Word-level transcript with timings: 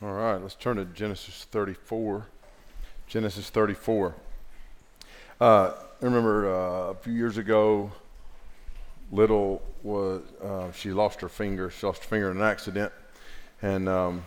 All 0.00 0.12
right, 0.12 0.36
let's 0.36 0.54
turn 0.54 0.76
to 0.76 0.84
Genesis 0.84 1.48
34. 1.50 2.24
Genesis 3.08 3.50
34. 3.50 4.14
Uh, 5.40 5.44
I 5.44 5.72
remember 6.00 6.48
uh, 6.48 6.90
a 6.90 6.94
few 6.94 7.12
years 7.12 7.36
ago, 7.36 7.90
Little 9.10 9.60
was 9.82 10.22
uh, 10.40 10.70
she 10.70 10.92
lost 10.92 11.20
her 11.20 11.28
finger. 11.28 11.68
She 11.70 11.84
lost 11.84 12.04
her 12.04 12.08
finger 12.08 12.30
in 12.30 12.36
an 12.36 12.44
accident, 12.44 12.92
and 13.60 13.88
um, 13.88 14.24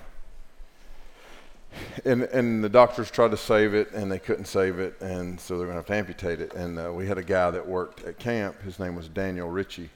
and 2.04 2.24
and 2.24 2.62
the 2.62 2.68
doctors 2.68 3.10
tried 3.10 3.32
to 3.32 3.38
save 3.38 3.74
it, 3.74 3.94
and 3.94 4.12
they 4.12 4.20
couldn't 4.20 4.48
save 4.48 4.78
it, 4.78 5.00
and 5.00 5.40
so 5.40 5.58
they're 5.58 5.68
going 5.68 5.76
to 5.76 5.80
have 5.80 5.88
to 5.88 5.96
amputate 5.96 6.42
it. 6.42 6.54
And 6.54 6.80
uh, 6.80 6.92
we 6.92 7.08
had 7.08 7.18
a 7.18 7.24
guy 7.24 7.50
that 7.50 7.66
worked 7.66 8.04
at 8.04 8.20
camp. 8.20 8.62
His 8.64 8.78
name 8.78 8.94
was 8.94 9.08
Daniel 9.08 9.48
Ritchie. 9.48 9.90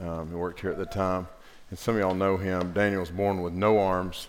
Um, 0.00 0.28
he 0.28 0.34
worked 0.34 0.58
here 0.58 0.72
at 0.72 0.78
the 0.78 0.86
time, 0.86 1.28
and 1.70 1.78
some 1.78 1.94
of 1.94 2.00
y'all 2.00 2.16
know 2.16 2.36
him. 2.36 2.72
Daniel 2.72 2.98
was 2.98 3.10
born 3.10 3.42
with 3.42 3.52
no 3.52 3.78
arms 3.78 4.26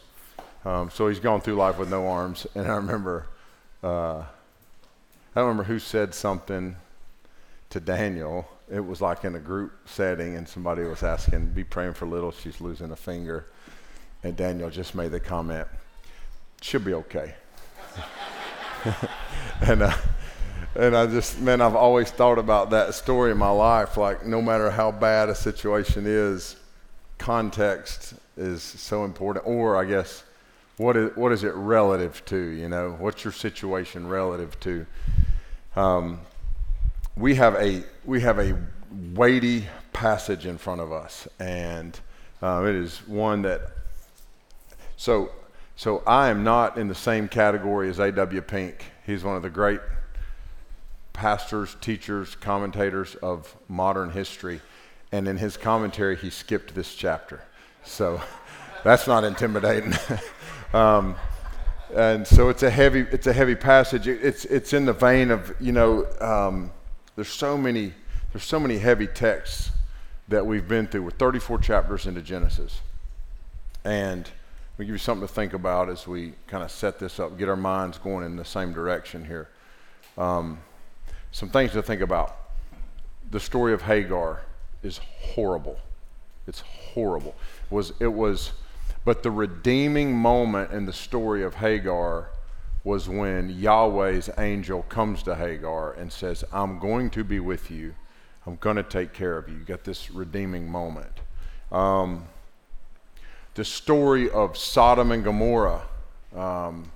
um, 0.68 0.90
so 0.90 1.08
he's 1.08 1.22
gone 1.22 1.40
through 1.40 1.56
life 1.56 1.78
with 1.78 1.90
no 1.90 2.08
arms. 2.08 2.46
And 2.54 2.68
I 2.68 2.76
remember, 2.76 3.28
uh, 3.82 4.18
I 4.20 4.26
don't 5.34 5.46
remember 5.46 5.64
who 5.64 5.80
said 5.80 6.14
something 6.14 6.76
to 7.70 7.80
Daniel. 7.80 8.46
It 8.70 8.86
was 8.86 9.00
like 9.00 9.24
in 9.24 9.36
a 9.36 9.40
group 9.40 9.72
setting, 9.88 10.36
and 10.36 10.46
somebody 10.46 10.84
was 10.84 11.04
asking, 11.04 11.54
"Be 11.54 11.64
praying 11.64 11.94
for 11.94 12.06
little. 12.06 12.34
She's 12.34 12.60
losing 12.60 12.92
a 12.92 12.98
finger." 12.98 13.48
And 14.24 14.36
Daniel 14.36 14.70
just 14.70 14.94
made 14.94 15.12
the 15.12 15.22
comment, 15.22 15.70
"She'll 16.62 16.82
be 16.82 16.94
okay." 16.96 17.36
and 19.62 19.84
uh, 19.84 19.96
and 20.76 20.98
I 20.98 21.08
just, 21.08 21.40
man, 21.40 21.62
I've 21.62 21.78
always 21.78 22.12
thought 22.12 22.38
about 22.38 22.72
that 22.72 22.94
story 22.94 23.32
in 23.32 23.38
my 23.38 23.50
life. 23.52 23.96
Like, 23.96 24.26
no 24.26 24.42
matter 24.42 24.70
how 24.70 24.92
bad 24.92 25.30
a 25.30 25.36
situation 25.36 26.04
is, 26.06 26.58
context 27.18 28.16
is 28.36 28.64
so 28.64 29.06
important. 29.06 29.48
Or 29.48 29.78
I 29.78 29.86
guess 29.86 30.24
what 30.78 30.96
is, 30.96 31.16
what 31.16 31.32
is 31.32 31.44
it 31.44 31.54
relative 31.56 32.24
to? 32.26 32.38
You 32.38 32.70
know, 32.70 32.96
what's 33.00 33.24
your 33.24 33.34
situation 33.34 34.08
relative 34.08 34.60
to? 34.62 34.86
Um, 35.76 36.22
we 37.16 37.36
have 37.36 37.56
a 37.56 37.84
we 38.06 38.22
have 38.22 38.40
a 38.40 38.58
weighty 39.14 39.68
passage 39.92 40.46
in 40.46 40.58
front 40.58 40.82
of 40.82 40.92
us, 40.92 41.28
and 41.40 42.00
uh, 42.42 42.64
it 42.68 42.76
is 42.76 43.00
one 43.08 43.42
that. 43.42 43.62
So, 44.98 45.32
so 45.76 46.02
I 46.08 46.30
am 46.30 46.44
not 46.44 46.78
in 46.78 46.88
the 46.88 46.96
same 46.96 47.28
category 47.28 47.90
as 47.90 48.00
A.W. 48.00 48.42
Pink. 48.42 48.86
He's 49.06 49.24
one 49.24 49.36
of 49.36 49.44
the 49.44 49.50
great 49.50 49.80
pastors, 51.14 51.76
teachers, 51.82 52.36
commentators 52.36 53.16
of 53.16 53.56
modern 53.68 54.12
history, 54.12 54.62
and 55.12 55.28
in 55.28 55.38
his 55.38 55.58
commentary, 55.58 56.16
he 56.16 56.30
skipped 56.30 56.76
this 56.76 56.94
chapter. 56.94 57.42
So, 57.84 58.22
that's 58.84 59.08
not 59.08 59.24
intimidating. 59.24 59.94
Um, 60.74 61.16
and 61.96 62.28
so 62.28 62.50
it's 62.50 62.64
a 62.64 62.70
heavy 62.70 63.02
it's 63.12 63.28
a 63.28 63.34
heavy 63.34 63.56
passage. 63.56 64.08
It's 64.08 64.46
it's 64.46 64.74
in 64.74 64.86
the 64.86 64.94
vein 64.94 65.32
of 65.32 65.56
you 65.60 65.72
know 65.72 66.06
um, 66.20 66.72
there's 67.16 67.30
so 67.30 67.58
many 67.58 67.94
there's 68.34 68.44
so 68.44 68.60
many 68.60 68.78
heavy 68.78 69.08
texts 69.08 69.72
that 70.28 70.46
we've 70.46 70.68
been 70.68 70.88
through. 70.88 71.04
We're 71.04 71.12
34 71.12 71.60
chapters 71.60 72.06
into 72.06 72.22
Genesis, 72.22 72.82
and 73.86 74.30
we 74.78 74.86
give 74.86 74.94
you 74.94 75.00
something 75.00 75.26
to 75.28 75.34
think 75.34 75.54
about 75.54 75.90
as 75.90 76.06
we 76.06 76.34
kind 76.48 76.64
of 76.64 76.70
set 76.70 77.00
this 77.00 77.20
up, 77.20 77.38
get 77.38 77.48
our 77.48 77.56
minds 77.56 77.98
going 77.98 78.26
in 78.26 78.36
the 78.36 78.46
same 78.46 78.74
direction 78.74 79.26
here. 79.26 79.50
Um, 80.18 80.60
some 81.32 81.50
things 81.50 81.72
to 81.72 81.82
think 81.82 82.02
about. 82.02 82.36
The 83.32 83.40
story 83.40 83.74
of 83.74 83.84
Hagar 83.84 84.42
is 84.84 85.00
horrible. 85.20 85.80
It's 86.46 86.60
horrible. 86.60 87.36
It 87.72 87.74
was 87.74 87.94
it 88.00 88.14
was 88.14 88.52
but 89.08 89.24
the 89.24 89.32
redeeming 89.32 90.12
moment 90.12 90.74
in 90.74 90.86
the 90.86 90.92
story 90.92 91.42
of 91.42 91.56
Hagar 91.56 92.30
was 92.84 93.08
when 93.08 93.50
Yahweh's 93.50 94.30
angel 94.38 94.82
comes 94.90 95.24
to 95.24 95.34
Hagar 95.34 95.94
and 95.94 96.12
says, 96.12 96.44
I'm 96.52 96.78
going 96.78 97.10
to 97.12 97.24
be 97.24 97.40
with 97.40 97.72
you. 97.72 97.96
I'm 98.46 98.58
going 98.58 98.76
to 98.76 98.84
take 98.84 99.14
care 99.14 99.38
of 99.38 99.48
you. 99.48 99.60
You 99.60 99.64
got 99.64 99.86
this 99.86 100.12
redeeming 100.12 100.70
moment. 100.70 101.22
Um, 101.72 102.26
the 103.54 103.64
story 103.64 104.30
of 104.30 104.58
Sodom 104.58 105.14
and 105.14 105.24
Gomorrah 105.24 105.84
um, 106.36 106.92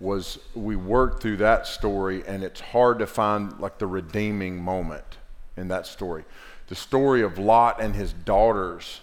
was, 0.00 0.40
we 0.52 0.74
worked 0.74 1.22
through 1.22 1.36
that 1.36 1.68
story, 1.68 2.24
and 2.26 2.42
it's 2.42 2.60
hard 2.60 2.98
to 2.98 3.06
find 3.06 3.56
like 3.60 3.78
the 3.78 3.86
redeeming 3.86 4.60
moment 4.60 5.18
in 5.56 5.68
that 5.68 5.86
story. 5.86 6.24
The 6.66 6.74
story 6.74 7.22
of 7.22 7.38
Lot 7.38 7.80
and 7.80 7.94
his 7.94 8.12
daughters 8.12 9.00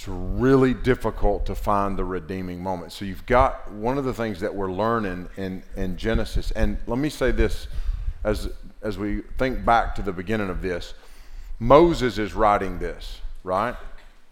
it's 0.00 0.08
really 0.08 0.72
difficult 0.72 1.44
to 1.44 1.54
find 1.54 1.98
the 1.98 2.04
redeeming 2.06 2.62
moment. 2.62 2.90
So 2.90 3.04
you've 3.04 3.26
got 3.26 3.70
one 3.70 3.98
of 3.98 4.06
the 4.06 4.14
things 4.14 4.40
that 4.40 4.54
we're 4.54 4.72
learning 4.72 5.28
in, 5.36 5.62
in 5.76 5.98
Genesis, 5.98 6.52
and 6.52 6.78
let 6.86 6.98
me 6.98 7.10
say 7.10 7.32
this 7.32 7.68
as, 8.24 8.48
as 8.80 8.96
we 8.96 9.20
think 9.36 9.62
back 9.62 9.94
to 9.96 10.02
the 10.02 10.12
beginning 10.12 10.48
of 10.48 10.62
this 10.62 10.94
Moses 11.58 12.16
is 12.16 12.32
writing 12.32 12.78
this, 12.78 13.20
right? 13.44 13.76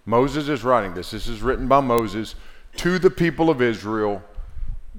Moses 0.07 0.49
is 0.49 0.65
writing 0.65 0.95
this. 0.95 1.11
This 1.11 1.29
is 1.29 1.43
written 1.43 1.69
by 1.69 1.81
Moses 1.81 2.35
to 2.77 2.99
the 2.99 3.11
people 3.11 3.51
of 3.51 3.61
Israel 3.61 4.23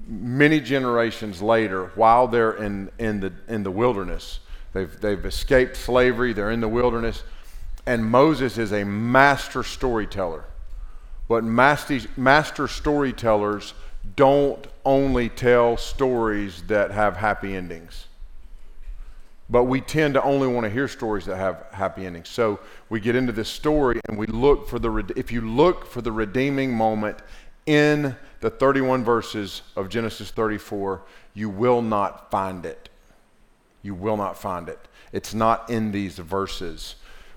many 0.07 0.59
generations 0.59 1.41
later 1.41 1.87
while 1.95 2.27
they're 2.27 2.53
in, 2.63 2.91
in, 2.99 3.21
the, 3.21 3.33
in 3.47 3.63
the 3.63 3.71
wilderness. 3.71 4.39
They've, 4.73 5.01
they've 5.01 5.25
escaped 5.25 5.77
slavery, 5.77 6.31
they're 6.31 6.51
in 6.51 6.61
the 6.61 6.67
wilderness, 6.67 7.23
and 7.87 8.05
Moses 8.05 8.59
is 8.59 8.71
a 8.71 8.83
master 8.83 9.63
storyteller. 9.63 10.43
But 11.29 11.43
master, 11.43 11.99
master 12.17 12.67
storytellers 12.67 13.75
don't 14.15 14.67
only 14.83 15.29
tell 15.29 15.77
stories 15.77 16.63
that 16.63 16.91
have 16.91 17.15
happy 17.15 17.55
endings. 17.55 18.07
But 19.47 19.65
we 19.65 19.79
tend 19.79 20.15
to 20.15 20.23
only 20.23 20.47
want 20.47 20.65
to 20.65 20.69
hear 20.69 20.87
stories 20.87 21.25
that 21.25 21.37
have 21.37 21.67
happy 21.71 22.05
endings. 22.07 22.29
So 22.29 22.59
we 22.89 22.99
get 22.99 23.15
into 23.15 23.31
this 23.31 23.47
story 23.47 24.01
and 24.09 24.17
we 24.17 24.25
look 24.25 24.67
for 24.67 24.79
the, 24.79 25.13
if 25.15 25.31
you 25.31 25.41
look 25.41 25.85
for 25.85 26.01
the 26.01 26.11
redeeming 26.11 26.73
moment 26.73 27.19
in 27.67 28.15
the 28.41 28.49
31 28.49 29.03
verses 29.03 29.61
of 29.75 29.87
Genesis 29.87 30.31
34, 30.31 31.03
you 31.35 31.49
will 31.49 31.83
not 31.83 32.31
find 32.31 32.65
it. 32.65 32.89
You 33.83 33.93
will 33.93 34.17
not 34.17 34.35
find 34.35 34.67
it. 34.67 34.79
It's 35.11 35.35
not 35.35 35.69
in 35.69 35.91
these 35.91 36.17
verses. 36.17 36.95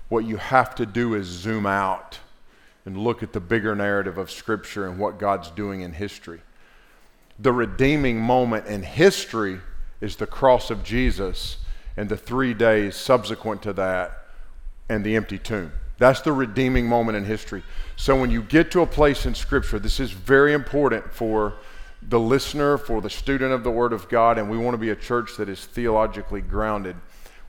What 0.09 0.25
you 0.25 0.37
have 0.37 0.73
to 0.75 0.85
do 0.87 1.13
is 1.13 1.27
zoom 1.27 1.67
out 1.67 2.19
and 2.85 2.97
look 2.97 3.23
at 3.23 3.33
the 3.33 3.39
bigger 3.39 3.75
narrative 3.75 4.17
of 4.17 4.29
Scripture 4.29 4.87
and 4.87 4.99
what 4.99 5.19
God's 5.19 5.49
doing 5.51 5.81
in 5.81 5.93
history. 5.93 6.41
The 7.39 7.53
redeeming 7.53 8.19
moment 8.19 8.67
in 8.67 8.83
history 8.83 9.59
is 10.01 10.17
the 10.17 10.27
cross 10.27 10.69
of 10.69 10.83
Jesus 10.83 11.57
and 11.95 12.09
the 12.09 12.17
three 12.17 12.53
days 12.53 12.95
subsequent 12.95 13.61
to 13.63 13.73
that 13.73 14.25
and 14.89 15.03
the 15.03 15.15
empty 15.15 15.37
tomb. 15.37 15.71
That's 15.97 16.21
the 16.21 16.33
redeeming 16.33 16.87
moment 16.87 17.17
in 17.17 17.25
history. 17.25 17.63
So 17.95 18.19
when 18.19 18.31
you 18.31 18.41
get 18.41 18.71
to 18.71 18.81
a 18.81 18.85
place 18.87 19.25
in 19.25 19.35
Scripture, 19.35 19.79
this 19.79 19.99
is 19.99 20.11
very 20.11 20.53
important 20.53 21.13
for 21.13 21.53
the 22.01 22.19
listener, 22.19 22.77
for 22.77 22.99
the 22.99 23.09
student 23.09 23.53
of 23.53 23.63
the 23.63 23.71
Word 23.71 23.93
of 23.93 24.09
God, 24.09 24.37
and 24.37 24.49
we 24.49 24.57
want 24.57 24.73
to 24.73 24.79
be 24.79 24.89
a 24.89 24.95
church 24.95 25.37
that 25.37 25.47
is 25.47 25.65
theologically 25.65 26.41
grounded. 26.41 26.97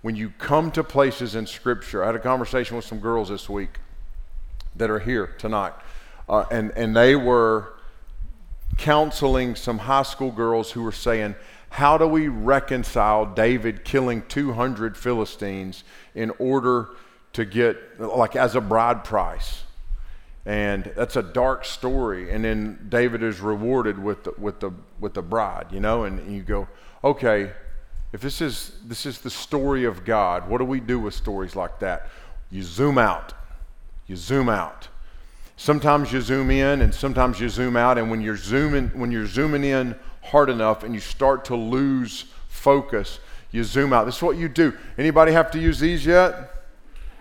When 0.03 0.15
you 0.15 0.31
come 0.39 0.71
to 0.73 0.85
places 0.85 1.35
in 1.35 1.47
Scripture, 1.47 2.05
I 2.05 2.07
had 2.07 2.15
a 2.15 2.21
conversation 2.21 2.77
with 2.77 2.85
some 2.85 3.01
girls 3.01 3.31
this 3.31 3.49
week 3.49 3.81
that 4.77 4.91
are 4.91 4.99
here 4.99 5.29
tonight. 5.39 5.73
Uh, 6.29 6.45
and, 6.51 6.71
and 6.73 6.97
they 6.97 7.17
were 7.17 7.75
counseling 8.77 9.55
some 9.55 9.79
high 9.79 10.03
school 10.03 10.31
girls 10.31 10.73
who 10.73 10.83
were 10.83 10.93
saying, 10.93 11.35
How 11.71 11.99
do 11.99 12.07
we 12.07 12.29
reconcile 12.29 13.27
David 13.27 13.85
killing 13.85 14.23
200 14.29 14.97
Philistines 14.97 15.85
in 16.15 16.31
order 16.39 16.91
to 17.35 17.45
get, 17.45 18.01
like, 18.01 18.37
as 18.37 18.55
a 18.55 18.61
bride 18.61 19.05
price? 19.05 19.65
And 20.47 20.93
that's 20.97 21.17
a 21.17 21.23
dark 21.23 21.65
story. 21.65 22.31
And 22.31 22.45
then 22.45 22.87
David 22.89 23.23
is 23.23 23.41
rewarded 23.41 23.99
with 23.99 24.25
the, 24.25 24.35
with 24.37 24.61
the, 24.61 24.73
with 25.01 25.15
the 25.15 25.23
bride, 25.23 25.67
you 25.71 25.81
know? 25.81 26.05
And, 26.05 26.19
and 26.19 26.35
you 26.35 26.43
go, 26.43 26.69
okay, 27.03 27.53
if 28.13 28.21
this 28.21 28.41
is, 28.41 28.77
this 28.85 29.07
is 29.07 29.21
the 29.21 29.31
story 29.31 29.85
of 29.85 30.05
God, 30.05 30.49
what 30.49 30.59
do 30.59 30.65
we 30.65 30.81
do 30.81 30.99
with 30.99 31.15
stories 31.15 31.57
like 31.57 31.81
that? 31.81 32.11
You 32.51 32.63
zoom 32.63 32.99
out 32.99 33.33
you 34.07 34.17
zoom 34.17 34.49
out. 34.49 34.89
Sometimes 35.57 36.13
you 36.13 36.21
zoom 36.21 36.51
in 36.51 36.83
and 36.83 36.95
sometimes 36.95 37.41
you 37.41 37.49
zoom 37.49 37.77
out 37.77 37.97
and 37.97 38.11
when 38.11 38.21
you're 38.21 38.37
zooming 38.37 38.89
when 38.89 39.13
you're 39.13 39.27
zooming 39.27 39.65
in 39.65 39.95
hard 40.23 40.51
enough 40.51 40.83
and 40.83 40.95
you 40.95 41.01
start 41.01 41.45
to 41.47 41.57
lose 41.57 42.25
focus, 42.49 43.21
you 43.53 43.63
zoom 43.63 43.93
out. 43.93 44.05
This 44.05 44.17
is 44.17 44.23
what 44.23 44.37
you 44.37 44.49
do. 44.49 44.77
Anybody 44.99 45.33
have 45.33 45.51
to 45.53 45.59
use 45.59 45.79
these 45.79 46.05
yet? 46.05 46.51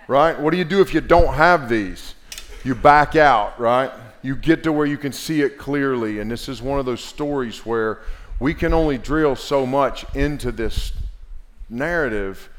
Right? 0.08 0.38
What 0.38 0.52
do 0.52 0.58
you 0.58 0.66
do 0.66 0.82
if 0.82 0.94
you 0.94 1.02
don't 1.02 1.36
have 1.36 1.70
these? 1.70 2.16
You 2.64 2.76
back 2.76 3.16
out, 3.16 3.60
right? 3.60 3.92
You 4.22 4.36
get 4.36 4.64
to 4.64 4.72
where 4.72 4.86
you 4.86 4.98
can 4.98 5.12
see 5.12 5.42
it 5.42 5.58
clearly 5.58 6.20
and 6.20 6.30
this 6.30 6.50
is 6.50 6.62
one 6.62 6.80
of 6.80 6.86
those 6.86 7.04
stories 7.04 7.66
where 7.66 8.00
we 8.40 8.54
can 8.54 8.74
only 8.74 8.98
drill 8.98 9.36
so 9.36 9.66
much 9.66 10.06
into 10.16 10.52
this 10.52 10.92
narrative 11.70 12.50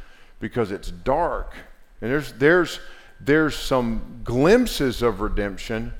because 0.41 0.71
it's 0.71 0.91
dark. 0.91 1.53
And 2.01 2.11
there's 2.11 2.33
there's 2.35 2.81
there's 3.21 3.57
some 3.57 4.21
glimpses 4.25 5.03
of 5.03 5.21
redemption, 5.21 5.93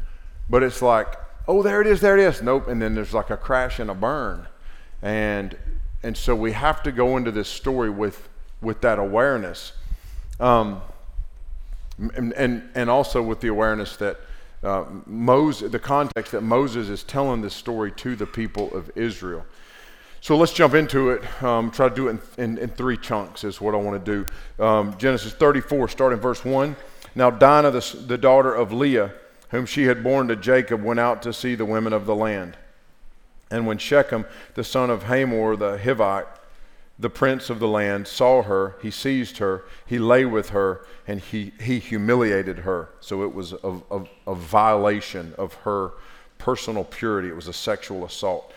but 0.49 0.63
it's 0.63 0.83
like 0.83 1.17
oh, 1.47 1.63
there 1.63 1.81
it 1.81 1.87
is, 1.87 2.01
there 2.01 2.19
it 2.19 2.23
is. 2.23 2.43
Nope. 2.43 2.69
And 2.69 2.81
then 2.81 2.95
there's 2.95 3.15
like 3.15 3.31
a 3.31 3.37
crash 3.37 3.79
and 3.79 3.91
a 3.91 3.95
burn. 3.95 4.47
And, 5.03 5.57
and 6.03 6.17
so 6.17 6.35
we 6.35 6.53
have 6.53 6.83
to 6.85 6.93
go 6.93 7.17
into 7.17 7.31
this 7.31 7.49
story 7.49 7.91
with, 7.91 8.29
with 8.61 8.81
that 8.81 8.99
awareness. 8.99 9.73
Um, 10.41 10.81
and, 11.99 12.33
and, 12.33 12.69
and 12.75 12.91
also 12.91 13.23
with 13.23 13.41
the 13.41 13.49
awareness 13.49 13.97
that 13.97 14.19
uh, 14.63 14.85
Moses, 15.07 15.71
the 15.71 15.79
context 15.79 16.33
that 16.33 16.41
Moses 16.41 16.89
is 16.89 17.03
telling 17.03 17.43
this 17.43 17.55
story 17.55 17.93
to 17.93 18.17
the 18.17 18.27
people 18.27 18.75
of 18.75 18.91
Israel. 18.97 19.45
So 20.23 20.39
let's 20.39 20.55
jump 20.55 20.73
into 20.73 21.11
it. 21.11 21.43
Um, 21.43 21.71
try 21.71 21.91
to 21.91 21.95
do 21.95 22.09
it 22.09 22.19
in, 22.39 22.45
in, 22.45 22.59
in, 22.59 22.71
three 22.71 22.97
chunks, 22.97 23.45
is 23.45 23.61
what 23.61 23.75
I 23.75 23.77
want 23.77 24.03
to 24.03 24.25
do. 24.57 24.65
Um, 24.65 24.97
Genesis 24.97 25.35
34, 25.35 25.89
starting 25.89 26.19
verse 26.19 26.43
1. 26.43 26.75
Now, 27.15 27.31
Dinah, 27.31 27.71
the, 27.71 27.97
the 28.07 28.19
daughter 28.19 28.53
of 28.53 28.73
Leah, 28.73 29.13
whom 29.51 29.67
she 29.67 29.85
had 29.85 30.03
borne 30.03 30.29
to 30.29 30.37
Jacob, 30.37 30.83
went 30.83 31.01
out 31.01 31.23
to 31.23 31.33
see 31.33 31.55
the 31.55 31.65
women 31.65 31.93
of 31.93 32.07
the 32.07 32.15
land. 32.15 32.57
And 33.51 33.67
when 33.67 33.79
Shechem, 33.79 34.27
the 34.55 34.65
son 34.65 34.91
of 34.91 35.05
Hamor 35.05 35.57
the 35.57 35.79
Hivite, 35.79 36.27
the 36.99 37.11
prince 37.11 37.51
of 37.51 37.59
the 37.59 37.69
land, 37.69 38.09
saw 38.09 38.43
her, 38.43 38.77
he 38.83 38.91
seized 38.91 39.39
her, 39.39 39.65
he 39.87 39.99
lay 39.99 40.25
with 40.25 40.51
her, 40.51 40.87
and 41.07 41.21
he, 41.21 41.53
he 41.61 41.79
humiliated 41.79 42.61
her. 42.61 42.89
So 43.01 43.23
it 43.23 43.35
was 43.35 43.53
a, 43.53 43.81
a, 43.91 44.05
a 44.27 44.35
violation 44.35 45.35
of 45.39 45.55
her 45.55 45.93
personal 46.39 46.85
purity, 46.85 47.29
it 47.29 47.37
was 47.37 47.49
a 47.49 47.53
sexual 47.53 48.05
assault. 48.05 48.53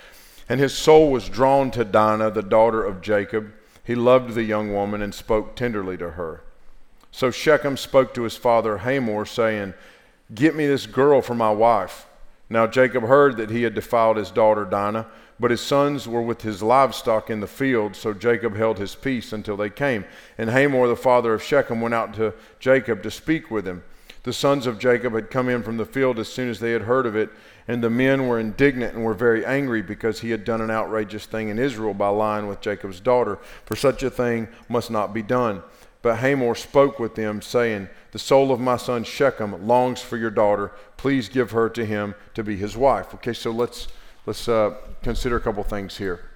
And 0.50 0.59
his 0.59 0.74
soul 0.74 1.12
was 1.12 1.30
drawn 1.30 1.71
to 1.71 1.83
Dinah, 1.83 2.31
the 2.31 2.42
daughter 2.42 2.83
of 2.83 3.01
Jacob. 3.01 3.54
He 3.83 3.95
loved 3.95 4.33
the 4.33 4.44
young 4.44 4.74
woman 4.74 5.01
and 5.01 5.13
spoke 5.13 5.56
tenderly 5.56 5.98
to 5.98 6.12
her. 6.12 6.42
So 7.12 7.31
Shechem 7.31 7.77
spoke 7.77 8.13
to 8.13 8.24
his 8.24 8.38
father 8.38 8.80
Hamor, 8.80 9.25
saying, 9.25 9.74
Get 10.33 10.56
me 10.56 10.68
this 10.68 10.86
girl 10.86 11.21
for 11.21 11.36
my 11.36 11.51
wife. 11.51 12.06
Now 12.50 12.68
Jacob 12.68 13.04
heard 13.04 13.38
that 13.38 13.50
he 13.50 13.63
had 13.63 13.75
defiled 13.75 14.18
his 14.18 14.31
daughter 14.31 14.65
Dinah, 14.65 15.07
but 15.39 15.51
his 15.51 15.62
sons 15.62 16.07
were 16.07 16.21
with 16.21 16.42
his 16.42 16.63
livestock 16.63 17.30
in 17.30 17.39
the 17.39 17.48
field, 17.48 17.95
so 17.95 18.13
Jacob 18.13 18.56
held 18.56 18.77
his 18.77 18.95
peace 18.95 19.33
until 19.33 19.57
they 19.57 19.69
came. 19.69 20.06
And 20.38 20.50
Hamor, 20.50 20.88
the 20.88 20.95
father 20.95 21.33
of 21.33 21.44
Shechem, 21.44 21.81
went 21.81 21.94
out 21.94 22.13
to 22.15 22.33
Jacob 22.59 23.04
to 23.04 23.12
speak 23.12 23.51
with 23.51 23.68
him. 23.68 23.83
The 24.24 24.33
sons 24.33 24.68
of 24.68 24.80
Jacob 24.80 25.13
had 25.13 25.30
come 25.30 25.48
in 25.48 25.63
from 25.63 25.77
the 25.77 25.86
field 25.86 26.19
as 26.19 26.27
soon 26.27 26.50
as 26.50 26.59
they 26.59 26.71
had 26.71 26.81
heard 26.81 27.06
of 27.06 27.15
it, 27.15 27.30
and 27.68 27.83
the 27.83 27.89
men 27.89 28.27
were 28.27 28.39
indignant 28.39 28.95
and 28.95 29.04
were 29.06 29.13
very 29.13 29.45
angry 29.45 29.81
because 29.81 30.19
he 30.19 30.31
had 30.31 30.44
done 30.44 30.59
an 30.59 30.71
outrageous 30.71 31.25
thing 31.25 31.50
in 31.50 31.59
Israel 31.59 31.94
by 31.94 32.09
lying 32.09 32.48
with 32.48 32.59
Jacob's 32.59 33.00
daughter. 33.00 33.39
For 33.65 33.75
such 33.75 34.04
a 34.04 34.09
thing 34.09 34.48
must 34.68 34.92
not 34.92 35.13
be 35.13 35.21
done. 35.21 35.63
But 36.02 36.18
Hamor 36.18 36.56
spoke 36.56 37.00
with 37.00 37.16
them, 37.16 37.42
saying, 37.42 37.90
The 38.12 38.20
soul 38.20 38.52
of 38.52 38.60
my 38.60 38.78
son 38.78 39.04
Shechem 39.04 39.68
longs 39.68 40.02
for 40.02 40.18
your 40.18 40.30
daughter. 40.30 40.72
Please 40.96 41.30
give 41.30 41.52
her 41.52 41.70
to 41.70 41.86
him 41.86 42.16
to 42.34 42.44
be 42.44 42.56
his 42.56 42.78
wife. 42.78 43.14
Okay, 43.16 43.34
so 43.34 43.52
let's, 43.52 43.88
let's 44.26 44.48
uh, 44.48 44.76
consider 45.02 45.38
a 45.38 45.42
couple 45.42 45.64
things 45.64 45.98
here. 45.98 46.30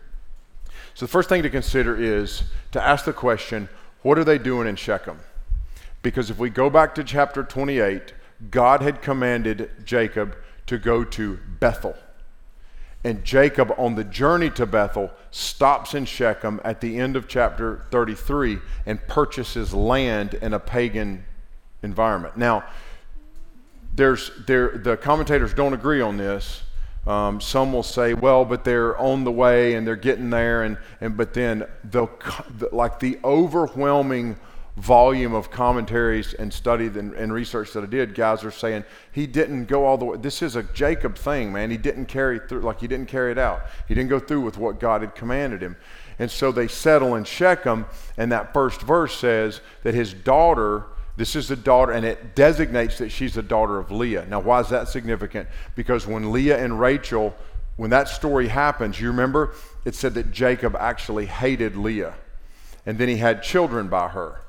So 0.93 1.05
the 1.05 1.11
first 1.11 1.29
thing 1.29 1.43
to 1.43 1.49
consider 1.49 1.95
is 1.95 2.43
to 2.71 2.81
ask 2.81 3.05
the 3.05 3.13
question, 3.13 3.69
what 4.01 4.17
are 4.17 4.23
they 4.23 4.37
doing 4.37 4.67
in 4.67 4.75
Shechem? 4.75 5.19
Because 6.01 6.29
if 6.29 6.39
we 6.39 6.49
go 6.49 6.69
back 6.69 6.95
to 6.95 7.03
chapter 7.03 7.43
28, 7.43 8.13
God 8.49 8.81
had 8.81 9.01
commanded 9.01 9.69
Jacob 9.85 10.35
to 10.65 10.77
go 10.77 11.03
to 11.03 11.37
Bethel. 11.59 11.95
And 13.03 13.23
Jacob, 13.23 13.73
on 13.77 13.95
the 13.95 14.03
journey 14.03 14.51
to 14.51 14.65
Bethel, 14.65 15.11
stops 15.31 15.95
in 15.95 16.05
Shechem 16.05 16.61
at 16.63 16.81
the 16.81 16.99
end 16.99 17.15
of 17.15 17.27
chapter 17.27 17.85
33 17.89 18.59
and 18.85 19.05
purchases 19.07 19.73
land 19.73 20.35
in 20.35 20.53
a 20.53 20.59
pagan 20.59 21.25
environment. 21.81 22.37
Now, 22.37 22.63
there's, 23.95 24.31
there, 24.45 24.77
the 24.77 24.97
commentators 24.97 25.53
don't 25.53 25.73
agree 25.73 26.01
on 26.01 26.17
this. 26.17 26.61
Um, 27.07 27.41
some 27.41 27.73
will 27.73 27.81
say, 27.81 28.13
well, 28.13 28.45
but 28.45 28.63
they're 28.63 28.95
on 28.97 29.23
the 29.23 29.31
way 29.31 29.73
and 29.73 29.87
they're 29.87 29.95
getting 29.95 30.29
there, 30.29 30.61
and, 30.61 30.77
and 31.01 31.17
but 31.17 31.33
then 31.33 31.65
the, 31.83 32.07
like 32.71 32.99
the 32.99 33.17
overwhelming 33.23 34.37
volume 34.81 35.35
of 35.35 35.51
commentaries 35.51 36.33
and 36.33 36.51
study 36.51 36.87
and, 36.87 37.13
and, 37.13 37.31
research 37.31 37.71
that 37.73 37.83
I 37.83 37.85
did, 37.85 38.15
guys 38.15 38.43
are 38.43 38.51
saying 38.51 38.83
he 39.11 39.27
didn't 39.27 39.65
go 39.65 39.85
all 39.85 39.95
the 39.95 40.05
way. 40.05 40.17
This 40.17 40.41
is 40.41 40.55
a 40.55 40.63
Jacob 40.63 41.15
thing, 41.15 41.53
man. 41.53 41.69
He 41.69 41.77
didn't 41.77 42.07
carry 42.07 42.39
through, 42.39 42.61
like 42.61 42.79
he 42.79 42.87
didn't 42.87 43.07
carry 43.07 43.31
it 43.31 43.37
out. 43.37 43.61
He 43.87 43.93
didn't 43.93 44.09
go 44.09 44.19
through 44.19 44.41
with 44.41 44.57
what 44.57 44.79
God 44.79 45.01
had 45.01 45.13
commanded 45.13 45.61
him. 45.61 45.77
And 46.17 46.31
so 46.31 46.51
they 46.51 46.67
settle 46.67 47.15
in 47.15 47.25
Shechem, 47.25 47.85
and 48.17 48.31
that 48.31 48.53
first 48.53 48.81
verse 48.81 49.15
says 49.15 49.61
that 49.83 49.93
his 49.93 50.13
daughter, 50.13 50.85
this 51.15 51.35
is 51.35 51.47
the 51.47 51.55
daughter, 51.55 51.91
and 51.91 52.03
it 52.03 52.35
designates 52.35 52.97
that 52.97 53.09
she's 53.09 53.35
the 53.35 53.43
daughter 53.43 53.77
of 53.77 53.91
Leah. 53.91 54.25
Now, 54.25 54.39
why 54.39 54.61
is 54.61 54.69
that 54.69 54.87
significant? 54.87 55.47
Because 55.75 56.07
when 56.07 56.31
Leah 56.31 56.57
and 56.57 56.79
Rachel, 56.79 57.35
when 57.77 57.91
that 57.91 58.09
story 58.09 58.47
happens, 58.47 58.99
you 58.99 59.09
remember 59.09 59.53
it 59.85 59.93
said 59.93 60.15
that 60.15 60.31
Jacob 60.31 60.75
actually 60.75 61.27
hated 61.27 61.75
Leah, 61.75 62.15
and 62.83 62.97
then 62.97 63.09
he 63.09 63.17
had 63.17 63.43
children 63.43 63.87
by 63.87 64.07
her. 64.07 64.41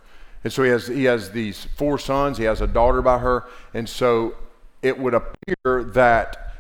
And 0.45 0.53
so 0.53 0.63
he 0.65 0.71
has, 0.71 0.87
he 0.89 1.05
has 1.05 1.31
these 1.31 1.67
four 1.77 1.99
sons, 1.99 2.39
he 2.39 2.45
has 2.45 2.61
a 2.61 2.67
daughter 2.67 3.01
by 3.01 3.19
her, 3.19 3.45
and 3.75 3.89
so 3.89 4.35
it 4.83 4.99
would 4.99 5.15
appear 5.15 5.85
that, 5.85 6.55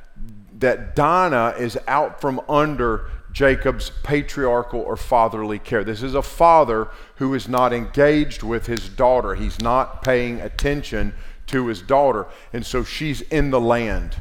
that 0.58 0.94
Dinah 0.94 1.55
is 1.58 1.76
out 1.88 2.20
from 2.20 2.40
under 2.49 3.11
Jacob's 3.32 3.90
patriarchal 4.02 4.81
or 4.81 4.96
fatherly 4.96 5.58
care. 5.58 5.82
This 5.84 6.02
is 6.02 6.14
a 6.14 6.23
father 6.23 6.88
who 7.17 7.34
is 7.34 7.49
not 7.49 7.73
engaged 7.73 8.43
with 8.43 8.67
his 8.67 8.88
daughter. 8.88 9.34
He's 9.34 9.61
not 9.61 10.02
paying 10.02 10.40
attention 10.40 11.14
to 11.46 11.67
his 11.67 11.82
daughter. 11.82 12.26
And 12.52 12.64
so 12.64 12.84
she's 12.84 13.23
in 13.23 13.50
the 13.50 13.61
land. 13.61 14.17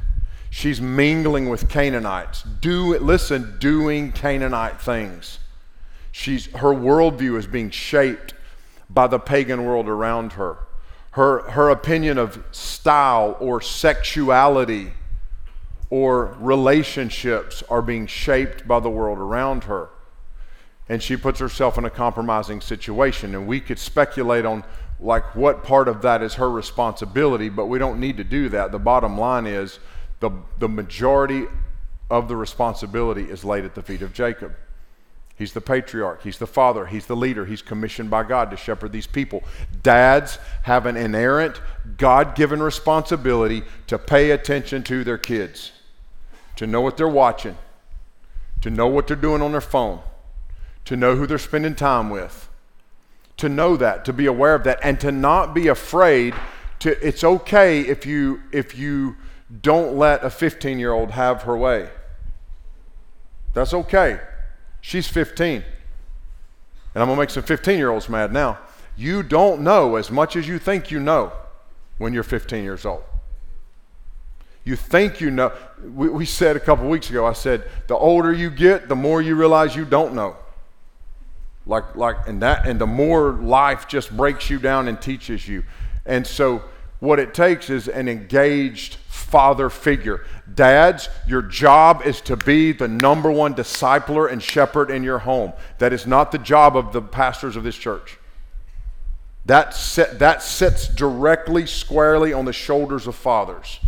She's 0.49 0.81
mingling 0.81 1.49
with 1.49 1.69
Canaanites. 1.69 2.43
Do 2.43 2.97
listen, 2.97 3.57
doing 3.59 4.11
Canaanite 4.11 4.81
things. 4.81 5.39
She's 6.11 6.47
her 6.47 6.73
worldview 6.73 7.37
is 7.37 7.47
being 7.47 7.69
shaped 7.69 8.33
by 8.93 9.07
the 9.07 9.19
pagan 9.19 9.65
world 9.65 9.87
around 9.87 10.33
her. 10.33 10.57
Her, 11.11 11.49
her 11.51 11.69
opinion 11.69 12.17
of 12.17 12.43
style 12.51 13.37
or 13.39 13.61
sexuality 13.61 14.93
or 15.89 16.37
relationships 16.39 17.63
are 17.69 17.81
being 17.81 18.07
shaped 18.07 18.67
by 18.67 18.79
the 18.79 18.89
world 18.89 19.17
around 19.17 19.65
her. 19.65 19.89
And 20.87 21.03
she 21.03 21.17
puts 21.17 21.39
herself 21.39 21.77
in 21.77 21.85
a 21.85 21.89
compromising 21.89 22.61
situation. 22.61 23.35
And 23.35 23.45
we 23.45 23.59
could 23.59 23.79
speculate 23.79 24.45
on 24.45 24.63
like 24.99 25.35
what 25.35 25.63
part 25.63 25.87
of 25.87 26.01
that 26.03 26.21
is 26.21 26.35
her 26.35 26.49
responsibility, 26.49 27.49
but 27.49 27.65
we 27.65 27.79
don't 27.79 27.99
need 27.99 28.17
to 28.17 28.23
do 28.23 28.49
that. 28.49 28.71
The 28.71 28.79
bottom 28.79 29.17
line 29.17 29.47
is 29.47 29.79
the, 30.19 30.31
the 30.59 30.69
majority 30.69 31.45
of 32.09 32.27
the 32.27 32.35
responsibility 32.35 33.23
is 33.23 33.43
laid 33.43 33.65
at 33.65 33.73
the 33.73 33.81
feet 33.81 34.01
of 34.01 34.13
Jacob. 34.13 34.53
He's 35.35 35.53
the 35.53 35.61
patriarch, 35.61 36.21
he's 36.23 36.37
the 36.37 36.47
father, 36.47 36.85
he's 36.85 37.07
the 37.07 37.15
leader, 37.15 37.45
he's 37.45 37.61
commissioned 37.61 38.09
by 38.11 38.23
God 38.23 38.51
to 38.51 38.57
shepherd 38.57 38.91
these 38.91 39.07
people. 39.07 39.43
Dads 39.81 40.37
have 40.63 40.85
an 40.85 40.95
inerrant, 40.95 41.59
God 41.97 42.35
given 42.35 42.61
responsibility 42.61 43.63
to 43.87 43.97
pay 43.97 44.31
attention 44.31 44.83
to 44.83 45.03
their 45.03 45.17
kids, 45.17 45.71
to 46.57 46.67
know 46.67 46.81
what 46.81 46.95
they're 46.95 47.07
watching, 47.07 47.57
to 48.61 48.69
know 48.69 48.87
what 48.87 49.07
they're 49.07 49.15
doing 49.15 49.41
on 49.41 49.51
their 49.51 49.61
phone, 49.61 50.01
to 50.85 50.95
know 50.95 51.15
who 51.15 51.25
they're 51.25 51.39
spending 51.39 51.73
time 51.73 52.11
with, 52.11 52.47
to 53.37 53.49
know 53.49 53.75
that, 53.77 54.05
to 54.05 54.13
be 54.13 54.27
aware 54.27 54.53
of 54.53 54.63
that, 54.65 54.79
and 54.83 54.99
to 54.99 55.11
not 55.11 55.55
be 55.55 55.67
afraid 55.69 56.35
to 56.81 57.07
it's 57.07 57.23
okay 57.23 57.81
if 57.81 58.05
you 58.05 58.41
if 58.51 58.77
you 58.77 59.15
don't 59.61 59.97
let 59.97 60.23
a 60.23 60.29
15 60.29 60.79
year 60.79 60.91
old 60.91 61.11
have 61.11 61.43
her 61.43 61.55
way. 61.55 61.89
That's 63.53 63.73
okay. 63.73 64.19
She's 64.81 65.07
15. 65.07 65.63
And 66.93 67.01
I'm 67.01 67.07
going 67.07 67.15
to 67.15 67.21
make 67.21 67.29
some 67.29 67.43
15 67.43 67.77
year 67.77 67.91
olds 67.91 68.09
mad 68.09 68.33
now. 68.33 68.59
You 68.97 69.23
don't 69.23 69.61
know 69.61 69.95
as 69.95 70.11
much 70.11 70.35
as 70.35 70.47
you 70.47 70.59
think 70.59 70.91
you 70.91 70.99
know 70.99 71.31
when 71.97 72.13
you're 72.13 72.23
15 72.23 72.63
years 72.63 72.85
old. 72.85 73.03
You 74.63 74.75
think 74.75 75.21
you 75.21 75.31
know. 75.31 75.53
We, 75.81 76.09
we 76.09 76.25
said 76.25 76.55
a 76.55 76.59
couple 76.59 76.87
weeks 76.87 77.09
ago, 77.09 77.25
I 77.25 77.33
said, 77.33 77.67
the 77.87 77.95
older 77.95 78.31
you 78.31 78.49
get, 78.49 78.89
the 78.89 78.95
more 78.95 79.21
you 79.21 79.35
realize 79.35 79.75
you 79.75 79.85
don't 79.85 80.13
know. 80.13 80.35
Like, 81.65 81.95
like, 81.95 82.27
and 82.27 82.41
that, 82.41 82.67
and 82.67 82.79
the 82.79 82.87
more 82.87 83.31
life 83.31 83.87
just 83.87 84.15
breaks 84.15 84.49
you 84.49 84.59
down 84.59 84.87
and 84.87 85.01
teaches 85.01 85.47
you. 85.47 85.63
And 86.05 86.25
so, 86.25 86.63
what 87.01 87.19
it 87.19 87.33
takes 87.33 87.69
is 87.69 87.87
an 87.87 88.07
engaged 88.07 88.95
father 89.07 89.71
figure. 89.71 90.23
Dads, 90.53 91.09
your 91.27 91.41
job 91.41 92.03
is 92.05 92.21
to 92.21 92.37
be 92.37 92.71
the 92.71 92.87
number 92.87 93.31
one 93.31 93.55
discipler 93.55 94.31
and 94.31 94.41
shepherd 94.41 94.91
in 94.91 95.03
your 95.03 95.17
home. 95.17 95.51
That 95.79 95.93
is 95.93 96.05
not 96.05 96.31
the 96.31 96.37
job 96.37 96.77
of 96.77 96.93
the 96.93 97.01
pastors 97.01 97.55
of 97.55 97.63
this 97.63 97.75
church. 97.75 98.19
That, 99.47 99.73
set, 99.73 100.19
that 100.19 100.43
sits 100.43 100.87
directly, 100.87 101.65
squarely 101.65 102.33
on 102.33 102.45
the 102.45 102.53
shoulders 102.53 103.07
of 103.07 103.15
fathers. 103.15 103.79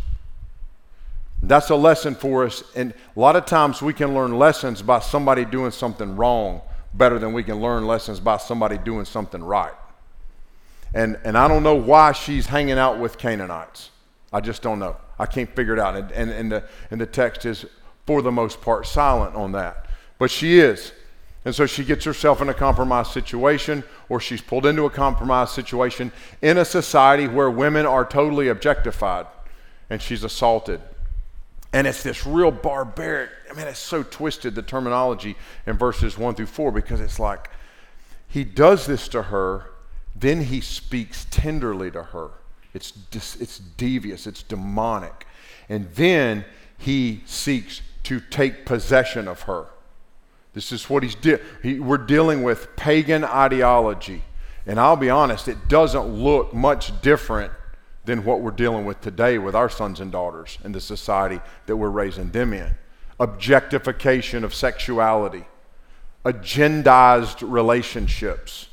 That's 1.43 1.69
a 1.69 1.75
lesson 1.75 2.15
for 2.15 2.45
us. 2.45 2.63
And 2.75 2.95
a 3.15 3.19
lot 3.19 3.35
of 3.35 3.45
times 3.45 3.79
we 3.79 3.93
can 3.93 4.15
learn 4.15 4.39
lessons 4.39 4.81
by 4.81 4.99
somebody 4.99 5.45
doing 5.45 5.69
something 5.69 6.15
wrong 6.15 6.61
better 6.95 7.19
than 7.19 7.31
we 7.31 7.43
can 7.43 7.61
learn 7.61 7.85
lessons 7.85 8.19
by 8.19 8.37
somebody 8.37 8.79
doing 8.79 9.05
something 9.05 9.43
right. 9.43 9.73
And, 10.93 11.17
and 11.23 11.37
I 11.37 11.47
don't 11.47 11.63
know 11.63 11.75
why 11.75 12.11
she's 12.11 12.45
hanging 12.45 12.77
out 12.77 12.99
with 12.99 13.17
Canaanites. 13.17 13.89
I 14.31 14.41
just 14.41 14.61
don't 14.61 14.79
know. 14.79 14.97
I 15.17 15.25
can't 15.25 15.53
figure 15.55 15.73
it 15.73 15.79
out. 15.79 15.95
And, 15.95 16.11
and, 16.11 16.31
and, 16.31 16.51
the, 16.51 16.63
and 16.91 17.01
the 17.01 17.05
text 17.05 17.45
is, 17.45 17.65
for 18.05 18.21
the 18.21 18.31
most 18.31 18.61
part, 18.61 18.85
silent 18.85 19.35
on 19.35 19.53
that. 19.53 19.87
But 20.19 20.29
she 20.31 20.59
is. 20.59 20.91
And 21.45 21.53
so 21.53 21.65
she 21.65 21.83
gets 21.83 22.05
herself 22.05 22.41
in 22.41 22.49
a 22.49 22.53
compromised 22.53 23.11
situation, 23.11 23.83
or 24.07 24.19
she's 24.19 24.41
pulled 24.41 24.65
into 24.65 24.85
a 24.85 24.89
compromised 24.89 25.51
situation 25.51 26.11
in 26.41 26.57
a 26.57 26.65
society 26.65 27.27
where 27.27 27.49
women 27.49 27.85
are 27.85 28.05
totally 28.05 28.47
objectified, 28.47 29.25
and 29.89 30.01
she's 30.01 30.23
assaulted. 30.23 30.79
And 31.73 31.85
it's 31.87 32.03
this 32.03 32.25
real 32.25 32.51
barbaric, 32.51 33.29
I 33.51 33.55
mean, 33.55 33.67
it's 33.67 33.79
so 33.79 34.03
twisted, 34.03 34.55
the 34.55 34.61
terminology 34.61 35.35
in 35.65 35.77
verses 35.77 36.17
1 36.17 36.35
through 36.35 36.45
4, 36.45 36.71
because 36.71 37.01
it's 37.01 37.19
like 37.19 37.49
he 38.27 38.43
does 38.43 38.85
this 38.85 39.07
to 39.09 39.23
her, 39.23 39.72
then 40.15 40.41
he 40.41 40.61
speaks 40.61 41.25
tenderly 41.31 41.91
to 41.91 42.03
her. 42.03 42.31
It's, 42.73 42.91
dis, 42.91 43.35
it's 43.39 43.59
devious, 43.59 44.27
it's 44.27 44.43
demonic. 44.43 45.25
And 45.69 45.91
then 45.93 46.45
he 46.77 47.23
seeks 47.25 47.81
to 48.03 48.19
take 48.19 48.65
possession 48.65 49.27
of 49.27 49.43
her. 49.43 49.67
This 50.53 50.71
is 50.71 50.89
what 50.89 51.03
he's 51.03 51.15
de- 51.15 51.39
he, 51.61 51.79
we're 51.79 51.97
dealing 51.97 52.43
with 52.43 52.75
pagan 52.75 53.23
ideology. 53.23 54.23
And 54.65 54.79
I'll 54.79 54.95
be 54.95 55.09
honest, 55.09 55.47
it 55.47 55.67
doesn't 55.67 56.05
look 56.05 56.53
much 56.53 57.01
different 57.01 57.51
than 58.05 58.23
what 58.23 58.41
we're 58.41 58.51
dealing 58.51 58.85
with 58.85 59.01
today 59.01 59.37
with 59.37 59.55
our 59.55 59.69
sons 59.69 59.99
and 59.99 60.11
daughters 60.11 60.57
in 60.63 60.71
the 60.71 60.81
society 60.81 61.39
that 61.65 61.77
we're 61.77 61.89
raising 61.89 62.31
them 62.31 62.53
in. 62.53 62.71
Objectification 63.19 64.43
of 64.43 64.53
sexuality, 64.53 65.45
agendized 66.25 67.49
relationships, 67.49 68.67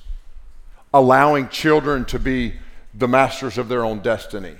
allowing 0.93 1.49
children 1.49 2.05
to 2.07 2.19
be 2.19 2.55
the 2.95 3.09
masters 3.09 3.59
of 3.59 3.69
their 3.69 3.85
own 3.85 4.01
destiny. 4.01 4.57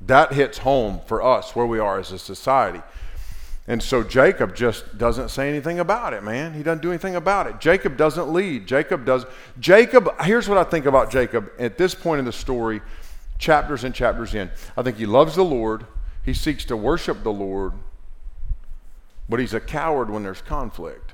That 0.00 0.32
hits 0.32 0.58
home 0.58 1.00
for 1.06 1.22
us 1.22 1.54
where 1.54 1.66
we 1.66 1.78
are 1.78 1.98
as 1.98 2.10
a 2.12 2.18
society. 2.18 2.80
And 3.68 3.82
so 3.82 4.02
Jacob 4.02 4.56
just 4.56 4.98
doesn't 4.98 5.28
say 5.28 5.48
anything 5.48 5.78
about 5.78 6.14
it, 6.14 6.24
man. 6.24 6.54
He 6.54 6.62
doesn't 6.62 6.82
do 6.82 6.90
anything 6.90 7.14
about 7.14 7.46
it. 7.46 7.60
Jacob 7.60 7.96
doesn't 7.96 8.32
lead. 8.32 8.66
Jacob 8.66 9.04
does. 9.04 9.26
Jacob, 9.60 10.08
here's 10.22 10.48
what 10.48 10.58
I 10.58 10.64
think 10.64 10.86
about 10.86 11.10
Jacob 11.10 11.52
at 11.58 11.78
this 11.78 11.94
point 11.94 12.18
in 12.18 12.24
the 12.24 12.32
story, 12.32 12.80
chapters 13.38 13.84
and 13.84 13.94
chapters 13.94 14.34
in. 14.34 14.50
I 14.76 14.82
think 14.82 14.96
he 14.96 15.06
loves 15.06 15.36
the 15.36 15.44
Lord, 15.44 15.86
he 16.24 16.34
seeks 16.34 16.64
to 16.66 16.76
worship 16.76 17.22
the 17.22 17.32
Lord, 17.32 17.74
but 19.28 19.38
he's 19.38 19.54
a 19.54 19.60
coward 19.60 20.10
when 20.10 20.22
there's 20.22 20.42
conflict. 20.42 21.12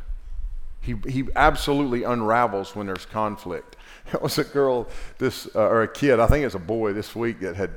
He, 0.80 0.94
he 1.08 1.24
absolutely 1.34 2.04
unravels 2.04 2.76
when 2.76 2.86
there's 2.86 3.04
conflict. 3.04 3.75
There 4.12 4.20
was 4.20 4.38
a 4.38 4.44
girl, 4.44 4.86
this 5.18 5.48
uh, 5.54 5.60
or 5.60 5.82
a 5.82 5.88
kid, 5.88 6.20
I 6.20 6.28
think 6.28 6.46
it's 6.46 6.54
a 6.54 6.60
boy 6.60 6.92
this 6.92 7.16
week 7.16 7.40
that 7.40 7.56
had 7.56 7.70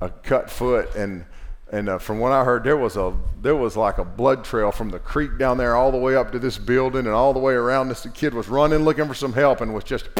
a 0.00 0.10
cut 0.10 0.50
foot 0.50 0.94
and 0.94 1.24
and 1.72 1.88
uh, 1.88 1.98
from 1.98 2.18
what 2.18 2.32
I 2.32 2.44
heard, 2.44 2.64
there 2.64 2.76
was 2.76 2.98
a 2.98 3.16
there 3.40 3.56
was 3.56 3.78
like 3.78 3.96
a 3.96 4.04
blood 4.04 4.44
trail 4.44 4.70
from 4.70 4.90
the 4.90 4.98
creek 4.98 5.38
down 5.38 5.56
there 5.56 5.74
all 5.74 5.90
the 5.90 5.96
way 5.96 6.14
up 6.14 6.30
to 6.32 6.38
this 6.38 6.58
building 6.58 7.06
and 7.06 7.14
all 7.14 7.32
the 7.32 7.38
way 7.38 7.54
around. 7.54 7.88
This 7.88 8.06
kid 8.12 8.34
was 8.34 8.46
running 8.48 8.80
looking 8.80 9.08
for 9.08 9.14
some 9.14 9.32
help 9.32 9.62
and 9.62 9.72
was 9.72 9.84
just 9.84 10.10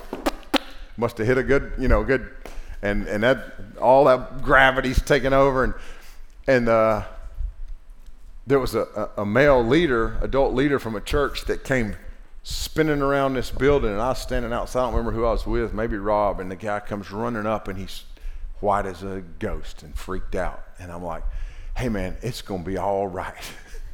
must 0.96 1.18
have 1.18 1.26
hit 1.26 1.36
a 1.36 1.42
good 1.42 1.72
you 1.78 1.88
know 1.88 2.02
good 2.02 2.30
and 2.80 3.06
and 3.06 3.22
that 3.22 3.54
all 3.78 4.04
that 4.04 4.40
gravity's 4.40 5.02
taken 5.02 5.34
over 5.34 5.64
and 5.64 5.74
and 6.48 6.70
uh, 6.70 7.04
there 8.46 8.58
was 8.58 8.74
a, 8.74 9.10
a 9.18 9.26
male 9.26 9.62
leader, 9.62 10.16
adult 10.22 10.54
leader 10.54 10.78
from 10.78 10.96
a 10.96 11.00
church 11.02 11.44
that 11.44 11.64
came 11.64 11.96
spinning 12.42 13.00
around 13.02 13.34
this 13.34 13.50
building 13.50 13.90
and 13.90 14.00
I 14.00 14.10
was 14.10 14.18
standing 14.18 14.52
outside. 14.52 14.80
I 14.80 14.84
don't 14.84 14.94
remember 14.94 15.12
who 15.12 15.24
I 15.24 15.30
was 15.32 15.46
with, 15.46 15.72
maybe 15.72 15.96
Rob, 15.96 16.40
and 16.40 16.50
the 16.50 16.56
guy 16.56 16.80
comes 16.80 17.10
running 17.10 17.46
up 17.46 17.68
and 17.68 17.78
he's 17.78 18.04
white 18.60 18.86
as 18.86 19.02
a 19.02 19.22
ghost 19.38 19.82
and 19.82 19.94
freaked 19.96 20.34
out. 20.34 20.62
And 20.78 20.90
I'm 20.90 21.04
like, 21.04 21.24
hey 21.76 21.88
man, 21.88 22.16
it's 22.22 22.42
going 22.42 22.64
to 22.64 22.70
be 22.70 22.76
all 22.76 23.06
right. 23.06 23.34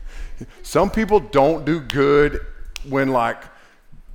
Some 0.62 0.90
people 0.90 1.20
don't 1.20 1.64
do 1.64 1.80
good 1.80 2.40
when 2.88 3.08
like 3.08 3.42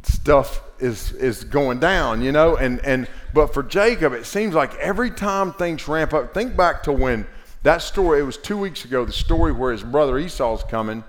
stuff 0.03 0.61
is 0.79 1.11
is 1.13 1.43
going 1.43 1.79
down, 1.79 2.21
you 2.21 2.31
know, 2.31 2.55
and 2.55 2.79
and 2.85 3.07
but 3.33 3.53
for 3.53 3.63
Jacob, 3.63 4.13
it 4.13 4.25
seems 4.25 4.53
like 4.53 4.73
every 4.75 5.11
time 5.11 5.53
things 5.53 5.87
ramp 5.87 6.13
up, 6.13 6.33
think 6.33 6.55
back 6.55 6.83
to 6.83 6.91
when 6.91 7.27
that 7.63 7.81
story, 7.81 8.19
it 8.19 8.23
was 8.23 8.37
two 8.37 8.57
weeks 8.57 8.83
ago, 8.83 9.05
the 9.05 9.11
story 9.13 9.51
where 9.51 9.71
his 9.71 9.83
brother 9.83 10.17
Esau's 10.17 10.63
coming 10.63 11.03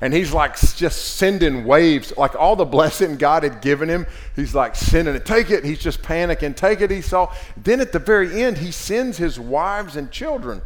and 0.00 0.12
he's 0.12 0.32
like 0.32 0.58
just 0.76 1.16
sending 1.16 1.64
waves, 1.64 2.12
like 2.16 2.34
all 2.34 2.56
the 2.56 2.64
blessing 2.64 3.16
God 3.16 3.42
had 3.42 3.60
given 3.60 3.88
him. 3.88 4.06
He's 4.36 4.54
like 4.54 4.76
sending 4.76 5.14
it, 5.14 5.24
take 5.24 5.50
it. 5.50 5.64
He's 5.64 5.78
just 5.78 6.02
panicking, 6.02 6.56
take 6.56 6.80
it, 6.80 6.92
Esau. 6.92 7.32
Then 7.56 7.80
at 7.80 7.92
the 7.92 7.98
very 7.98 8.42
end, 8.42 8.58
he 8.58 8.70
sends 8.70 9.16
his 9.16 9.38
wives 9.38 9.96
and 9.96 10.10
children, 10.10 10.62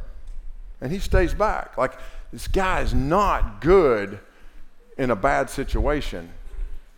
and 0.81 0.91
he 0.91 0.99
stays 0.99 1.35
back. 1.35 1.77
Like 1.79 1.93
this 2.33 2.49
guy 2.49 2.81
is 2.81 2.95
not 2.95 3.61
good 3.61 4.19
in 4.97 5.11
a 5.11 5.17
bad 5.17 5.51
situation. 5.51 6.31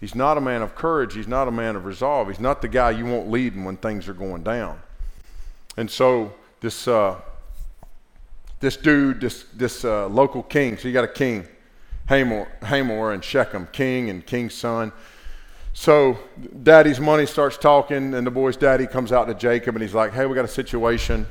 He's 0.01 0.15
not 0.15 0.39
a 0.39 0.41
man 0.41 0.63
of 0.63 0.75
courage. 0.75 1.13
He's 1.15 1.29
not 1.29 1.47
a 1.47 1.51
man 1.51 1.77
of 1.77 1.85
resolve. 1.85 2.29
He's 2.29 2.41
not 2.41 2.63
the 2.63 2.69
guy 2.69 2.93
you 2.93 3.05
want 3.05 3.31
leading 3.31 3.65
when 3.65 3.77
things 3.77 4.09
are 4.09 4.15
going 4.15 4.43
down. 4.43 4.81
And 5.77 5.91
so 5.91 6.33
this 6.61 6.89
uh, 6.89 7.21
this 8.61 8.77
dude, 8.77 9.21
this 9.21 9.45
this 9.55 9.85
uh, 9.85 10.07
local 10.09 10.43
king. 10.43 10.79
So 10.79 10.89
you 10.89 10.95
got 10.95 11.05
a 11.05 11.09
king 11.09 11.47
Hamor, 12.11 12.49
Hamor 12.63 13.13
and 13.13 13.23
Shechem, 13.23 13.69
king 13.71 14.11
and 14.11 14.27
king's 14.27 14.53
son. 14.53 14.91
So 15.73 16.19
daddy's 16.65 16.99
money 16.99 17.25
starts 17.25 17.57
talking, 17.57 18.15
and 18.15 18.27
the 18.27 18.33
boy's 18.33 18.57
daddy 18.57 18.89
comes 18.89 19.13
out 19.13 19.29
to 19.29 19.35
Jacob 19.35 19.77
and 19.77 19.83
he's 19.83 19.95
like, 19.95 20.13
Hey, 20.13 20.27
we 20.27 20.35
got 20.35 20.45
a 20.45 20.49
situation. 20.49 21.25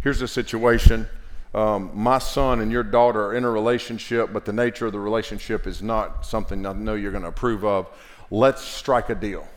Here's 0.00 0.20
the 0.20 0.28
situation. 0.28 1.08
Um, 1.54 1.90
my 1.92 2.18
son 2.18 2.60
and 2.60 2.70
your 2.70 2.84
daughter 2.84 3.26
are 3.26 3.34
in 3.34 3.42
a 3.42 3.50
relationship, 3.50 4.32
but 4.32 4.44
the 4.44 4.52
nature 4.52 4.86
of 4.86 4.92
the 4.92 5.00
relationship 5.00 5.66
is 5.66 5.82
not 5.82 6.24
something 6.24 6.64
I 6.64 6.72
know 6.72 6.94
you're 6.94 7.10
going 7.10 7.24
to 7.24 7.28
approve 7.28 7.64
of. 7.64 7.88
Let's 8.30 8.62
strike 8.62 9.10
a 9.10 9.16
deal. 9.16 9.48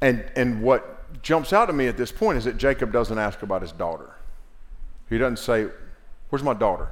And, 0.00 0.24
and 0.36 0.62
what 0.62 1.22
jumps 1.22 1.52
out 1.52 1.68
at 1.68 1.74
me 1.74 1.88
at 1.88 1.96
this 1.96 2.12
point 2.12 2.38
is 2.38 2.44
that 2.44 2.56
Jacob 2.56 2.92
doesn't 2.92 3.18
ask 3.18 3.42
about 3.42 3.62
his 3.62 3.72
daughter. 3.72 4.14
He 5.10 5.18
doesn't 5.18 5.40
say, 5.40 5.66
Where's 6.28 6.44
my 6.44 6.54
daughter? 6.54 6.88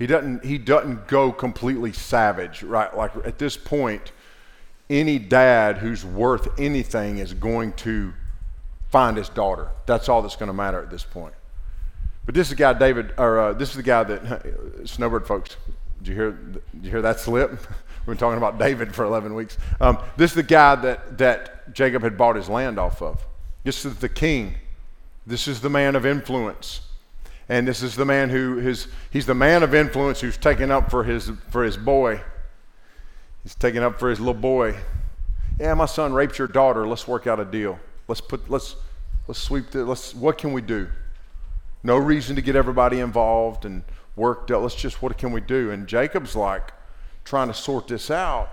He 0.00 0.06
doesn't, 0.06 0.46
he 0.46 0.56
doesn't 0.56 1.08
go 1.08 1.30
completely 1.30 1.92
savage, 1.92 2.62
right? 2.62 2.96
Like 2.96 3.14
at 3.26 3.38
this 3.38 3.58
point, 3.58 4.12
any 4.88 5.18
dad 5.18 5.76
who's 5.76 6.06
worth 6.06 6.58
anything 6.58 7.18
is 7.18 7.34
going 7.34 7.74
to 7.74 8.14
find 8.88 9.18
his 9.18 9.28
daughter. 9.28 9.68
That's 9.84 10.08
all 10.08 10.22
that's 10.22 10.36
going 10.36 10.46
to 10.46 10.54
matter 10.54 10.82
at 10.82 10.90
this 10.90 11.04
point. 11.04 11.34
But 12.24 12.34
this 12.34 12.46
is 12.46 12.50
the 12.52 12.56
guy, 12.56 12.72
David, 12.72 13.12
or 13.18 13.38
uh, 13.38 13.52
this 13.52 13.68
is 13.68 13.76
the 13.76 13.82
guy 13.82 14.04
that, 14.04 14.82
Snowbird 14.88 15.26
folks, 15.26 15.58
did 15.98 16.08
you 16.08 16.14
hear, 16.14 16.30
did 16.30 16.62
you 16.82 16.90
hear 16.90 17.02
that 17.02 17.20
slip? 17.20 17.50
We've 17.50 18.06
been 18.06 18.16
talking 18.16 18.38
about 18.38 18.58
David 18.58 18.94
for 18.94 19.04
11 19.04 19.34
weeks. 19.34 19.58
Um, 19.82 19.98
this 20.16 20.30
is 20.30 20.34
the 20.34 20.42
guy 20.42 20.76
that, 20.76 21.18
that 21.18 21.74
Jacob 21.74 22.02
had 22.02 22.16
bought 22.16 22.36
his 22.36 22.48
land 22.48 22.78
off 22.78 23.02
of. 23.02 23.22
This 23.64 23.84
is 23.84 23.96
the 23.96 24.08
king. 24.08 24.54
This 25.26 25.46
is 25.46 25.60
the 25.60 25.68
man 25.68 25.94
of 25.94 26.06
influence 26.06 26.80
and 27.50 27.66
this 27.66 27.82
is 27.82 27.96
the 27.96 28.04
man 28.04 28.30
who 28.30 28.60
is, 28.60 28.86
he's 29.10 29.26
the 29.26 29.34
man 29.34 29.64
of 29.64 29.74
influence 29.74 30.20
who's 30.20 30.36
taking 30.36 30.70
up 30.70 30.88
for 30.88 31.02
his 31.02 31.32
for 31.50 31.64
his 31.64 31.76
boy. 31.76 32.20
He's 33.42 33.56
taking 33.56 33.82
up 33.82 33.98
for 33.98 34.08
his 34.08 34.20
little 34.20 34.34
boy. 34.34 34.76
Yeah, 35.58 35.74
my 35.74 35.86
son 35.86 36.12
raped 36.12 36.38
your 36.38 36.46
daughter. 36.46 36.86
Let's 36.86 37.08
work 37.08 37.26
out 37.26 37.40
a 37.40 37.44
deal. 37.44 37.80
Let's 38.06 38.20
put 38.20 38.48
let's 38.48 38.76
let's 39.26 39.40
sweep 39.40 39.70
the 39.70 39.84
let's 39.84 40.14
what 40.14 40.38
can 40.38 40.52
we 40.52 40.62
do? 40.62 40.90
No 41.82 41.96
reason 41.96 42.36
to 42.36 42.42
get 42.42 42.54
everybody 42.54 43.00
involved 43.00 43.64
and 43.64 43.82
worked 44.14 44.52
out. 44.52 44.62
Let's 44.62 44.76
just 44.76 45.02
what 45.02 45.18
can 45.18 45.32
we 45.32 45.40
do? 45.40 45.72
And 45.72 45.88
Jacob's 45.88 46.36
like 46.36 46.72
trying 47.24 47.48
to 47.48 47.54
sort 47.54 47.88
this 47.88 48.12
out. 48.12 48.48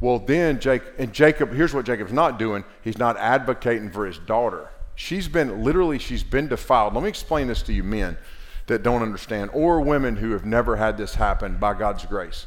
Well, 0.00 0.18
then 0.18 0.58
Jake 0.58 0.82
and 0.98 1.12
Jacob, 1.12 1.52
here's 1.52 1.72
what 1.72 1.86
Jacob's 1.86 2.12
not 2.12 2.36
doing. 2.36 2.64
He's 2.82 2.98
not 2.98 3.16
advocating 3.16 3.92
for 3.92 4.06
his 4.06 4.18
daughter. 4.18 4.70
She's 4.96 5.28
been 5.28 5.62
literally 5.62 6.00
she's 6.00 6.24
been 6.24 6.48
defiled. 6.48 6.94
Let 6.94 7.04
me 7.04 7.08
explain 7.08 7.46
this 7.46 7.62
to 7.62 7.72
you 7.72 7.84
men 7.84 8.18
that 8.70 8.84
don't 8.84 9.02
understand, 9.02 9.50
or 9.52 9.80
women 9.80 10.14
who 10.14 10.30
have 10.30 10.44
never 10.44 10.76
had 10.76 10.96
this 10.96 11.16
happen 11.16 11.56
by 11.56 11.74
God's 11.74 12.06
grace. 12.06 12.46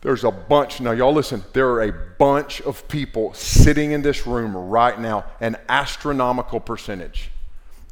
There's 0.00 0.22
a 0.22 0.30
bunch, 0.30 0.80
now 0.80 0.92
y'all 0.92 1.12
listen, 1.12 1.42
there 1.54 1.68
are 1.70 1.82
a 1.82 1.92
bunch 1.92 2.60
of 2.60 2.86
people 2.86 3.34
sitting 3.34 3.90
in 3.90 4.02
this 4.02 4.28
room 4.28 4.56
right 4.56 4.98
now, 4.98 5.24
an 5.40 5.56
astronomical 5.68 6.60
percentage. 6.60 7.32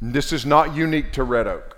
This 0.00 0.32
is 0.32 0.46
not 0.46 0.76
unique 0.76 1.12
to 1.14 1.24
Red 1.24 1.48
Oak. 1.48 1.76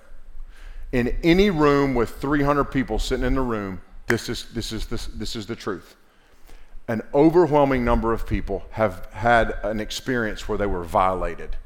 In 0.92 1.16
any 1.22 1.48
room 1.48 1.94
with 1.94 2.10
300 2.10 2.64
people 2.64 2.98
sitting 2.98 3.24
in 3.24 3.34
the 3.34 3.40
room, 3.40 3.80
this 4.06 4.28
is, 4.28 4.52
this 4.52 4.70
is, 4.70 4.86
this, 4.86 5.06
this 5.06 5.34
is 5.34 5.46
the 5.46 5.56
truth. 5.56 5.96
An 6.88 7.00
overwhelming 7.14 7.86
number 7.86 8.12
of 8.12 8.26
people 8.26 8.66
have 8.72 9.08
had 9.12 9.56
an 9.62 9.80
experience 9.80 10.46
where 10.46 10.58
they 10.58 10.66
were 10.66 10.84
violated 10.84 11.56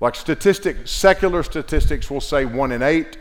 like 0.00 0.14
statistics, 0.14 0.90
secular 0.90 1.42
statistics 1.42 2.10
will 2.10 2.22
say 2.22 2.46
one 2.46 2.72
in 2.72 2.82
eight. 2.82 3.18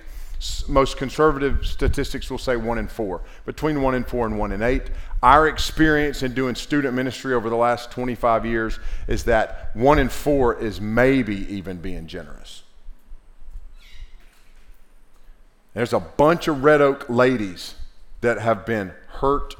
Most 0.69 0.95
conservative 0.95 1.65
statistics 1.65 2.31
will 2.31 2.37
say 2.37 2.55
one 2.55 2.77
in 2.77 2.87
four. 2.87 3.21
Between 3.45 3.81
one 3.81 3.93
in 3.93 4.05
four 4.05 4.25
and 4.25 4.39
one 4.39 4.53
in 4.53 4.61
eight. 4.61 4.83
Our 5.21 5.49
experience 5.49 6.23
in 6.23 6.33
doing 6.33 6.55
student 6.55 6.93
ministry 6.93 7.33
over 7.33 7.49
the 7.49 7.57
last 7.57 7.91
25 7.91 8.45
years 8.45 8.79
is 9.09 9.25
that 9.25 9.71
one 9.73 9.99
in 9.99 10.07
four 10.07 10.57
is 10.57 10.79
maybe 10.79 11.53
even 11.53 11.77
being 11.81 12.07
generous. 12.07 12.63
There's 15.73 15.91
a 15.91 15.99
bunch 15.99 16.47
of 16.47 16.63
red 16.63 16.79
oak 16.79 17.09
ladies 17.09 17.75
that 18.21 18.39
have 18.39 18.65
been 18.65 18.93
hurt 19.07 19.55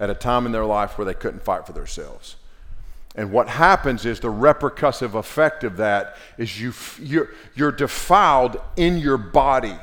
at 0.00 0.08
a 0.08 0.14
time 0.14 0.46
in 0.46 0.52
their 0.52 0.64
life 0.64 0.96
where 0.96 1.04
they 1.04 1.14
couldn't 1.14 1.44
fight 1.44 1.66
for 1.66 1.72
themselves. 1.72 2.36
And 3.14 3.32
what 3.32 3.48
happens 3.48 4.06
is 4.06 4.20
the 4.20 4.28
repercussive 4.28 5.14
effect 5.14 5.64
of 5.64 5.78
that 5.78 6.16
is 6.36 6.60
you, 6.60 6.72
you're, 7.00 7.30
you're 7.54 7.72
defiled 7.72 8.60
in 8.76 8.98
your 8.98 9.18
body 9.18 9.76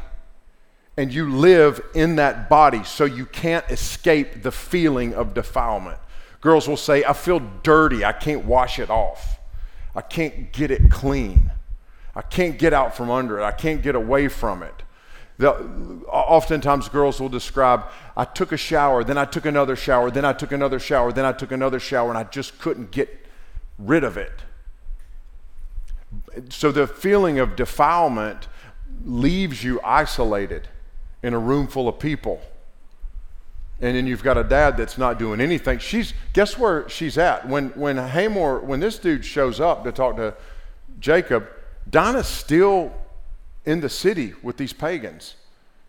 and 0.97 1.13
you 1.13 1.29
live 1.29 1.81
in 1.93 2.15
that 2.15 2.49
body 2.49 2.83
so 2.83 3.03
you 3.03 3.25
can't 3.25 3.69
escape 3.69 4.43
the 4.43 4.51
feeling 4.51 5.13
of 5.13 5.33
defilement. 5.33 5.97
Girls 6.39 6.67
will 6.67 6.77
say, 6.77 7.03
I 7.03 7.13
feel 7.13 7.39
dirty. 7.63 8.05
I 8.05 8.13
can't 8.13 8.45
wash 8.45 8.79
it 8.79 8.89
off. 8.89 9.39
I 9.93 10.01
can't 10.01 10.53
get 10.53 10.71
it 10.71 10.89
clean. 10.89 11.51
I 12.15 12.21
can't 12.21 12.57
get 12.57 12.73
out 12.73 12.95
from 12.95 13.09
under 13.09 13.39
it. 13.39 13.43
I 13.43 13.51
can't 13.51 13.81
get 13.81 13.95
away 13.95 14.27
from 14.27 14.63
it. 14.63 14.83
Oftentimes, 15.41 16.87
girls 16.89 17.19
will 17.19 17.29
describe, 17.29 17.85
I 18.15 18.25
took 18.25 18.51
a 18.51 18.57
shower, 18.57 19.03
then 19.03 19.17
I 19.17 19.25
took 19.25 19.45
another 19.45 19.75
shower, 19.75 20.09
then 20.09 20.23
I 20.23 20.33
took 20.33 20.51
another 20.51 20.79
shower, 20.79 21.11
then 21.11 21.25
I 21.25 21.33
took 21.33 21.51
another 21.51 21.79
shower, 21.79 22.09
and 22.09 22.17
I 22.17 22.23
just 22.23 22.57
couldn't 22.59 22.91
get 22.91 23.25
rid 23.77 24.03
of 24.03 24.17
it. 24.17 24.31
So 26.49 26.71
the 26.71 26.87
feeling 26.87 27.39
of 27.39 27.55
defilement 27.55 28.47
leaves 29.03 29.63
you 29.63 29.81
isolated 29.81 30.69
in 31.21 31.33
a 31.33 31.39
room 31.39 31.67
full 31.67 31.87
of 31.87 31.99
people. 31.99 32.41
And 33.81 33.95
then 33.95 34.07
you've 34.07 34.23
got 34.23 34.37
a 34.37 34.43
dad 34.43 34.77
that's 34.77 34.97
not 34.97 35.19
doing 35.19 35.41
anything. 35.41 35.79
She's 35.79 36.13
guess 36.31 36.57
where 36.57 36.87
she's 36.87 37.17
at 37.17 37.47
when 37.47 37.69
when 37.71 37.97
Hamor 37.97 38.59
when 38.59 38.79
this 38.79 38.97
dude 38.97 39.25
shows 39.25 39.59
up 39.59 39.83
to 39.83 39.91
talk 39.91 40.15
to 40.15 40.33
Jacob, 40.99 41.49
Dinah's 41.89 42.27
still 42.27 42.93
in 43.65 43.81
the 43.81 43.89
city 43.89 44.33
with 44.41 44.57
these 44.57 44.73
pagans. 44.73 45.35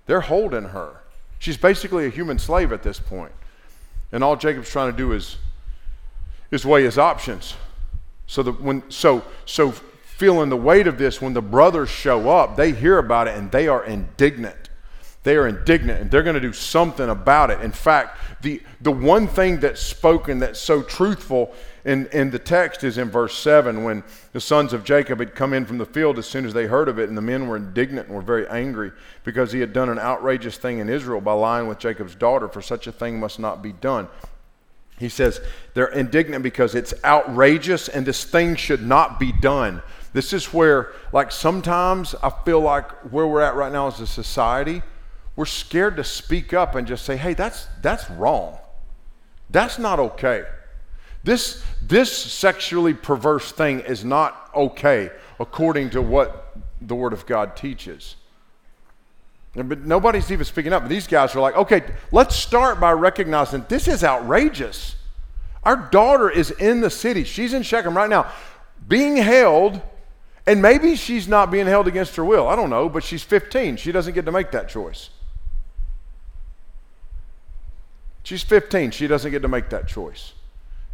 They're 0.07 0.23
holding 0.23 0.65
her. 0.65 1.01
She's 1.39 1.57
basically 1.57 2.07
a 2.07 2.11
human 2.11 2.39
slave 2.39 2.73
at 2.73 2.83
this 2.83 2.99
point. 2.99 3.33
And 4.13 4.23
all 4.25 4.37
Jacob's 4.37 4.71
trying 4.71 4.91
to 4.93 4.97
do 4.97 5.13
is 5.13 5.37
is 6.51 6.65
weigh 6.65 6.85
his 6.85 6.97
options. 6.97 7.55
So 8.27 8.43
that 8.43 8.61
when 8.63 8.89
so 8.91 9.25
so 9.45 9.73
feeling 9.73 10.49
the 10.49 10.57
weight 10.57 10.87
of 10.87 10.97
this 10.97 11.21
when 11.21 11.35
the 11.35 11.43
brothers 11.43 11.91
show 11.91 12.31
up, 12.31 12.57
they 12.57 12.73
hear 12.73 12.99
about 12.99 13.29
it 13.29 13.37
and 13.37 13.51
they 13.51 13.69
are 13.69 13.85
indignant. 13.85 14.71
They 15.25 15.37
are 15.37 15.49
indignant 15.49 16.01
and 16.01 16.11
they're 16.11 16.23
going 16.23 16.35
to 16.35 16.41
do 16.41 16.53
something 16.53 17.09
about 17.09 17.51
it. 17.51 17.61
In 17.61 17.73
fact, 17.73 18.17
the, 18.43 18.63
the 18.81 18.93
one 18.93 19.27
thing 19.27 19.61
that's 19.61 19.83
spoken 19.83 20.39
that's 20.39 20.61
so 20.61 20.83
truthful 20.83 21.53
in, 21.87 22.07
in 22.09 22.31
the 22.31 22.39
text 22.39 22.85
is 22.85 22.99
in 22.99 23.11
verse 23.11 23.39
7 23.39 23.85
when 23.85 24.05
the 24.33 24.41
sons 24.41 24.73
of 24.73 24.85
Jacob 24.85 25.19
had 25.21 25.35
come 25.35 25.55
in 25.55 25.65
from 25.65 25.79
the 25.79 25.87
field 25.87 26.19
as 26.19 26.27
soon 26.27 26.45
as 26.45 26.53
they 26.53 26.67
heard 26.67 26.89
of 26.89 26.99
it, 26.99 27.09
and 27.09 27.17
the 27.17 27.23
men 27.23 27.49
were 27.49 27.57
indignant 27.57 28.09
and 28.09 28.17
were 28.17 28.23
very 28.23 28.47
angry 28.49 28.93
because 29.25 29.53
he 29.53 29.61
had 29.61 29.73
done 29.73 29.89
an 29.89 29.99
outrageous 29.99 30.59
thing 30.59 30.81
in 30.81 30.89
Israel 30.89 31.21
by 31.21 31.33
lying 31.33 31.69
with 31.69 31.79
Jacob's 31.79 32.15
daughter, 32.15 32.49
for 32.49 32.61
such 32.61 32.87
a 32.87 32.93
thing 32.93 33.19
must 33.19 33.39
not 33.39 33.63
be 33.63 33.73
done. 33.73 34.09
He 34.99 35.09
says 35.09 35.41
they're 35.75 35.87
indignant 35.87 36.43
because 36.43 36.75
it's 36.75 36.93
outrageous 37.05 37.89
and 37.89 38.05
this 38.05 38.25
thing 38.25 38.57
should 38.57 38.83
not 38.85 39.19
be 39.19 39.33
done. 39.33 39.83
This 40.13 40.33
is 40.33 40.53
where, 40.53 40.93
like, 41.13 41.31
sometimes 41.31 42.15
I 42.23 42.31
feel 42.45 42.61
like 42.61 42.91
where 43.13 43.27
we're 43.27 43.43
at 43.43 43.55
right 43.55 43.73
now 43.73 43.87
as 43.87 44.01
a 44.01 44.07
society 44.07 44.83
we're 45.37 45.45
scared 45.45 45.97
to 45.99 46.05
speak 46.05 46.55
up 46.55 46.75
and 46.75 46.89
just 46.89 47.05
say, 47.05 47.17
hey, 47.17 47.35
that's, 47.35 47.69
that's 47.83 48.11
wrong. 48.11 48.59
That's 49.51 49.79
not 49.79 50.01
okay. 50.01 50.45
This, 51.27 51.61
this 51.83 52.17
sexually 52.17 52.95
perverse 52.95 53.51
thing 53.51 53.81
is 53.81 54.05
not 54.05 54.49
okay 54.55 55.11
according 55.41 55.91
to 55.91 56.01
what 56.01 56.57
the 56.81 56.95
Word 56.95 57.13
of 57.13 57.27
God 57.27 57.57
teaches. 57.57 58.15
But 59.53 59.81
nobody's 59.81 60.31
even 60.31 60.45
speaking 60.45 60.73
up. 60.73 60.87
These 60.89 61.09
guys 61.09 61.35
are 61.35 61.41
like, 61.41 61.57
okay, 61.57 61.83
let's 62.13 62.37
start 62.37 62.79
by 62.79 62.93
recognizing 62.93 63.67
this 63.69 63.89
is 63.89 64.05
outrageous. 64.05 64.95
Our 65.65 65.75
daughter 65.77 66.31
is 66.31 66.53
in 66.53 66.81
the 66.81 66.91
city. 66.91 67.25
She's 67.25 67.53
in 67.55 67.65
Shechem 67.65 67.97
right 67.97 68.09
now, 68.09 68.31
being 68.87 69.17
held, 69.17 69.83
and 70.47 70.63
maybe 70.63 70.95
she's 70.95 71.27
not 71.27 71.51
being 71.51 71.67
held 71.67 71.89
against 71.89 72.15
her 72.15 72.25
will. 72.25 72.47
I 72.47 72.55
don't 72.55 72.71
know, 72.71 72.89
but 72.89 73.03
she's 73.03 73.25
15. 73.25 73.79
She 73.79 73.91
doesn't 73.91 74.15
get 74.15 74.27
to 74.27 74.33
make 74.33 74.53
that 74.53 74.69
choice. 74.69 75.11
She's 78.23 78.45
15. 78.45 78.93
She 78.93 79.09
doesn't 79.09 79.33
get 79.33 79.43
to 79.43 79.49
make 79.49 79.71
that 79.71 79.89
choice. 79.89 80.35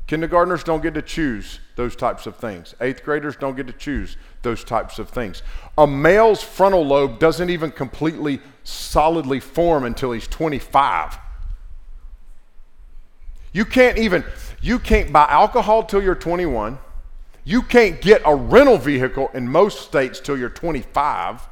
Kindergartners 0.06 0.64
don't 0.64 0.82
get 0.82 0.94
to 0.94 1.02
choose 1.02 1.60
those 1.76 1.96
types 1.96 2.26
of 2.26 2.36
things. 2.36 2.74
Eighth 2.80 3.02
graders 3.04 3.36
don't 3.36 3.56
get 3.56 3.66
to 3.68 3.72
choose 3.72 4.16
those 4.42 4.64
types 4.64 4.98
of 4.98 5.08
things. 5.08 5.42
A 5.78 5.86
male's 5.86 6.42
frontal 6.42 6.84
lobe 6.84 7.18
doesn't 7.18 7.50
even 7.50 7.70
completely 7.70 8.40
solidly 8.64 9.40
form 9.40 9.84
until 9.84 10.12
he's 10.12 10.26
25. 10.28 11.18
You 13.52 13.64
can't 13.64 13.98
even, 13.98 14.24
you 14.60 14.78
can't 14.78 15.12
buy 15.12 15.26
alcohol 15.28 15.84
till 15.84 16.02
you're 16.02 16.14
21. 16.14 16.78
You 17.44 17.62
can't 17.62 18.00
get 18.00 18.22
a 18.24 18.34
rental 18.34 18.78
vehicle 18.78 19.30
in 19.34 19.48
most 19.48 19.82
states 19.82 20.20
till 20.20 20.38
you're 20.38 20.48
25. 20.48 21.48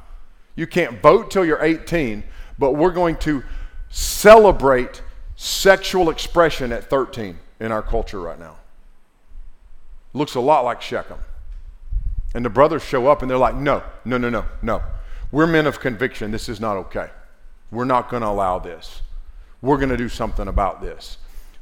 You 0.55 0.67
can't 0.67 1.01
vote 1.01 1.31
till 1.31 1.45
you're 1.45 1.63
18. 1.63 2.23
But 2.57 2.73
we're 2.73 2.91
going 2.91 3.17
to 3.17 3.43
celebrate 3.89 5.01
sexual 5.35 6.09
expression 6.09 6.71
at 6.71 6.89
13 6.89 7.37
in 7.61 7.71
our 7.71 7.81
culture 7.81 8.19
right 8.19 8.39
now. 8.39 8.57
Looks 10.13 10.35
a 10.35 10.41
lot 10.41 10.65
like 10.65 10.81
Shechem. 10.81 11.19
And 12.33 12.43
the 12.43 12.49
brothers 12.49 12.83
show 12.83 13.07
up 13.07 13.21
and 13.21 13.29
they're 13.29 13.37
like, 13.37 13.55
no, 13.55 13.83
no, 14.03 14.17
no, 14.17 14.29
no, 14.29 14.45
no. 14.61 14.81
We're 15.31 15.47
men 15.47 15.67
of 15.67 15.79
conviction. 15.79 16.31
This 16.31 16.49
is 16.49 16.59
not 16.59 16.75
okay. 16.77 17.09
We're 17.71 17.85
not 17.85 18.09
going 18.09 18.21
to 18.23 18.27
allow 18.27 18.59
this. 18.59 19.01
We're 19.61 19.77
going 19.77 19.89
to 19.89 19.97
do 19.97 20.09
something 20.09 20.47
about 20.47 20.81
this. 20.81 21.17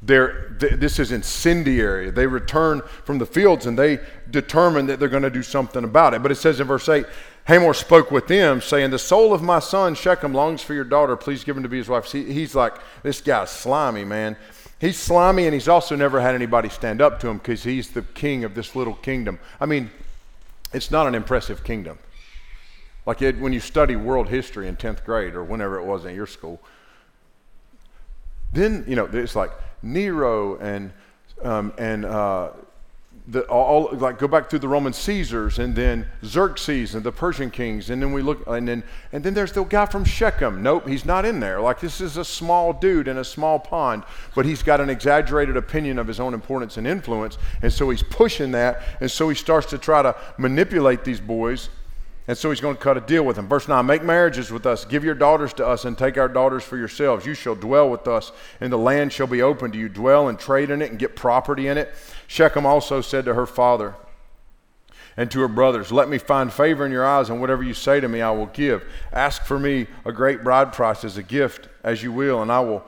Th- 0.06 0.32
this 0.58 0.98
is 0.98 1.12
incendiary. 1.12 2.10
They 2.10 2.26
return 2.26 2.80
from 3.04 3.18
the 3.18 3.26
fields 3.26 3.66
and 3.66 3.78
they 3.78 4.00
determine 4.30 4.86
that 4.86 4.98
they're 4.98 5.08
going 5.08 5.22
to 5.22 5.30
do 5.30 5.42
something 5.42 5.84
about 5.84 6.14
it. 6.14 6.22
But 6.22 6.32
it 6.32 6.36
says 6.36 6.58
in 6.58 6.66
verse 6.66 6.88
8 6.88 7.04
Hamor 7.44 7.74
spoke 7.74 8.10
with 8.10 8.26
them, 8.26 8.60
saying, 8.60 8.90
The 8.90 8.98
soul 8.98 9.32
of 9.34 9.42
my 9.42 9.58
son 9.58 9.94
Shechem 9.94 10.32
longs 10.32 10.62
for 10.62 10.72
your 10.72 10.84
daughter. 10.84 11.16
Please 11.16 11.44
give 11.44 11.56
him 11.56 11.62
to 11.62 11.68
be 11.68 11.78
his 11.78 11.88
wife. 11.88 12.10
He, 12.10 12.32
he's 12.32 12.54
like, 12.54 12.74
This 13.02 13.20
guy's 13.20 13.50
slimy, 13.50 14.04
man. 14.04 14.36
He's 14.80 14.96
slimy, 14.96 15.44
and 15.44 15.52
he's 15.52 15.68
also 15.68 15.94
never 15.94 16.20
had 16.20 16.34
anybody 16.34 16.70
stand 16.70 17.02
up 17.02 17.20
to 17.20 17.28
him 17.28 17.36
because 17.36 17.62
he's 17.64 17.90
the 17.90 18.02
king 18.02 18.44
of 18.44 18.54
this 18.54 18.74
little 18.74 18.94
kingdom. 18.94 19.38
I 19.60 19.66
mean, 19.66 19.90
it's 20.72 20.90
not 20.90 21.06
an 21.06 21.14
impressive 21.14 21.62
kingdom. 21.62 21.98
Like 23.04 23.20
it, 23.20 23.38
when 23.38 23.52
you 23.52 23.60
study 23.60 23.96
world 23.96 24.28
history 24.28 24.68
in 24.68 24.76
10th 24.76 25.04
grade 25.04 25.34
or 25.34 25.44
whenever 25.44 25.78
it 25.78 25.84
was 25.84 26.06
in 26.06 26.14
your 26.14 26.26
school, 26.26 26.60
then, 28.52 28.84
you 28.88 28.96
know, 28.96 29.04
it's 29.12 29.36
like 29.36 29.50
Nero 29.82 30.56
and, 30.58 30.92
um, 31.42 31.72
and 31.76 32.04
uh, 32.06 32.50
the, 33.30 33.42
all, 33.44 33.90
like 33.92 34.18
go 34.18 34.26
back 34.26 34.50
through 34.50 34.58
the 34.58 34.68
Roman 34.68 34.92
Caesars 34.92 35.60
and 35.60 35.74
then 35.74 36.06
Xerxes 36.24 36.96
and 36.96 37.04
the 37.04 37.12
Persian 37.12 37.50
kings 37.50 37.88
and 37.88 38.02
then 38.02 38.12
we 38.12 38.22
look 38.22 38.42
and 38.48 38.66
then 38.66 38.82
and 39.12 39.22
then 39.22 39.34
there's 39.34 39.52
the 39.52 39.62
guy 39.62 39.86
from 39.86 40.04
Shechem. 40.04 40.62
Nope, 40.62 40.88
he's 40.88 41.04
not 41.04 41.24
in 41.24 41.38
there. 41.38 41.60
Like 41.60 41.78
this 41.78 42.00
is 42.00 42.16
a 42.16 42.24
small 42.24 42.72
dude 42.72 43.06
in 43.06 43.18
a 43.18 43.24
small 43.24 43.60
pond, 43.60 44.02
but 44.34 44.46
he's 44.46 44.64
got 44.64 44.80
an 44.80 44.90
exaggerated 44.90 45.56
opinion 45.56 45.98
of 45.98 46.08
his 46.08 46.18
own 46.18 46.34
importance 46.34 46.76
and 46.76 46.86
influence, 46.86 47.38
and 47.62 47.72
so 47.72 47.88
he's 47.90 48.02
pushing 48.02 48.50
that, 48.50 48.82
and 49.00 49.08
so 49.08 49.28
he 49.28 49.36
starts 49.36 49.68
to 49.68 49.78
try 49.78 50.02
to 50.02 50.16
manipulate 50.36 51.04
these 51.04 51.20
boys 51.20 51.68
and 52.30 52.38
so 52.38 52.50
he's 52.50 52.60
going 52.60 52.76
to 52.76 52.80
cut 52.80 52.96
a 52.96 53.00
deal 53.00 53.24
with 53.24 53.34
them. 53.34 53.48
Verse 53.48 53.66
9 53.66 53.84
Make 53.84 54.04
marriages 54.04 54.52
with 54.52 54.64
us, 54.64 54.84
give 54.84 55.02
your 55.02 55.16
daughters 55.16 55.52
to 55.54 55.66
us, 55.66 55.84
and 55.84 55.98
take 55.98 56.16
our 56.16 56.28
daughters 56.28 56.62
for 56.62 56.76
yourselves. 56.76 57.26
You 57.26 57.34
shall 57.34 57.56
dwell 57.56 57.90
with 57.90 58.06
us, 58.06 58.30
and 58.60 58.72
the 58.72 58.78
land 58.78 59.12
shall 59.12 59.26
be 59.26 59.42
open 59.42 59.72
to 59.72 59.78
you. 59.78 59.88
Dwell 59.88 60.28
and 60.28 60.38
trade 60.38 60.70
in 60.70 60.80
it, 60.80 60.90
and 60.90 60.98
get 60.98 61.16
property 61.16 61.66
in 61.66 61.76
it. 61.76 61.92
Shechem 62.30 62.64
also 62.64 63.00
said 63.00 63.24
to 63.24 63.34
her 63.34 63.44
father 63.44 63.96
and 65.16 65.28
to 65.32 65.40
her 65.40 65.48
brothers, 65.48 65.90
Let 65.90 66.08
me 66.08 66.16
find 66.16 66.52
favor 66.52 66.86
in 66.86 66.92
your 66.92 67.04
eyes, 67.04 67.28
and 67.28 67.40
whatever 67.40 67.64
you 67.64 67.74
say 67.74 67.98
to 67.98 68.08
me, 68.08 68.20
I 68.20 68.30
will 68.30 68.46
give. 68.46 68.84
Ask 69.12 69.42
for 69.42 69.58
me 69.58 69.88
a 70.04 70.12
great 70.12 70.44
bride 70.44 70.72
price 70.72 71.02
as 71.02 71.16
a 71.16 71.24
gift, 71.24 71.68
as 71.82 72.04
you 72.04 72.12
will, 72.12 72.40
and 72.40 72.52
I 72.52 72.60
will 72.60 72.86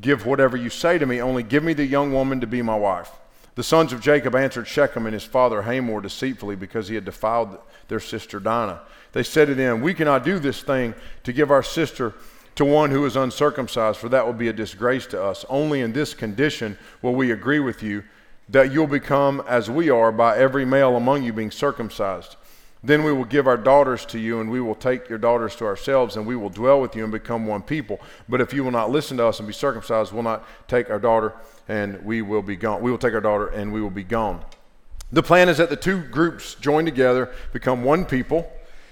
give 0.00 0.24
whatever 0.24 0.56
you 0.56 0.70
say 0.70 0.96
to 0.96 1.04
me. 1.04 1.20
Only 1.20 1.42
give 1.42 1.62
me 1.62 1.74
the 1.74 1.84
young 1.84 2.14
woman 2.14 2.40
to 2.40 2.46
be 2.46 2.62
my 2.62 2.76
wife. 2.76 3.10
The 3.56 3.62
sons 3.62 3.92
of 3.92 4.00
Jacob 4.00 4.34
answered 4.34 4.66
Shechem 4.66 5.04
and 5.04 5.12
his 5.12 5.24
father 5.24 5.60
Hamor 5.60 6.00
deceitfully 6.00 6.56
because 6.56 6.88
he 6.88 6.94
had 6.94 7.04
defiled 7.04 7.58
their 7.88 8.00
sister 8.00 8.40
Dinah. 8.40 8.80
They 9.12 9.22
said 9.22 9.48
to 9.48 9.54
them, 9.54 9.82
We 9.82 9.92
cannot 9.92 10.24
do 10.24 10.38
this 10.38 10.62
thing 10.62 10.94
to 11.24 11.34
give 11.34 11.50
our 11.50 11.62
sister 11.62 12.14
to 12.54 12.64
one 12.64 12.90
who 12.90 13.04
is 13.04 13.16
uncircumcised, 13.16 13.98
for 13.98 14.08
that 14.08 14.24
will 14.24 14.32
be 14.32 14.48
a 14.48 14.52
disgrace 14.54 15.06
to 15.08 15.22
us. 15.22 15.44
Only 15.50 15.82
in 15.82 15.92
this 15.92 16.14
condition 16.14 16.78
will 17.02 17.14
we 17.14 17.30
agree 17.30 17.60
with 17.60 17.82
you 17.82 18.02
that 18.48 18.72
you'll 18.72 18.86
become 18.86 19.42
as 19.46 19.70
we 19.70 19.90
are 19.90 20.10
by 20.10 20.36
every 20.38 20.64
male 20.64 20.96
among 20.96 21.22
you 21.22 21.32
being 21.32 21.50
circumcised. 21.50 22.36
Then 22.82 23.02
we 23.02 23.12
will 23.12 23.24
give 23.24 23.46
our 23.46 23.56
daughters 23.56 24.06
to 24.06 24.18
you, 24.18 24.40
and 24.40 24.50
we 24.50 24.60
will 24.60 24.74
take 24.74 25.08
your 25.08 25.18
daughters 25.18 25.56
to 25.56 25.64
ourselves, 25.64 26.16
and 26.16 26.26
we 26.26 26.36
will 26.36 26.48
dwell 26.48 26.80
with 26.80 26.94
you 26.94 27.02
and 27.02 27.12
become 27.12 27.46
one 27.46 27.62
people. 27.62 28.00
But 28.28 28.40
if 28.40 28.52
you 28.52 28.62
will 28.62 28.70
not 28.70 28.90
listen 28.90 29.16
to 29.16 29.26
us 29.26 29.40
and 29.40 29.48
be 29.48 29.52
circumcised, 29.52 30.12
we'll 30.12 30.22
not 30.22 30.44
take 30.68 30.88
our 30.88 31.00
daughter, 31.00 31.34
and 31.66 32.04
we 32.04 32.22
will 32.22 32.42
be 32.42 32.54
gone. 32.54 32.80
We 32.80 32.90
will 32.90 32.98
take 32.98 33.14
our 33.14 33.20
daughter, 33.20 33.48
and 33.48 33.72
we 33.72 33.80
will 33.80 33.90
be 33.90 34.04
gone. 34.04 34.44
The 35.10 35.22
plan 35.22 35.48
is 35.48 35.58
that 35.58 35.70
the 35.70 35.76
two 35.76 36.02
groups 36.02 36.54
join 36.54 36.84
together, 36.84 37.32
become 37.52 37.82
one 37.82 38.04
people. 38.04 38.50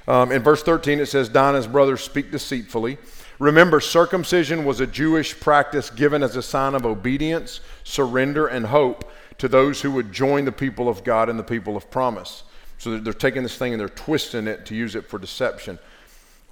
Um, 0.09 0.33
in 0.33 0.43
verse 0.43 0.63
13, 0.63 0.99
it 0.99 1.07
says, 1.07 1.29
Dinah's 1.29 1.67
brothers 1.67 2.01
speak 2.01 2.33
deceitfully. 2.33 2.99
Remember, 3.39 3.81
circumcision 3.81 4.65
was 4.65 4.81
a 4.81 4.87
Jewish 4.87 5.39
practice 5.39 5.91
given 5.91 6.23
as 6.23 6.35
a 6.37 6.43
sign 6.43 6.75
of 6.75 6.87
obedience, 6.87 7.61
surrender, 7.85 8.47
and 8.47 8.67
hope 8.67 9.11
to 9.39 9.49
those 9.49 9.83
who 9.83 9.91
would 9.93 10.13
join 10.13 10.45
the 10.45 10.53
people 10.53 10.89
of 10.89 11.05
God 11.05 11.29
and 11.29 11.39
the 11.39 11.45
people 11.45 11.77
of 11.77 11.91
promise. 11.91 12.43
So 12.79 12.99
they're 12.99 13.13
taking 13.13 13.43
this 13.43 13.57
thing 13.57 13.73
and 13.73 13.81
they're 13.81 13.89
twisting 13.89 14.47
it 14.47 14.67
to 14.67 14.75
use 14.75 14.95
it 14.95 15.07
for 15.07 15.19
deception. 15.19 15.79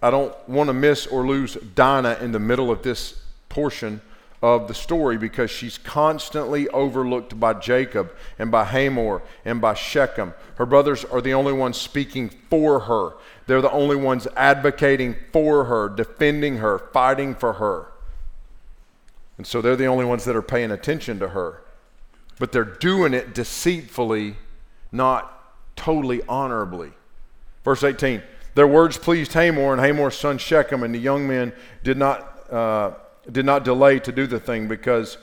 I 0.02 0.10
don't 0.10 0.36
want 0.48 0.68
to 0.68 0.74
miss 0.74 1.06
or 1.06 1.26
lose 1.26 1.54
Dinah 1.54 2.18
in 2.20 2.32
the 2.32 2.38
middle 2.38 2.70
of 2.70 2.82
this 2.82 3.22
portion 3.48 4.00
of 4.42 4.68
the 4.68 4.74
story 4.74 5.16
because 5.16 5.50
she's 5.50 5.78
constantly 5.78 6.68
overlooked 6.68 7.40
by 7.40 7.54
Jacob 7.54 8.12
and 8.38 8.50
by 8.50 8.64
Hamor 8.64 9.22
and 9.46 9.58
by 9.58 9.72
Shechem. 9.72 10.34
Her 10.56 10.66
brothers 10.66 11.04
are 11.06 11.22
the 11.22 11.32
only 11.32 11.54
ones 11.54 11.78
speaking 11.78 12.30
for 12.50 12.80
her. 12.80 13.14
They're 13.46 13.62
the 13.62 13.70
only 13.70 13.96
ones 13.96 14.28
advocating 14.36 15.16
for 15.32 15.64
her, 15.64 15.88
defending 15.88 16.58
her, 16.58 16.78
fighting 16.78 17.34
for 17.34 17.54
her. 17.54 17.86
And 19.38 19.46
so 19.46 19.62
they're 19.62 19.76
the 19.76 19.86
only 19.86 20.04
ones 20.04 20.26
that 20.26 20.36
are 20.36 20.42
paying 20.42 20.70
attention 20.70 21.18
to 21.20 21.30
her. 21.30 21.63
But 22.38 22.52
they're 22.52 22.64
doing 22.64 23.14
it 23.14 23.34
deceitfully, 23.34 24.36
not 24.90 25.30
totally 25.76 26.22
honorably. 26.28 26.92
Verse 27.64 27.82
18 27.82 28.22
Their 28.54 28.66
words 28.66 28.96
pleased 28.96 29.32
Hamor 29.32 29.72
and 29.72 29.80
Hamor's 29.80 30.16
son 30.16 30.38
Shechem, 30.38 30.82
and 30.82 30.94
the 30.94 30.98
young 30.98 31.26
men 31.26 31.52
did 31.82 31.96
not, 31.96 32.50
uh, 32.52 32.92
did 33.30 33.44
not 33.46 33.64
delay 33.64 33.98
to 34.00 34.12
do 34.12 34.26
the 34.26 34.40
thing 34.40 34.68
because 34.68 35.18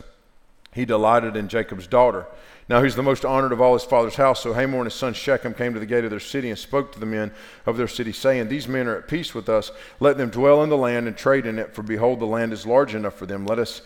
he 0.74 0.86
delighted 0.86 1.36
in 1.36 1.48
Jacob's 1.48 1.88
daughter. 1.88 2.26
Now 2.70 2.82
he's 2.82 2.96
the 2.96 3.04
most 3.04 3.26
honored 3.26 3.52
of 3.52 3.60
all 3.60 3.74
his 3.74 3.84
father's 3.84 4.16
house. 4.16 4.42
So 4.42 4.54
Hamor 4.54 4.78
and 4.78 4.86
his 4.86 4.94
son 4.94 5.14
Shechem 5.14 5.54
came 5.54 5.74
to 5.74 5.80
the 5.80 5.86
gate 5.86 6.06
of 6.06 6.10
their 6.10 6.22
city 6.22 6.50
and 6.50 6.58
spoke 6.58 6.94
to 6.94 7.00
the 7.02 7.06
men 7.06 7.34
of 7.66 7.76
their 7.76 7.90
city, 7.90 8.14
saying, 8.14 8.48
These 8.48 8.70
men 8.70 8.88
are 8.88 8.96
at 8.96 9.10
peace 9.10 9.36
with 9.36 9.50
us. 9.50 9.72
Let 10.00 10.18
them 10.18 10.30
dwell 10.30 10.64
in 10.64 10.70
the 10.70 10.78
land 10.78 11.08
and 11.08 11.18
trade 11.18 11.46
in 11.46 11.60
it, 11.60 11.76
for 11.76 11.84
behold, 11.84 12.22
the 12.22 12.26
land 12.26 12.54
is 12.54 12.66
large 12.66 12.96
enough 12.96 13.16
for 13.16 13.26
them. 13.26 13.46
Let 13.46 13.60
us 13.60 13.82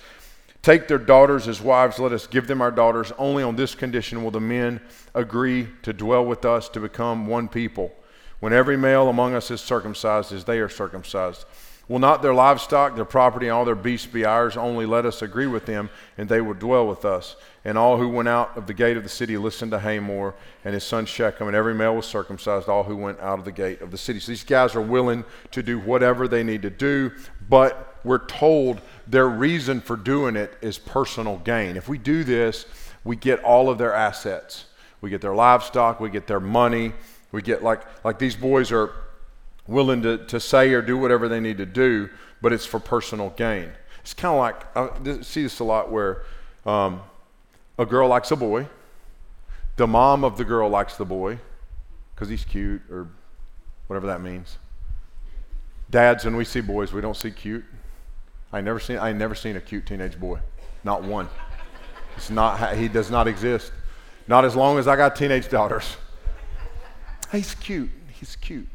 take 0.65 0.87
their 0.87 0.97
daughters 0.97 1.47
as 1.47 1.61
wives. 1.61 1.99
Let 1.99 2.11
us 2.11 2.25
give 2.25 2.47
them 2.47 2.59
our 2.59 2.71
daughters. 2.71 3.11
Only 3.19 3.43
on 3.43 3.55
this 3.55 3.75
condition 3.75 4.23
will 4.23 4.31
the 4.31 4.41
men 4.41 4.81
agree 5.13 5.67
to 5.83 5.93
dwell 5.93 6.25
with 6.25 6.43
us 6.43 6.67
to 6.69 6.79
become 6.79 7.27
one 7.27 7.47
people. 7.47 7.93
When 8.39 8.51
every 8.51 8.75
male 8.75 9.07
among 9.07 9.35
us 9.35 9.51
is 9.51 9.61
circumcised, 9.61 10.33
as 10.33 10.43
they 10.43 10.57
are 10.57 10.67
circumcised. 10.67 11.45
Will 11.87 11.99
not 11.99 12.23
their 12.23 12.33
livestock, 12.33 12.95
their 12.95 13.05
property, 13.05 13.45
and 13.45 13.53
all 13.53 13.63
their 13.63 13.75
beasts 13.75 14.07
be 14.07 14.25
ours? 14.25 14.57
Only 14.57 14.87
let 14.87 15.05
us 15.05 15.21
agree 15.21 15.45
with 15.45 15.67
them, 15.67 15.91
and 16.17 16.27
they 16.27 16.41
will 16.41 16.55
dwell 16.55 16.87
with 16.87 17.05
us. 17.05 17.35
And 17.63 17.77
all 17.77 17.99
who 17.99 18.09
went 18.09 18.27
out 18.27 18.57
of 18.57 18.65
the 18.65 18.73
gate 18.73 18.97
of 18.97 19.03
the 19.03 19.09
city 19.09 19.37
listened 19.37 19.69
to 19.69 19.79
Hamor 19.79 20.33
and 20.63 20.73
his 20.73 20.83
son 20.83 21.05
Shechem, 21.05 21.45
and 21.45 21.55
every 21.55 21.75
male 21.75 21.95
was 21.95 22.07
circumcised, 22.07 22.69
all 22.69 22.83
who 22.83 22.97
went 22.97 23.19
out 23.19 23.37
of 23.37 23.45
the 23.45 23.51
gate 23.51 23.81
of 23.81 23.91
the 23.91 23.99
city. 23.99 24.19
So 24.19 24.31
these 24.31 24.43
guys 24.43 24.73
are 24.73 24.81
willing 24.81 25.25
to 25.51 25.61
do 25.61 25.77
whatever 25.77 26.27
they 26.27 26.41
need 26.41 26.63
to 26.63 26.71
do, 26.71 27.11
but 27.47 27.94
we're 28.05 28.25
told 28.25 28.81
their 29.07 29.27
reason 29.27 29.81
for 29.81 29.97
doing 29.97 30.35
it 30.35 30.53
is 30.61 30.77
personal 30.77 31.37
gain. 31.37 31.75
If 31.75 31.89
we 31.89 31.97
do 31.97 32.23
this, 32.23 32.65
we 33.03 33.15
get 33.15 33.43
all 33.43 33.69
of 33.69 33.77
their 33.77 33.93
assets. 33.93 34.65
We 35.01 35.09
get 35.09 35.21
their 35.21 35.35
livestock, 35.35 35.99
we 35.99 36.09
get 36.09 36.25
their 36.25 36.39
money, 36.39 36.93
we 37.31 37.41
get 37.41 37.61
like 37.61 37.81
like 38.03 38.17
these 38.17 38.35
boys 38.35 38.71
are 38.71 38.91
willing 39.67 40.01
to, 40.03 40.17
to 40.25 40.39
say 40.39 40.71
or 40.73 40.81
do 40.81 40.97
whatever 40.97 41.27
they 41.27 41.39
need 41.39 41.57
to 41.57 41.65
do, 41.65 42.09
but 42.41 42.53
it's 42.53 42.65
for 42.65 42.79
personal 42.79 43.31
gain. 43.31 43.71
It's 44.01 44.13
kind 44.13 44.33
of 44.33 44.39
like, 44.39 44.77
I 44.77 45.21
see 45.21 45.43
this 45.43 45.59
a 45.59 45.63
lot 45.63 45.91
where 45.91 46.23
um, 46.65 47.01
a 47.77 47.85
girl 47.85 48.07
likes 48.07 48.31
a 48.31 48.35
boy, 48.35 48.67
the 49.77 49.87
mom 49.87 50.23
of 50.23 50.37
the 50.37 50.45
girl 50.45 50.69
likes 50.69 50.95
the 50.95 51.05
boy 51.05 51.39
because 52.13 52.29
he's 52.29 52.45
cute 52.45 52.81
or 52.89 53.07
whatever 53.87 54.07
that 54.07 54.21
means. 54.21 54.57
Dads, 55.89 56.25
when 56.25 56.35
we 56.35 56.45
see 56.45 56.61
boys, 56.61 56.93
we 56.93 57.01
don't 57.01 57.17
see 57.17 57.31
cute. 57.31 57.65
I 58.55 58.61
never 58.61 58.79
seen 58.79 58.97
I 58.97 59.11
never 59.11 59.35
seen 59.35 59.57
a 59.57 59.61
cute 59.61 59.85
teenage 59.85 60.17
boy, 60.17 60.39
not 60.85 61.03
one. 61.03 61.27
It's 62.15 62.29
not 62.29 62.77
he 62.77 62.87
does 62.87 63.11
not 63.11 63.27
exist. 63.27 63.73
Not 64.29 64.45
as 64.45 64.55
long 64.55 64.79
as 64.79 64.87
I 64.87 64.95
got 64.95 65.17
teenage 65.17 65.49
daughters. 65.49 65.97
He's 67.33 67.53
cute. 67.53 67.89
He's 68.07 68.37
cute. 68.37 68.69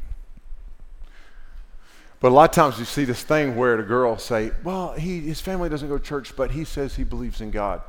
But 2.19 2.27
a 2.31 2.35
lot 2.35 2.51
of 2.51 2.55
times 2.55 2.77
you 2.77 2.85
see 2.85 3.05
this 3.05 3.23
thing 3.23 3.55
where 3.55 3.75
the 3.75 3.81
girl 3.81 4.19
say, 4.19 4.51
"Well, 4.63 4.93
he, 4.93 5.21
his 5.21 5.41
family 5.41 5.67
doesn't 5.67 5.89
go 5.89 5.97
to 5.97 6.03
church, 6.03 6.35
but 6.35 6.51
he 6.51 6.63
says 6.63 6.95
he 6.95 7.03
believes 7.03 7.41
in 7.41 7.49
God." 7.49 7.81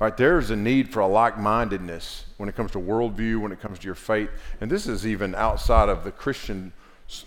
All 0.00 0.06
right, 0.06 0.16
there's 0.16 0.50
a 0.50 0.56
need 0.56 0.92
for 0.92 1.00
a 1.00 1.08
like-mindedness 1.08 2.26
when 2.36 2.48
it 2.48 2.54
comes 2.54 2.70
to 2.72 2.78
worldview, 2.78 3.40
when 3.40 3.50
it 3.50 3.60
comes 3.60 3.80
to 3.80 3.84
your 3.84 3.96
faith, 3.96 4.30
and 4.60 4.70
this 4.70 4.86
is 4.86 5.04
even 5.04 5.34
outside 5.34 5.88
of 5.88 6.04
the 6.04 6.12
Christian 6.12 6.72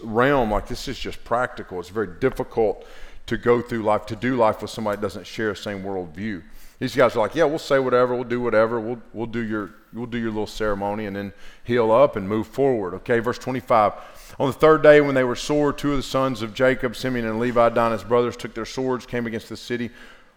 realm. 0.02 0.52
Like 0.52 0.70
this 0.70 0.88
is 0.88 0.98
just 0.98 1.22
practical. 1.26 1.82
It's 1.82 1.90
very 1.90 2.20
difficult 2.20 2.86
to 3.30 3.38
go 3.38 3.62
through 3.62 3.84
life, 3.84 4.08
to 4.08 4.16
do 4.16 4.36
life 4.36 4.60
with 4.60 4.72
somebody 4.72 4.96
that 4.96 5.04
doesn't 5.04 5.28
share 5.28 5.50
the 5.50 5.56
same 5.56 5.84
worldview. 5.84 6.42
These 6.80 6.96
guys 6.96 7.16
are 7.16 7.20
like, 7.20 7.36
yeah, 7.36 7.44
we'll 7.44 7.60
say 7.60 7.78
whatever, 7.78 8.16
we'll 8.16 8.24
do 8.24 8.42
whatever, 8.42 8.80
we'll, 8.80 9.00
we'll, 9.14 9.28
do 9.28 9.42
your, 9.42 9.70
we'll 9.94 10.08
do 10.08 10.18
your 10.18 10.32
little 10.32 10.48
ceremony 10.48 11.06
and 11.06 11.16
then 11.16 11.34
heal 11.64 11.92
up 11.92 12.16
and 12.16 12.28
move 12.28 12.48
forward. 12.48 12.96
Okay, 12.96 13.20
verse 13.20 13.38
25. 13.38 13.94
On 14.40 14.48
the 14.48 14.54
third 14.54 14.82
day, 14.82 15.00
when 15.00 15.14
they 15.14 15.24
were 15.24 15.36
sore, 15.36 15.72
two 15.72 15.92
of 15.92 15.98
the 15.98 16.04
sons 16.04 16.42
of 16.42 16.56
Jacob, 16.56 16.96
Simeon 16.96 17.28
and 17.28 17.40
Levi, 17.40 17.70
Dinah's 17.70 18.04
brothers, 18.04 18.36
took 18.36 18.56
their 18.56 18.66
swords, 18.66 19.06
came 19.06 19.28
against 19.28 19.48
the 19.48 19.58
city 19.58 19.92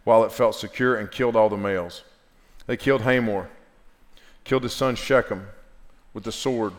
while 0.04 0.22
it 0.24 0.32
felt 0.32 0.54
secure, 0.54 0.96
and 0.96 1.10
killed 1.10 1.34
all 1.34 1.48
the 1.48 1.56
males. 1.56 2.02
They 2.66 2.76
killed 2.76 3.00
Hamor, 3.02 3.48
killed 4.44 4.64
his 4.64 4.74
son 4.74 4.96
Shechem 4.96 5.46
with 6.12 6.24
the 6.24 6.32
sword. 6.32 6.74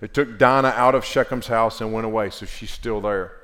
They 0.00 0.08
took 0.08 0.38
Dinah 0.38 0.74
out 0.76 0.94
of 0.94 1.04
Shechem's 1.04 1.46
house 1.46 1.80
and 1.80 1.90
went 1.90 2.04
away, 2.04 2.28
so 2.28 2.44
she's 2.44 2.70
still 2.70 3.00
there. 3.00 3.37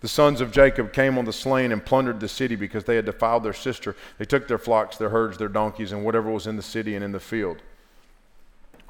The 0.00 0.08
sons 0.08 0.40
of 0.40 0.52
Jacob 0.52 0.92
came 0.92 1.16
on 1.16 1.24
the 1.24 1.32
slain 1.32 1.72
and 1.72 1.84
plundered 1.84 2.20
the 2.20 2.28
city 2.28 2.54
because 2.54 2.84
they 2.84 2.96
had 2.96 3.06
defiled 3.06 3.42
their 3.42 3.52
sister. 3.52 3.96
They 4.18 4.24
took 4.24 4.46
their 4.46 4.58
flocks, 4.58 4.96
their 4.96 5.08
herds, 5.08 5.38
their 5.38 5.48
donkeys, 5.48 5.92
and 5.92 6.04
whatever 6.04 6.30
was 6.30 6.46
in 6.46 6.56
the 6.56 6.62
city 6.62 6.94
and 6.94 7.04
in 7.04 7.12
the 7.12 7.20
field. 7.20 7.62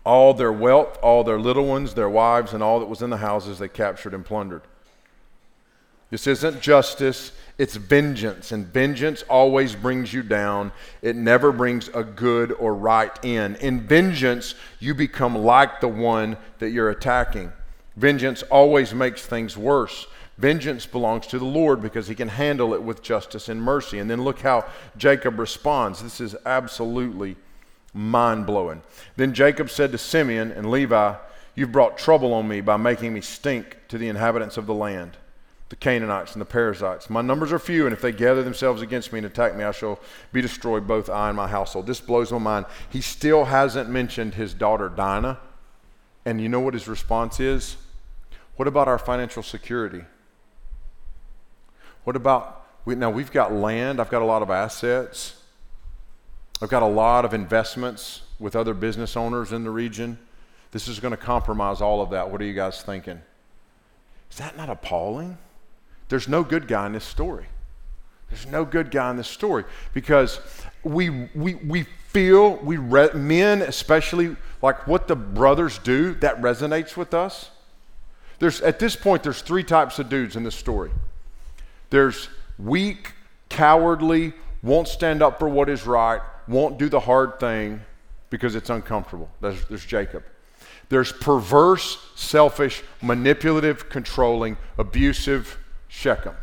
All 0.05 0.35
their 0.35 0.53
wealth, 0.53 0.99
all 1.03 1.25
their 1.25 1.39
little 1.39 1.67
ones, 1.67 1.95
their 1.95 2.09
wives, 2.09 2.53
and 2.53 2.63
all 2.63 2.81
that 2.81 2.87
was 2.87 3.03
in 3.03 3.11
the 3.11 3.17
houses 3.19 3.59
they 3.59 3.69
captured 3.69 4.15
and 4.15 4.25
plundered. 4.25 4.63
This 6.11 6.29
isn't 6.29 6.61
justice, 6.61 7.33
it's 7.59 7.75
vengeance. 7.75 8.53
And 8.53 8.67
vengeance 8.67 9.23
always 9.29 9.75
brings 9.75 10.13
you 10.13 10.23
down, 10.23 10.73
it 11.03 11.17
never 11.17 11.51
brings 11.51 11.89
a 11.89 12.05
good 12.05 12.53
or 12.53 12.75
right 12.75 13.13
in. 13.25 13.57
In 13.57 13.81
vengeance, 13.81 14.55
you 14.79 14.95
become 14.95 15.37
like 15.37 15.81
the 15.81 15.89
one 15.89 16.37
that 16.59 16.71
you're 16.71 16.91
attacking. 16.91 17.53
Vengeance 17.97 18.43
always 18.45 18.95
makes 18.95 19.27
things 19.27 19.57
worse. 19.57 20.07
Vengeance 20.39 20.85
belongs 20.85 21.27
to 21.29 21.39
the 21.39 21.47
Lord 21.47 21.81
because 21.81 22.09
he 22.09 22.15
can 22.15 22.29
handle 22.29 22.75
it 22.75 22.83
with 22.83 23.03
justice 23.03 23.49
and 23.49 23.61
mercy. 23.61 23.99
And 23.99 24.11
then 24.11 24.23
look 24.23 24.41
how 24.41 24.67
Jacob 24.97 25.39
responds. 25.39 26.03
This 26.03 26.21
is 26.21 26.37
absolutely 26.45 27.37
mind 27.95 28.45
blowing. 28.45 28.83
Then 29.17 29.33
Jacob 29.33 29.71
said 29.71 29.93
to 29.93 29.99
Simeon 29.99 30.53
and 30.53 30.71
Levi, 30.71 31.15
You've 31.55 31.73
brought 31.73 31.97
trouble 31.97 32.35
on 32.35 32.47
me 32.47 32.61
by 32.61 32.77
making 32.77 33.15
me 33.15 33.23
stink 33.23 33.79
to 33.89 33.97
the 33.97 34.09
inhabitants 34.09 34.59
of 34.59 34.67
the 34.67 34.75
land, 34.75 35.17
the 35.71 35.77
Canaanites 35.77 36.35
and 36.35 36.41
the 36.43 36.47
Perizzites. 36.47 37.09
My 37.09 37.23
numbers 37.23 37.51
are 37.51 37.59
few, 37.59 37.87
and 37.87 37.95
if 37.95 38.03
they 38.03 38.13
gather 38.13 38.43
themselves 38.43 38.83
against 38.83 39.11
me 39.11 39.21
and 39.21 39.27
attack 39.27 39.57
me, 39.57 39.65
I 39.65 39.73
shall 39.73 39.99
be 40.35 40.43
destroyed, 40.43 40.87
both 40.87 41.09
I 41.09 41.29
and 41.29 41.37
my 41.37 41.49
household. 41.49 41.87
This 41.87 41.99
blows 41.99 42.31
my 42.31 42.37
mind. 42.37 42.67
He 42.91 43.01
still 43.01 43.47
hasn't 43.47 43.89
mentioned 43.89 44.35
his 44.35 44.53
daughter 44.53 44.91
Dinah. 44.91 45.39
And 46.27 46.43
you 46.43 46.51
know 46.51 46.61
what 46.61 46.75
his 46.75 46.89
response 46.89 47.41
is? 47.41 47.79
What 48.57 48.69
about 48.69 48.87
our 48.87 48.99
financial 48.99 49.43
security? 49.43 50.05
What 52.07 52.15
about, 52.15 52.65
we, 52.85 52.95
now 52.95 53.11
we've 53.11 53.33
got 53.33 53.53
land, 53.53 54.01
I've 54.01 54.11
got 54.11 54.23
a 54.23 54.25
lot 54.25 54.41
of 54.41 54.49
assets. 54.49 55.43
I've 56.63 56.69
got 56.69 56.85
a 56.85 56.87
lot 56.87 57.25
of 57.25 57.35
investments 57.35 58.23
with 58.39 58.55
other 58.55 58.75
business 58.75 59.17
owners 59.17 59.53
in 59.53 59.65
the 59.65 59.73
region. 59.73 60.17
This 60.71 60.87
is 60.87 61.01
going 61.01 61.11
to 61.11 61.17
compromise 61.17 61.81
all 61.81 62.01
of 62.01 62.11
that. 62.11 62.31
What 62.31 62.41
are 62.41 62.45
you 62.45 62.55
guys 62.55 62.81
thinking? 62.81 63.21
Is 64.31 64.39
that 64.39 64.57
not 64.57 64.71
appalling? 64.71 65.37
There's 66.09 66.29
no 66.29 66.45
good 66.45 66.69
guy 66.69 66.87
in 66.87 66.93
this 66.93 67.05
story. 67.05 67.47
There's 68.31 68.47
no 68.47 68.65
good 68.65 68.93
guy 68.93 69.11
in 69.11 69.17
this 69.17 69.27
story 69.27 69.65
because 69.93 70.39
we, 70.85 71.29
we, 71.35 71.57
we 71.57 71.83
feel, 72.11 72.55
we 72.59 72.77
re- 72.77 73.15
men 73.15 73.63
especially, 73.63 74.37
like 74.63 74.87
what 74.87 75.09
the 75.09 75.17
brothers 75.17 75.79
do, 75.79 76.15
that 76.15 76.41
resonates 76.41 76.97
with 76.97 77.15
us. 77.15 77.51
There's, 78.39 78.61
at 78.61 78.79
this 78.79 78.95
point, 78.95 79.25
there's 79.25 79.43
three 79.43 79.65
types 79.65 79.99
of 79.99 80.09
dudes 80.09 80.37
in 80.37 80.45
this 80.45 80.55
story. 80.55 80.93
There's 81.91 82.29
weak, 82.59 83.13
cowardly, 83.49 84.33
won't 84.63 84.89
stand 84.89 85.23
up 85.23 85.39
for 85.39 85.49
what 85.49 85.69
is 85.69 85.87
right, 85.87 86.21
won't 86.49 86.79
do 86.79 86.89
the 86.89 87.01
hard 87.01 87.39
thing 87.39 87.81
because 88.31 88.55
it's 88.55 88.71
uncomfortable. 88.71 89.31
There's, 89.41 89.65
there's 89.67 89.85
Jacob. 89.85 90.25
There's 90.89 91.13
perverse, 91.13 91.99
selfish, 92.15 92.83
manipulative, 93.03 93.89
controlling, 93.89 94.57
abusive 94.79 95.59
Shechem. 95.89 96.35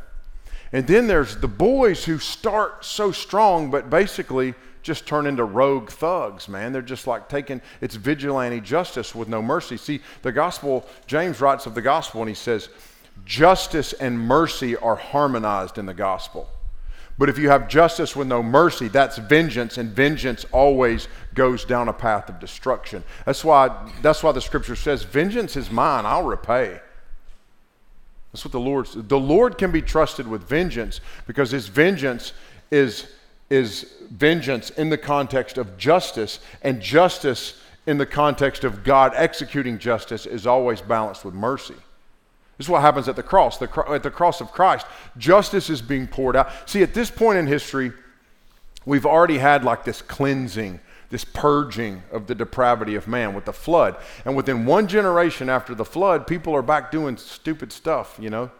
And 0.71 0.87
then 0.87 1.07
there's 1.07 1.37
the 1.37 1.47
boys 1.47 2.03
who 2.03 2.17
start 2.17 2.83
so 2.83 3.11
strong, 3.11 3.69
but 3.69 3.89
basically 3.89 4.55
just 4.81 5.07
turn 5.07 5.27
into 5.27 5.45
rogue 5.45 5.89
thugs, 5.89 6.49
man. 6.49 6.73
They're 6.73 6.81
just 6.81 7.07
like 7.07 7.29
taking 7.29 7.61
it's 7.79 7.95
vigilante 7.95 8.59
justice 8.59 9.15
with 9.15 9.29
no 9.29 9.41
mercy. 9.41 9.77
See, 9.77 10.01
the 10.23 10.31
gospel, 10.31 10.85
James 11.07 11.39
writes 11.39 11.65
of 11.65 11.73
the 11.75 11.81
gospel 11.81 12.21
and 12.21 12.29
he 12.29 12.35
says, 12.35 12.69
Justice 13.25 13.93
and 13.93 14.19
mercy 14.19 14.75
are 14.75 14.95
harmonized 14.95 15.77
in 15.77 15.85
the 15.85 15.93
gospel. 15.93 16.49
But 17.17 17.29
if 17.29 17.37
you 17.37 17.49
have 17.49 17.69
justice 17.69 18.15
with 18.15 18.27
no 18.27 18.41
mercy, 18.41 18.87
that's 18.87 19.17
vengeance, 19.17 19.77
and 19.77 19.91
vengeance 19.91 20.45
always 20.51 21.07
goes 21.35 21.63
down 21.63 21.87
a 21.87 21.93
path 21.93 22.27
of 22.27 22.39
destruction. 22.39 23.03
That's 23.25 23.45
why, 23.45 23.91
that's 24.01 24.23
why 24.23 24.31
the 24.31 24.41
scripture 24.41 24.75
says, 24.75 25.03
Vengeance 25.03 25.55
is 25.55 25.69
mine, 25.69 26.05
I'll 26.05 26.23
repay. 26.23 26.79
That's 28.31 28.43
what 28.43 28.51
the 28.51 28.59
Lord 28.59 28.87
The 28.87 29.19
Lord 29.19 29.59
can 29.59 29.71
be 29.71 29.81
trusted 29.81 30.27
with 30.27 30.43
vengeance 30.43 31.01
because 31.27 31.51
his 31.51 31.67
vengeance 31.67 32.33
is, 32.71 33.07
is 33.51 33.93
vengeance 34.09 34.71
in 34.71 34.89
the 34.89 34.97
context 34.97 35.59
of 35.59 35.77
justice, 35.77 36.39
and 36.63 36.81
justice 36.81 37.61
in 37.85 37.99
the 37.99 38.07
context 38.07 38.63
of 38.63 38.83
God 38.83 39.13
executing 39.15 39.77
justice 39.77 40.25
is 40.25 40.47
always 40.47 40.81
balanced 40.81 41.23
with 41.23 41.35
mercy. 41.35 41.75
This 42.57 42.67
is 42.67 42.69
what 42.69 42.81
happens 42.81 43.07
at 43.09 43.15
the 43.15 43.23
cross. 43.23 43.57
The, 43.57 43.85
at 43.89 44.03
the 44.03 44.11
cross 44.11 44.41
of 44.41 44.51
Christ, 44.51 44.85
justice 45.17 45.69
is 45.69 45.81
being 45.81 46.07
poured 46.07 46.35
out. 46.35 46.69
See, 46.69 46.83
at 46.83 46.93
this 46.93 47.09
point 47.09 47.39
in 47.39 47.47
history, 47.47 47.91
we've 48.85 49.05
already 49.05 49.39
had 49.39 49.63
like 49.63 49.83
this 49.83 50.01
cleansing, 50.01 50.79
this 51.09 51.25
purging 51.25 52.03
of 52.11 52.27
the 52.27 52.35
depravity 52.35 52.95
of 52.95 53.07
man 53.07 53.33
with 53.33 53.45
the 53.45 53.53
flood. 53.53 53.97
And 54.23 54.35
within 54.35 54.65
one 54.65 54.87
generation 54.87 55.49
after 55.49 55.73
the 55.73 55.85
flood, 55.85 56.27
people 56.27 56.55
are 56.55 56.61
back 56.61 56.91
doing 56.91 57.17
stupid 57.17 57.71
stuff, 57.71 58.17
you 58.19 58.29
know? 58.29 58.51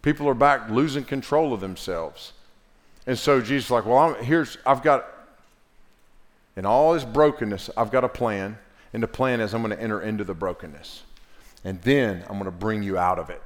People 0.00 0.28
are 0.28 0.34
back 0.34 0.70
losing 0.70 1.04
control 1.04 1.52
of 1.52 1.60
themselves. 1.60 2.32
And 3.06 3.18
so 3.18 3.40
Jesus 3.40 3.66
is 3.66 3.70
like, 3.70 3.84
well, 3.84 3.98
I'm, 3.98 4.24
here's, 4.24 4.58
I've 4.64 4.82
got, 4.82 5.06
in 6.56 6.66
all 6.66 6.94
this 6.94 7.04
brokenness, 7.04 7.70
I've 7.76 7.90
got 7.90 8.04
a 8.04 8.08
plan. 8.08 8.58
And 8.92 9.02
the 9.02 9.08
plan 9.08 9.40
is 9.40 9.54
I'm 9.54 9.62
going 9.62 9.74
to 9.74 9.82
enter 9.82 10.00
into 10.00 10.24
the 10.24 10.34
brokenness. 10.34 11.02
And 11.64 11.80
then 11.82 12.22
I'm 12.28 12.34
going 12.34 12.44
to 12.44 12.50
bring 12.50 12.82
you 12.82 12.98
out 12.98 13.18
of 13.18 13.30
it. 13.30 13.42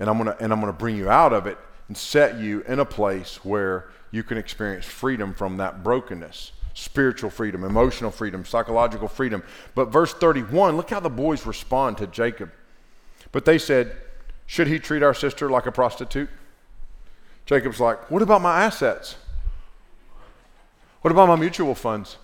And 0.00 0.08
I'm 0.08 0.18
going 0.18 0.34
to, 0.34 0.42
and 0.42 0.52
I'm 0.52 0.60
going 0.60 0.72
to 0.72 0.78
bring 0.78 0.96
you 0.96 1.10
out 1.10 1.32
of 1.32 1.46
it 1.46 1.58
and 1.88 1.96
set 1.96 2.38
you 2.38 2.62
in 2.66 2.80
a 2.80 2.84
place 2.84 3.44
where 3.44 3.90
you 4.10 4.22
can 4.22 4.38
experience 4.38 4.86
freedom 4.86 5.34
from 5.34 5.58
that 5.58 5.82
brokenness 5.82 6.52
spiritual 6.74 7.30
freedom, 7.30 7.64
emotional 7.64 8.10
freedom, 8.10 8.44
psychological 8.44 9.08
freedom. 9.08 9.42
But 9.74 9.86
verse 9.86 10.14
31, 10.14 10.76
look 10.76 10.90
how 10.90 11.00
the 11.00 11.10
boys 11.10 11.46
respond 11.46 11.98
to 11.98 12.06
Jacob. 12.06 12.50
But 13.30 13.44
they 13.44 13.58
said, 13.58 13.94
Should 14.46 14.68
he 14.68 14.78
treat 14.78 15.02
our 15.02 15.14
sister 15.14 15.50
like 15.50 15.66
a 15.66 15.72
prostitute? 15.72 16.30
Jacob's 17.46 17.80
like, 17.80 18.10
What 18.10 18.22
about 18.22 18.42
my 18.42 18.62
assets? 18.62 19.16
What 21.02 21.10
about 21.10 21.28
my 21.28 21.36
mutual 21.36 21.74
funds? 21.74 22.16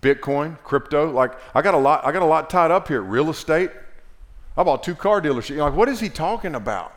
Bitcoin, 0.00 0.58
crypto. 0.62 1.10
Like 1.10 1.32
I 1.54 1.62
got 1.62 1.74
a 1.74 1.78
lot, 1.78 2.04
I 2.04 2.12
got 2.12 2.22
a 2.22 2.26
lot 2.26 2.50
tied 2.50 2.70
up 2.70 2.88
here. 2.88 3.00
Real 3.00 3.30
estate. 3.30 3.70
I 4.56 4.62
bought 4.62 4.82
two 4.82 4.94
car 4.94 5.20
dealerships. 5.20 5.56
Like, 5.56 5.74
what 5.74 5.88
is 5.88 6.00
he 6.00 6.08
talking 6.08 6.54
about? 6.54 6.92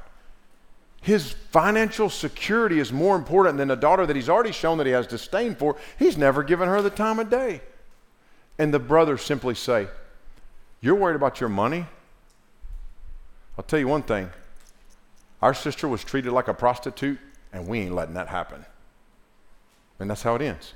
His 1.02 1.32
financial 1.32 2.10
security 2.10 2.80
is 2.80 2.92
more 2.92 3.16
important 3.16 3.58
than 3.58 3.72
a 3.72 3.76
daughter 3.76 4.06
that 4.06 4.16
he's 4.16 4.30
already 4.30 4.52
shown 4.52 4.78
that 4.78 4.88
he 4.88 4.94
has 4.94 5.08
disdain 5.08 5.56
for. 5.56 5.76
He's 5.98 6.18
never 6.18 6.44
given 6.44 6.68
her 6.68 6.82
the 6.82 6.90
time 6.90 7.20
of 7.20 7.30
day. 7.30 7.62
And 8.60 8.74
the 8.74 8.80
brothers 8.80 9.22
simply 9.22 9.56
say, 9.56 9.88
You're 10.82 10.96
worried 10.96 11.16
about 11.16 11.40
your 11.40 11.50
money? 11.50 11.86
I'll 13.58 13.64
tell 13.64 13.80
you 13.80 13.88
one 13.88 14.04
thing. 14.04 14.30
Our 15.42 15.54
sister 15.54 15.88
was 15.88 16.04
treated 16.04 16.32
like 16.32 16.48
a 16.48 16.54
prostitute, 16.54 17.20
and 17.54 17.68
we 17.68 17.80
ain't 17.80 17.94
letting 17.94 18.16
that 18.16 18.28
happen. 18.28 18.66
And 20.00 20.10
that's 20.10 20.24
how 20.24 20.36
it 20.36 20.42
ends. 20.42 20.74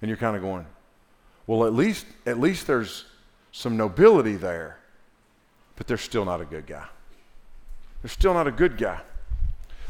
And 0.00 0.08
you're 0.08 0.18
kind 0.18 0.36
of 0.36 0.42
going, 0.42 0.66
well, 1.50 1.66
at 1.66 1.74
least, 1.74 2.06
at 2.26 2.38
least 2.38 2.68
there's 2.68 3.06
some 3.50 3.76
nobility 3.76 4.36
there, 4.36 4.78
but 5.74 5.88
they're 5.88 5.96
still 5.96 6.24
not 6.24 6.40
a 6.40 6.44
good 6.44 6.64
guy. 6.64 6.86
They're 8.00 8.08
still 8.08 8.34
not 8.34 8.46
a 8.46 8.52
good 8.52 8.78
guy. 8.78 9.00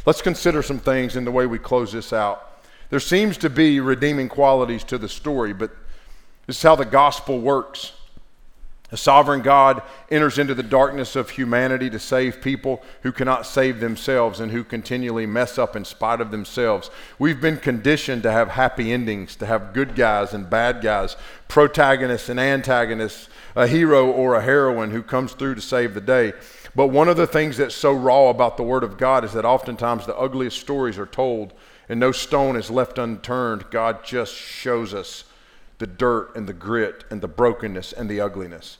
Let's 0.06 0.22
consider 0.22 0.62
some 0.62 0.78
things 0.78 1.16
in 1.16 1.26
the 1.26 1.30
way 1.30 1.44
we 1.44 1.58
close 1.58 1.92
this 1.92 2.14
out. 2.14 2.62
There 2.88 2.98
seems 2.98 3.36
to 3.36 3.50
be 3.50 3.78
redeeming 3.78 4.26
qualities 4.26 4.84
to 4.84 4.96
the 4.96 5.06
story, 5.06 5.52
but 5.52 5.70
this 6.46 6.56
is 6.56 6.62
how 6.62 6.76
the 6.76 6.86
gospel 6.86 7.38
works. 7.38 7.92
A 8.92 8.96
sovereign 8.96 9.42
God 9.42 9.82
enters 10.10 10.38
into 10.38 10.54
the 10.54 10.64
darkness 10.64 11.14
of 11.14 11.30
humanity 11.30 11.88
to 11.90 11.98
save 12.00 12.40
people 12.40 12.82
who 13.02 13.12
cannot 13.12 13.46
save 13.46 13.78
themselves 13.78 14.40
and 14.40 14.50
who 14.50 14.64
continually 14.64 15.26
mess 15.26 15.58
up 15.58 15.76
in 15.76 15.84
spite 15.84 16.20
of 16.20 16.32
themselves. 16.32 16.90
We've 17.18 17.40
been 17.40 17.58
conditioned 17.58 18.24
to 18.24 18.32
have 18.32 18.48
happy 18.48 18.92
endings, 18.92 19.36
to 19.36 19.46
have 19.46 19.72
good 19.72 19.94
guys 19.94 20.34
and 20.34 20.50
bad 20.50 20.82
guys, 20.82 21.16
protagonists 21.46 22.28
and 22.28 22.40
antagonists, 22.40 23.28
a 23.54 23.68
hero 23.68 24.10
or 24.10 24.34
a 24.34 24.42
heroine 24.42 24.90
who 24.90 25.02
comes 25.02 25.32
through 25.32 25.54
to 25.54 25.60
save 25.60 25.94
the 25.94 26.00
day. 26.00 26.32
But 26.74 26.88
one 26.88 27.08
of 27.08 27.16
the 27.16 27.26
things 27.26 27.56
that's 27.56 27.74
so 27.74 27.92
raw 27.92 28.28
about 28.28 28.56
the 28.56 28.62
Word 28.64 28.82
of 28.82 28.98
God 28.98 29.24
is 29.24 29.32
that 29.34 29.44
oftentimes 29.44 30.06
the 30.06 30.16
ugliest 30.16 30.58
stories 30.58 30.98
are 30.98 31.06
told 31.06 31.52
and 31.88 31.98
no 31.98 32.12
stone 32.12 32.56
is 32.56 32.70
left 32.70 32.98
unturned. 32.98 33.70
God 33.70 34.04
just 34.04 34.34
shows 34.34 34.94
us 34.94 35.24
the 35.80 35.86
dirt 35.86 36.36
and 36.36 36.46
the 36.46 36.52
grit 36.52 37.04
and 37.10 37.20
the 37.20 37.26
brokenness 37.26 37.92
and 37.92 38.08
the 38.08 38.20
ugliness. 38.20 38.78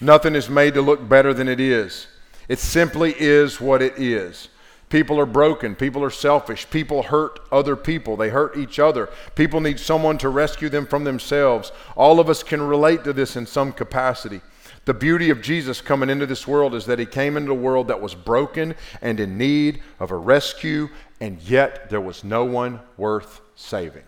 Nothing 0.00 0.34
is 0.34 0.48
made 0.48 0.74
to 0.74 0.82
look 0.82 1.08
better 1.08 1.32
than 1.32 1.46
it 1.46 1.60
is. 1.60 2.08
It 2.48 2.58
simply 2.58 3.14
is 3.18 3.60
what 3.60 3.82
it 3.82 3.98
is. 3.98 4.48
People 4.88 5.20
are 5.20 5.26
broken. 5.26 5.74
People 5.74 6.02
are 6.02 6.10
selfish. 6.10 6.68
People 6.70 7.02
hurt 7.02 7.40
other 7.52 7.76
people. 7.76 8.16
They 8.16 8.30
hurt 8.30 8.56
each 8.56 8.78
other. 8.78 9.10
People 9.34 9.60
need 9.60 9.78
someone 9.78 10.16
to 10.18 10.30
rescue 10.30 10.70
them 10.70 10.86
from 10.86 11.04
themselves. 11.04 11.70
All 11.94 12.18
of 12.18 12.30
us 12.30 12.42
can 12.42 12.62
relate 12.62 13.04
to 13.04 13.12
this 13.12 13.36
in 13.36 13.44
some 13.44 13.70
capacity. 13.70 14.40
The 14.86 14.94
beauty 14.94 15.28
of 15.28 15.42
Jesus 15.42 15.82
coming 15.82 16.08
into 16.08 16.24
this 16.24 16.48
world 16.48 16.74
is 16.74 16.86
that 16.86 16.98
he 16.98 17.04
came 17.04 17.36
into 17.36 17.52
a 17.52 17.54
world 17.54 17.88
that 17.88 18.00
was 18.00 18.14
broken 18.14 18.74
and 19.02 19.20
in 19.20 19.36
need 19.36 19.82
of 20.00 20.10
a 20.10 20.16
rescue, 20.16 20.88
and 21.20 21.38
yet 21.42 21.90
there 21.90 22.00
was 22.00 22.24
no 22.24 22.46
one 22.46 22.80
worth 22.96 23.42
saving. 23.54 24.07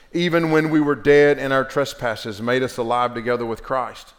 even 0.13 0.51
when 0.51 0.69
we 0.69 0.81
were 0.81 0.95
dead 0.95 1.37
in 1.37 1.51
our 1.51 1.63
trespasses, 1.63 2.41
made 2.41 2.63
us 2.63 2.77
alive 2.77 3.13
together 3.13 3.45
with 3.45 3.63
Christ. 3.63 4.13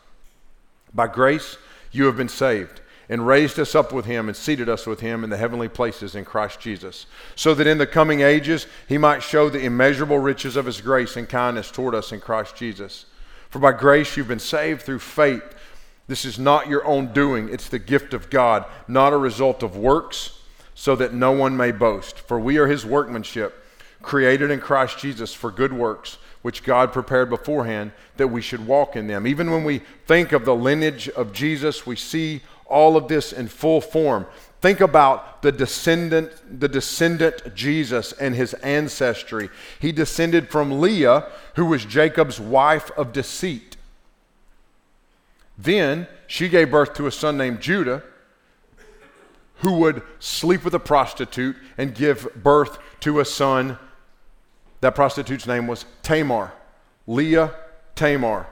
By 0.94 1.07
grace, 1.07 1.57
you 1.90 2.07
have 2.07 2.16
been 2.16 2.28
saved, 2.28 2.81
and 3.09 3.26
raised 3.26 3.59
us 3.59 3.74
up 3.74 3.92
with 3.92 4.07
Him, 4.07 4.28
and 4.28 4.37
seated 4.37 4.68
us 4.68 4.87
with 4.87 5.00
Him 5.00 5.22
in 5.22 5.31
the 5.31 5.37
heavenly 5.37 5.68
places 5.68 6.14
in 6.14 6.24
Christ 6.24 6.61
Jesus, 6.61 7.07
so 7.37 7.55
that 7.55 7.66
in 7.66 7.78
the 7.78 7.87
coming 7.87 8.20
ages 8.20 8.66
He 8.88 8.96
might 8.96 9.22
show 9.22 9.50
the 9.50 9.64
immeasurable 9.64 10.18
riches 10.18 10.57
of 10.57 10.66
His 10.66 10.81
grace 10.81 11.16
and 11.16 11.28
kindness 11.28 11.70
toward 11.70 11.94
us 11.94 12.12
in 12.12 12.20
Christ 12.20 12.57
Jesus. 12.57 13.07
For 13.50 13.59
by 13.59 13.72
grace 13.72 14.16
you've 14.16 14.28
been 14.28 14.38
saved 14.38 14.83
through 14.83 15.00
faith. 15.00 15.42
This 16.09 16.24
is 16.24 16.38
not 16.38 16.68
your 16.68 16.85
own 16.87 17.12
doing, 17.12 17.50
it's 17.50 17.68
the 17.68 17.78
gift 17.78 18.14
of 18.14 18.31
God, 18.31 18.64
not 18.88 19.12
a 19.12 19.18
result 19.18 19.62
of 19.62 19.76
works, 19.76 20.38
so 20.74 20.96
that 20.96 21.12
no 21.12 21.33
one 21.33 21.57
may 21.57 21.70
boast. 21.70 22.18
For 22.18 22.40
we 22.40 22.57
are 22.57 22.66
His 22.66 22.87
workmanship 22.87 23.62
created 24.03 24.51
in 24.51 24.61
Christ 24.61 24.99
Jesus 24.99 25.33
for 25.33 25.51
good 25.51 25.73
works, 25.73 26.19
which 26.43 26.65
God 26.65 26.93
prepared 26.93 27.31
beforehand 27.31 27.93
that 28.17 28.29
we 28.29 28.43
should 28.43 28.67
walk 28.67 28.97
in 28.97 29.07
them. 29.07 29.27
Even 29.27 29.51
when 29.51 29.65
we 29.65 29.83
think 30.07 30.33
of 30.33 30.45
the 30.45 30.55
lineage 30.55 31.09
of 31.09 31.33
Jesus, 31.33 31.87
we 31.87 31.97
see 31.97 32.43
all 32.67 32.97
of 32.97 33.09
this 33.09 33.33
in 33.33 33.49
full 33.49 33.81
form. 33.81 34.27
Think 34.61 34.81
about 34.81 35.43
the 35.43 35.53
descendant, 35.53 36.33
the 36.61 36.69
descendant 36.69 37.55
Jesus 37.55 38.12
and 38.12 38.35
his 38.35 38.55
ancestry. 38.55 39.51
He 39.81 39.93
descended 39.93 40.51
from 40.51 40.81
Leah, 40.81 41.29
who 41.57 41.67
was 41.67 41.85
Jacob's 41.85 42.38
wife 42.38 42.91
of 42.97 43.12
deceit. 43.12 43.77
Then 45.59 46.07
she 46.27 46.49
gave 46.49 46.71
birth 46.71 46.95
to 46.95 47.07
a 47.07 47.12
son 47.12 47.37
named 47.37 47.61
Judah, 47.61 48.03
who 49.57 49.79
would 49.79 50.03
sleep 50.19 50.65
with 50.65 50.75
a 50.75 50.81
prostitute 50.81 51.57
and 51.79 51.95
give 51.95 52.29
birth 52.35 52.79
to 53.01 53.21
a 53.21 53.25
son 53.25 53.79
that 54.83 54.95
prostitute's 54.97 55.47
name 55.47 55.66
was 55.66 55.87
Tamar. 56.03 56.53
Leah 57.07 57.55
Tamar. 57.95 58.47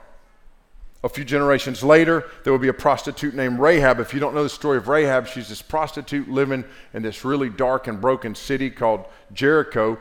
A 1.02 1.08
few 1.08 1.24
generations 1.24 1.82
later, 1.82 2.24
there 2.44 2.52
would 2.52 2.62
be 2.62 2.68
a 2.68 2.72
prostitute 2.72 3.34
named 3.34 3.58
Rahab. 3.58 4.00
If 4.00 4.14
you 4.14 4.20
don't 4.20 4.34
know 4.34 4.42
the 4.42 4.48
story 4.48 4.78
of 4.78 4.86
Rahab, 4.86 5.26
she's 5.26 5.48
this 5.48 5.62
prostitute 5.62 6.28
living 6.28 6.64
in 6.94 7.02
this 7.02 7.24
really 7.24 7.48
dark 7.48 7.88
and 7.88 8.00
broken 8.00 8.34
city 8.34 8.70
called 8.70 9.06
Jericho. 9.32 9.98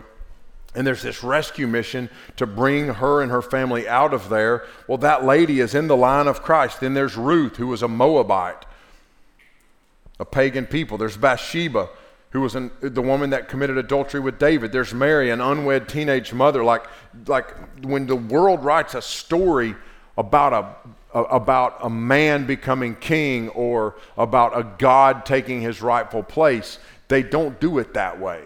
And 0.75 0.85
there's 0.85 1.01
this 1.01 1.23
rescue 1.23 1.67
mission 1.67 2.09
to 2.37 2.45
bring 2.45 2.87
her 2.87 3.23
and 3.23 3.31
her 3.31 3.41
family 3.41 3.87
out 3.87 4.13
of 4.13 4.29
there. 4.29 4.65
Well, 4.87 4.99
that 4.99 5.25
lady 5.25 5.61
is 5.61 5.73
in 5.73 5.87
the 5.87 5.97
line 5.97 6.27
of 6.27 6.43
Christ. 6.43 6.79
Then 6.79 6.93
there's 6.93 7.17
Ruth, 7.17 7.55
who 7.55 7.67
was 7.67 7.81
a 7.81 7.87
Moabite, 7.87 8.65
a 10.19 10.25
pagan 10.25 10.67
people. 10.67 10.99
There's 10.99 11.17
Bathsheba, 11.17 11.89
who 12.31 12.41
was 12.41 12.55
an, 12.55 12.71
the 12.81 13.01
woman 13.01 13.31
that 13.31 13.49
committed 13.49 13.77
adultery 13.77 14.19
with 14.19 14.37
David. 14.37 14.71
There's 14.71 14.93
Mary, 14.93 15.31
an 15.31 15.41
unwed 15.41 15.89
teenage 15.89 16.31
mother. 16.31 16.63
Like, 16.63 16.85
like 17.27 17.55
when 17.83 18.05
the 18.05 18.15
world 18.15 18.63
writes 18.63 18.93
a 18.93 19.01
story 19.01 19.75
about 20.17 20.77
a, 21.13 21.19
about 21.19 21.77
a 21.81 21.89
man 21.89 22.45
becoming 22.45 22.95
king 22.95 23.49
or 23.49 23.95
about 24.17 24.57
a 24.57 24.63
God 24.77 25.25
taking 25.25 25.61
his 25.61 25.81
rightful 25.81 26.21
place, 26.21 26.77
they 27.07 27.23
don't 27.23 27.59
do 27.59 27.79
it 27.79 27.95
that 27.95 28.19
way. 28.19 28.43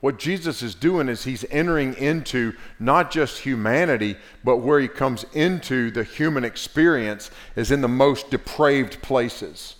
What 0.00 0.18
Jesus 0.18 0.62
is 0.62 0.74
doing 0.74 1.08
is 1.08 1.22
he's 1.22 1.44
entering 1.48 1.94
into 1.94 2.54
not 2.80 3.12
just 3.12 3.38
humanity, 3.38 4.16
but 4.42 4.56
where 4.56 4.80
he 4.80 4.88
comes 4.88 5.24
into 5.32 5.92
the 5.92 6.02
human 6.02 6.44
experience 6.44 7.30
is 7.54 7.70
in 7.70 7.82
the 7.82 7.88
most 7.88 8.28
depraved 8.28 9.00
places 9.00 9.76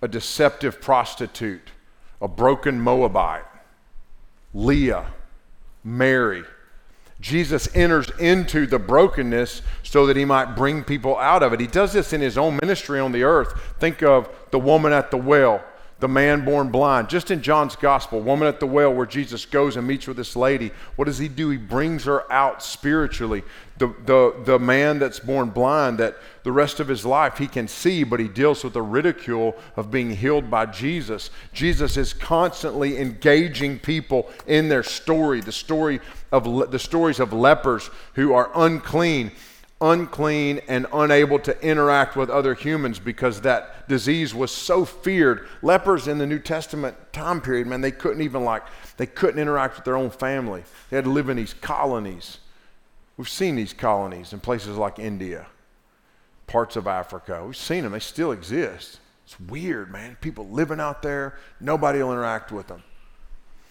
a 0.00 0.08
deceptive 0.08 0.80
prostitute, 0.80 1.70
a 2.20 2.28
broken 2.28 2.80
Moabite, 2.80 3.44
Leah, 4.54 5.06
Mary. 5.84 6.44
Jesus 7.20 7.68
enters 7.74 8.10
into 8.20 8.66
the 8.66 8.78
brokenness 8.78 9.62
so 9.82 10.06
that 10.06 10.16
he 10.16 10.24
might 10.24 10.54
bring 10.54 10.84
people 10.84 11.16
out 11.16 11.42
of 11.42 11.52
it. 11.52 11.60
He 11.60 11.66
does 11.66 11.92
this 11.92 12.12
in 12.12 12.20
his 12.20 12.38
own 12.38 12.58
ministry 12.62 13.00
on 13.00 13.10
the 13.10 13.24
earth. 13.24 13.60
Think 13.80 14.02
of 14.02 14.28
the 14.50 14.58
woman 14.58 14.92
at 14.92 15.10
the 15.10 15.16
well 15.16 15.64
the 16.00 16.08
man 16.08 16.44
born 16.44 16.70
blind. 16.70 17.08
Just 17.08 17.30
in 17.30 17.42
John's 17.42 17.74
gospel, 17.74 18.20
woman 18.20 18.46
at 18.46 18.60
the 18.60 18.66
well 18.66 18.94
where 18.94 19.06
Jesus 19.06 19.44
goes 19.44 19.76
and 19.76 19.86
meets 19.86 20.06
with 20.06 20.16
this 20.16 20.36
lady, 20.36 20.70
what 20.94 21.06
does 21.06 21.18
he 21.18 21.26
do? 21.26 21.50
He 21.50 21.56
brings 21.56 22.04
her 22.04 22.30
out 22.32 22.62
spiritually. 22.62 23.42
The, 23.78 23.88
the, 24.06 24.34
the 24.44 24.58
man 24.58 24.98
that's 24.98 25.20
born 25.20 25.50
blind, 25.50 25.98
that 25.98 26.16
the 26.44 26.52
rest 26.52 26.80
of 26.80 26.88
his 26.88 27.04
life 27.04 27.38
he 27.38 27.46
can 27.46 27.68
see, 27.68 28.04
but 28.04 28.20
he 28.20 28.28
deals 28.28 28.64
with 28.64 28.72
the 28.72 28.82
ridicule 28.82 29.56
of 29.76 29.90
being 29.90 30.10
healed 30.10 30.50
by 30.50 30.66
Jesus. 30.66 31.30
Jesus 31.52 31.96
is 31.96 32.12
constantly 32.12 32.98
engaging 32.98 33.78
people 33.78 34.30
in 34.46 34.68
their 34.68 34.82
story, 34.82 35.40
the 35.40 35.52
story 35.52 36.00
of 36.32 36.70
the 36.70 36.78
stories 36.78 37.20
of 37.20 37.32
lepers 37.32 37.90
who 38.14 38.32
are 38.32 38.50
unclean 38.54 39.32
unclean 39.80 40.60
and 40.66 40.86
unable 40.92 41.38
to 41.38 41.60
interact 41.62 42.16
with 42.16 42.30
other 42.30 42.54
humans 42.54 42.98
because 42.98 43.42
that 43.42 43.88
disease 43.88 44.34
was 44.34 44.50
so 44.50 44.84
feared. 44.84 45.46
Lepers 45.62 46.08
in 46.08 46.18
the 46.18 46.26
New 46.26 46.40
Testament 46.40 46.96
time 47.12 47.40
period, 47.40 47.66
man, 47.66 47.80
they 47.80 47.92
couldn't 47.92 48.22
even 48.22 48.44
like, 48.44 48.64
they 48.96 49.06
couldn't 49.06 49.40
interact 49.40 49.76
with 49.76 49.84
their 49.84 49.96
own 49.96 50.10
family. 50.10 50.64
They 50.90 50.96
had 50.96 51.04
to 51.04 51.10
live 51.10 51.28
in 51.28 51.36
these 51.36 51.54
colonies. 51.54 52.38
We've 53.16 53.28
seen 53.28 53.56
these 53.56 53.72
colonies 53.72 54.32
in 54.32 54.40
places 54.40 54.76
like 54.76 54.98
India, 54.98 55.46
parts 56.46 56.76
of 56.76 56.86
Africa. 56.86 57.42
We've 57.44 57.56
seen 57.56 57.84
them, 57.84 57.92
they 57.92 58.00
still 58.00 58.32
exist. 58.32 59.00
It's 59.24 59.38
weird, 59.38 59.92
man. 59.92 60.16
People 60.20 60.48
living 60.48 60.80
out 60.80 61.02
there, 61.02 61.38
nobody 61.60 62.02
will 62.02 62.12
interact 62.12 62.50
with 62.50 62.66
them. 62.66 62.82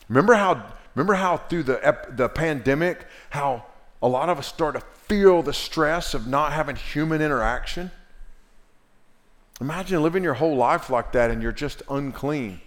Remember 0.08 0.36
how, 0.36 0.72
remember 0.96 1.16
how 1.16 1.38
through 1.38 1.64
the, 1.64 1.98
the 2.12 2.30
pandemic, 2.30 3.08
how 3.30 3.66
a 4.02 4.08
lot 4.08 4.30
of 4.30 4.38
us 4.38 4.48
start 4.48 4.76
to 4.76 4.82
feel 4.82 5.42
the 5.42 5.54
stress 5.54 6.14
of 6.14 6.28
not 6.28 6.54
having 6.54 6.76
human 6.76 7.22
interaction? 7.22 7.92
Imagine 9.60 10.04
living 10.04 10.24
your 10.24 10.36
whole 10.36 10.56
life 10.56 10.90
like 10.90 11.12
that 11.14 11.32
and 11.32 11.42
you're 11.42 11.52
just 11.52 11.82
unclean. 11.90 12.62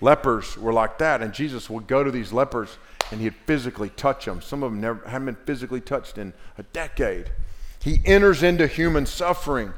Lepers 0.00 0.56
were 0.56 0.72
like 0.72 0.98
that, 0.98 1.22
and 1.22 1.32
Jesus 1.32 1.68
would 1.68 1.88
go 1.88 2.04
to 2.04 2.10
these 2.10 2.32
lepers 2.32 2.78
and 3.10 3.20
he'd 3.20 3.34
physically 3.46 3.90
touch 3.90 4.26
them. 4.26 4.40
Some 4.40 4.62
of 4.62 4.70
them 4.70 4.80
never 4.80 5.08
haven't 5.08 5.26
been 5.26 5.44
physically 5.44 5.80
touched 5.80 6.18
in 6.18 6.32
a 6.56 6.62
decade. 6.62 7.30
He 7.82 8.00
enters 8.04 8.42
into 8.42 8.66
human 8.66 9.06
suffering. 9.06 9.72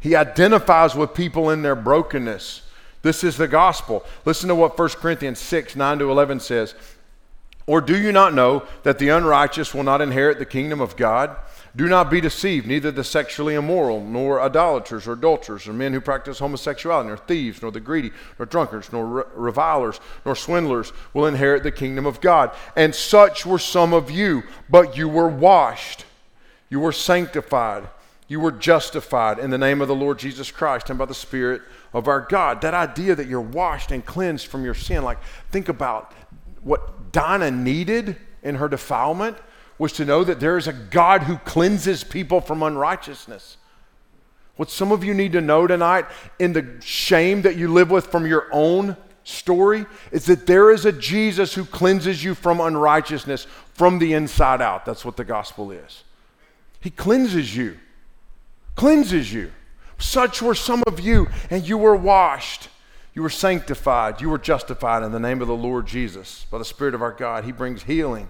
He 0.00 0.16
identifies 0.16 0.94
with 0.94 1.14
people 1.14 1.50
in 1.50 1.62
their 1.62 1.76
brokenness. 1.76 2.62
This 3.02 3.22
is 3.22 3.36
the 3.36 3.48
gospel. 3.48 4.04
Listen 4.24 4.48
to 4.48 4.54
what 4.54 4.78
1 4.78 4.88
Corinthians 4.90 5.38
6 5.38 5.76
9 5.76 5.98
to 6.00 6.10
11 6.10 6.40
says. 6.40 6.74
Or 7.66 7.80
do 7.80 7.98
you 7.98 8.12
not 8.12 8.34
know 8.34 8.64
that 8.82 8.98
the 8.98 9.08
unrighteous 9.08 9.72
will 9.72 9.84
not 9.84 10.02
inherit 10.02 10.38
the 10.38 10.44
kingdom 10.44 10.80
of 10.80 10.96
God? 10.96 11.36
Do 11.76 11.88
not 11.88 12.10
be 12.10 12.20
deceived, 12.20 12.68
neither 12.68 12.92
the 12.92 13.02
sexually 13.02 13.54
immoral, 13.54 14.04
nor 14.04 14.40
idolaters, 14.40 15.08
or 15.08 15.14
adulterers, 15.14 15.66
or 15.66 15.72
men 15.72 15.92
who 15.92 16.00
practice 16.00 16.38
homosexuality, 16.38 17.08
nor 17.08 17.16
thieves, 17.16 17.62
nor 17.62 17.72
the 17.72 17.80
greedy, 17.80 18.12
nor 18.38 18.46
drunkards, 18.46 18.92
nor 18.92 19.26
revilers, 19.34 19.98
nor 20.24 20.36
swindlers 20.36 20.92
will 21.14 21.26
inherit 21.26 21.64
the 21.64 21.72
kingdom 21.72 22.06
of 22.06 22.20
God. 22.20 22.52
And 22.76 22.94
such 22.94 23.44
were 23.44 23.58
some 23.58 23.92
of 23.92 24.10
you, 24.10 24.44
but 24.68 24.96
you 24.96 25.08
were 25.08 25.26
washed, 25.26 26.04
you 26.68 26.78
were 26.78 26.92
sanctified, 26.92 27.88
you 28.28 28.38
were 28.40 28.52
justified 28.52 29.38
in 29.38 29.50
the 29.50 29.58
name 29.58 29.80
of 29.80 29.88
the 29.88 29.96
Lord 29.96 30.18
Jesus 30.18 30.50
Christ 30.52 30.90
and 30.90 30.98
by 30.98 31.06
the 31.06 31.14
Spirit 31.14 31.62
of 31.92 32.06
our 32.06 32.20
God. 32.20 32.60
That 32.60 32.74
idea 32.74 33.16
that 33.16 33.26
you're 33.26 33.40
washed 33.40 33.90
and 33.90 34.04
cleansed 34.04 34.46
from 34.46 34.64
your 34.64 34.74
sin, 34.74 35.02
like 35.02 35.18
think 35.50 35.68
about 35.68 36.12
what 36.64 37.12
Dinah 37.12 37.52
needed 37.52 38.16
in 38.42 38.56
her 38.56 38.68
defilement 38.68 39.36
was 39.78 39.92
to 39.94 40.04
know 40.04 40.24
that 40.24 40.40
there 40.40 40.56
is 40.56 40.66
a 40.66 40.72
God 40.72 41.22
who 41.22 41.36
cleanses 41.38 42.04
people 42.04 42.40
from 42.40 42.62
unrighteousness. 42.62 43.56
What 44.56 44.70
some 44.70 44.92
of 44.92 45.02
you 45.02 45.14
need 45.14 45.32
to 45.32 45.40
know 45.40 45.66
tonight 45.66 46.06
in 46.38 46.52
the 46.52 46.76
shame 46.80 47.42
that 47.42 47.56
you 47.56 47.72
live 47.72 47.90
with 47.90 48.06
from 48.06 48.26
your 48.26 48.48
own 48.52 48.96
story 49.24 49.86
is 50.12 50.26
that 50.26 50.46
there 50.46 50.70
is 50.70 50.84
a 50.84 50.92
Jesus 50.92 51.54
who 51.54 51.64
cleanses 51.64 52.22
you 52.22 52.34
from 52.34 52.60
unrighteousness 52.60 53.46
from 53.72 53.98
the 53.98 54.12
inside 54.12 54.62
out. 54.62 54.84
That's 54.84 55.04
what 55.04 55.16
the 55.16 55.24
gospel 55.24 55.72
is. 55.72 56.04
He 56.80 56.90
cleanses 56.90 57.56
you, 57.56 57.78
cleanses 58.76 59.32
you. 59.32 59.50
Such 59.98 60.42
were 60.42 60.54
some 60.54 60.82
of 60.86 61.00
you, 61.00 61.28
and 61.50 61.66
you 61.66 61.78
were 61.78 61.96
washed. 61.96 62.68
You 63.14 63.22
were 63.22 63.30
sanctified. 63.30 64.20
You 64.20 64.28
were 64.28 64.38
justified 64.38 65.04
in 65.04 65.12
the 65.12 65.20
name 65.20 65.40
of 65.40 65.48
the 65.48 65.56
Lord 65.56 65.86
Jesus 65.86 66.46
by 66.50 66.58
the 66.58 66.64
Spirit 66.64 66.94
of 66.94 67.02
our 67.02 67.12
God. 67.12 67.44
He 67.44 67.52
brings 67.52 67.84
healing. 67.84 68.28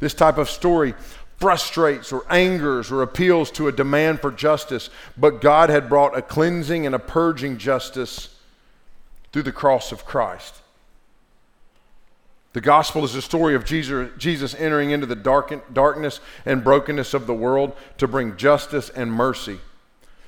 This 0.00 0.14
type 0.14 0.38
of 0.38 0.48
story 0.48 0.94
frustrates 1.36 2.12
or 2.12 2.24
angers 2.30 2.90
or 2.90 3.02
appeals 3.02 3.50
to 3.50 3.68
a 3.68 3.72
demand 3.72 4.20
for 4.20 4.30
justice, 4.30 4.90
but 5.18 5.40
God 5.40 5.70
had 5.70 5.88
brought 5.88 6.16
a 6.16 6.22
cleansing 6.22 6.86
and 6.86 6.94
a 6.94 6.98
purging 6.98 7.58
justice 7.58 8.34
through 9.32 9.42
the 9.42 9.52
cross 9.52 9.92
of 9.92 10.04
Christ. 10.04 10.54
The 12.52 12.60
gospel 12.60 13.04
is 13.04 13.14
the 13.14 13.22
story 13.22 13.54
of 13.54 13.64
Jesus, 13.64 14.54
entering 14.54 14.90
into 14.90 15.06
the 15.06 15.16
darkness 15.16 16.20
and 16.46 16.62
brokenness 16.62 17.14
of 17.14 17.26
the 17.26 17.34
world 17.34 17.74
to 17.98 18.06
bring 18.06 18.36
justice 18.36 18.88
and 18.90 19.12
mercy. 19.12 19.58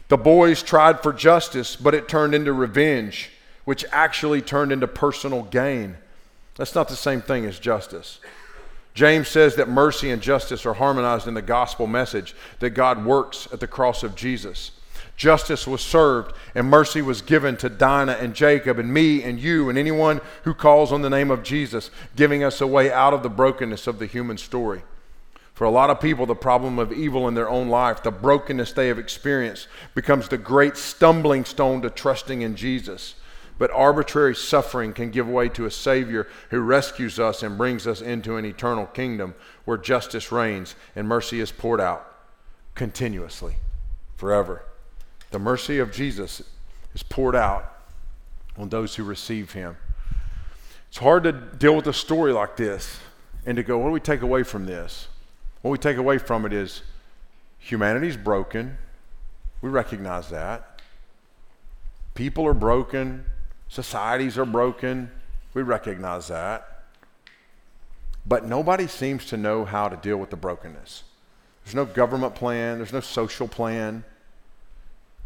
The 0.08 0.16
boys 0.16 0.62
tried 0.62 1.00
for 1.00 1.12
justice, 1.12 1.76
but 1.76 1.94
it 1.94 2.08
turned 2.08 2.34
into 2.34 2.52
revenge 2.52 3.30
which 3.64 3.84
actually 3.92 4.42
turned 4.42 4.72
into 4.72 4.86
personal 4.86 5.42
gain. 5.42 5.96
That's 6.56 6.74
not 6.74 6.88
the 6.88 6.96
same 6.96 7.20
thing 7.20 7.44
as 7.46 7.58
justice. 7.58 8.20
James 8.94 9.26
says 9.26 9.56
that 9.56 9.68
mercy 9.68 10.10
and 10.10 10.22
justice 10.22 10.64
are 10.64 10.74
harmonized 10.74 11.26
in 11.26 11.34
the 11.34 11.42
gospel 11.42 11.86
message 11.86 12.34
that 12.60 12.70
God 12.70 13.04
works 13.04 13.48
at 13.52 13.58
the 13.58 13.66
cross 13.66 14.04
of 14.04 14.14
Jesus. 14.14 14.70
Justice 15.16 15.66
was 15.66 15.80
served 15.80 16.34
and 16.54 16.68
mercy 16.68 17.02
was 17.02 17.22
given 17.22 17.56
to 17.56 17.68
Dinah 17.68 18.18
and 18.20 18.34
Jacob 18.34 18.78
and 18.78 18.92
me 18.92 19.22
and 19.22 19.38
you 19.38 19.68
and 19.68 19.78
anyone 19.78 20.20
who 20.42 20.54
calls 20.54 20.92
on 20.92 21.02
the 21.02 21.10
name 21.10 21.30
of 21.30 21.42
Jesus, 21.42 21.90
giving 22.16 22.42
us 22.42 22.60
a 22.60 22.66
way 22.66 22.90
out 22.90 23.14
of 23.14 23.22
the 23.22 23.28
brokenness 23.28 23.86
of 23.86 23.98
the 23.98 24.06
human 24.06 24.38
story. 24.38 24.82
For 25.54 25.64
a 25.64 25.70
lot 25.70 25.90
of 25.90 26.00
people, 26.00 26.26
the 26.26 26.34
problem 26.34 26.80
of 26.80 26.92
evil 26.92 27.28
in 27.28 27.34
their 27.34 27.48
own 27.48 27.68
life, 27.68 28.02
the 28.02 28.10
brokenness 28.10 28.72
they 28.72 28.88
have 28.88 28.98
experienced, 28.98 29.68
becomes 29.94 30.28
the 30.28 30.38
great 30.38 30.76
stumbling 30.76 31.44
stone 31.44 31.80
to 31.82 31.90
trusting 31.90 32.42
in 32.42 32.56
Jesus. 32.56 33.14
But 33.56 33.70
arbitrary 33.70 34.34
suffering 34.34 34.92
can 34.92 35.10
give 35.10 35.28
way 35.28 35.48
to 35.50 35.64
a 35.64 35.70
Savior 35.70 36.26
who 36.50 36.60
rescues 36.60 37.20
us 37.20 37.42
and 37.42 37.56
brings 37.56 37.86
us 37.86 38.00
into 38.00 38.36
an 38.36 38.44
eternal 38.44 38.86
kingdom 38.86 39.34
where 39.64 39.78
justice 39.78 40.32
reigns 40.32 40.74
and 40.96 41.06
mercy 41.06 41.40
is 41.40 41.52
poured 41.52 41.80
out 41.80 42.12
continuously, 42.74 43.56
forever. 44.16 44.64
The 45.30 45.38
mercy 45.38 45.78
of 45.78 45.92
Jesus 45.92 46.42
is 46.94 47.02
poured 47.02 47.36
out 47.36 47.72
on 48.56 48.68
those 48.68 48.96
who 48.96 49.04
receive 49.04 49.52
Him. 49.52 49.76
It's 50.88 50.98
hard 50.98 51.24
to 51.24 51.32
deal 51.32 51.76
with 51.76 51.86
a 51.86 51.92
story 51.92 52.32
like 52.32 52.56
this 52.56 52.98
and 53.46 53.56
to 53.56 53.62
go, 53.62 53.78
what 53.78 53.86
do 53.86 53.92
we 53.92 54.00
take 54.00 54.22
away 54.22 54.42
from 54.42 54.66
this? 54.66 55.08
What 55.62 55.70
we 55.70 55.78
take 55.78 55.96
away 55.96 56.18
from 56.18 56.44
it 56.44 56.52
is 56.52 56.82
humanity's 57.58 58.16
broken. 58.16 58.78
We 59.60 59.70
recognize 59.70 60.28
that. 60.30 60.80
People 62.14 62.46
are 62.46 62.54
broken. 62.54 63.24
Societies 63.74 64.38
are 64.38 64.44
broken. 64.44 65.10
We 65.52 65.62
recognize 65.62 66.28
that. 66.28 66.84
But 68.24 68.46
nobody 68.46 68.86
seems 68.86 69.26
to 69.26 69.36
know 69.36 69.64
how 69.64 69.88
to 69.88 69.96
deal 69.96 70.16
with 70.16 70.30
the 70.30 70.36
brokenness. 70.36 71.02
There's 71.64 71.74
no 71.74 71.84
government 71.84 72.36
plan, 72.36 72.78
there's 72.78 72.92
no 72.92 73.00
social 73.00 73.48
plan. 73.48 74.04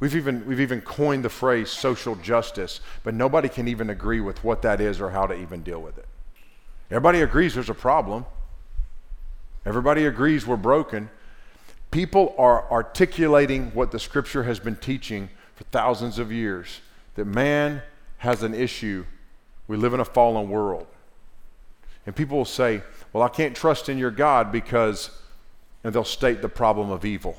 We've 0.01 0.17
even, 0.17 0.47
we've 0.47 0.63
even 0.63 0.81
coined 0.81 1.27
the 1.27 1.29
phrase 1.29 1.69
social 1.69 2.15
justice, 2.15 2.81
but 3.05 3.13
nobody 3.13 3.51
can 3.51 3.69
even 3.69 3.91
agree 3.91 4.21
with 4.21 4.43
what 4.43 4.63
that 4.63 4.81
is 4.81 4.99
or 4.99 5.11
how 5.11 5.27
to 5.27 5.35
even 5.35 5.63
deal 5.63 5.83
with 5.83 5.99
it. 5.99 6.07
Everybody 6.91 7.21
agrees 7.21 7.53
there's 7.53 7.69
a 7.69 7.75
problem. 7.75 8.25
Everybody 9.67 10.07
agrees 10.07 10.47
we're 10.47 10.57
broken. 10.57 11.11
People 11.91 12.35
are 12.39 12.65
articulating 12.73 13.73
what 13.75 13.91
the 13.91 13.99
scripture 13.99 14.45
has 14.45 14.59
been 14.59 14.77
teaching 14.77 15.29
for 15.55 15.65
thousands 15.65 16.19
of 16.19 16.33
years 16.33 16.81
that 17.15 17.27
man 17.27 17.83
has 18.19 18.43
an 18.43 18.55
issue. 18.55 19.05
We 19.67 19.77
live 19.77 19.95
in 19.95 20.01
a 20.01 20.05
fallen 20.05 20.49
world. 20.49 20.87
And 22.07 22.15
people 22.15 22.39
will 22.39 22.45
say, 22.45 22.83
Well, 23.13 23.23
I 23.23 23.29
can't 23.29 23.57
trust 23.57 23.89
in 23.89 23.99
your 23.99 24.11
God 24.11 24.53
because, 24.53 25.11
and 25.85 25.95
they'll 25.95 26.05
state 26.05 26.43
the 26.43 26.49
problem 26.49 26.91
of 26.91 27.05
evil. 27.05 27.37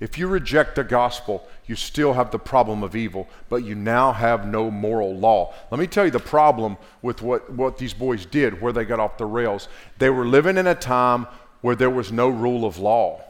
If 0.00 0.16
you 0.16 0.28
reject 0.28 0.76
the 0.76 0.84
gospel, 0.84 1.46
you 1.66 1.74
still 1.74 2.12
have 2.12 2.30
the 2.30 2.38
problem 2.38 2.84
of 2.84 2.94
evil, 2.94 3.28
but 3.48 3.64
you 3.64 3.74
now 3.74 4.12
have 4.12 4.46
no 4.46 4.70
moral 4.70 5.16
law. 5.16 5.52
Let 5.70 5.80
me 5.80 5.88
tell 5.88 6.04
you 6.04 6.12
the 6.12 6.20
problem 6.20 6.76
with 7.02 7.20
what, 7.20 7.52
what 7.52 7.78
these 7.78 7.94
boys 7.94 8.24
did, 8.24 8.60
where 8.60 8.72
they 8.72 8.84
got 8.84 9.00
off 9.00 9.18
the 9.18 9.26
rails. 9.26 9.68
They 9.98 10.10
were 10.10 10.24
living 10.24 10.56
in 10.56 10.68
a 10.68 10.74
time 10.74 11.26
where 11.62 11.74
there 11.74 11.90
was 11.90 12.12
no 12.12 12.28
rule 12.28 12.64
of 12.64 12.78
law. 12.78 13.22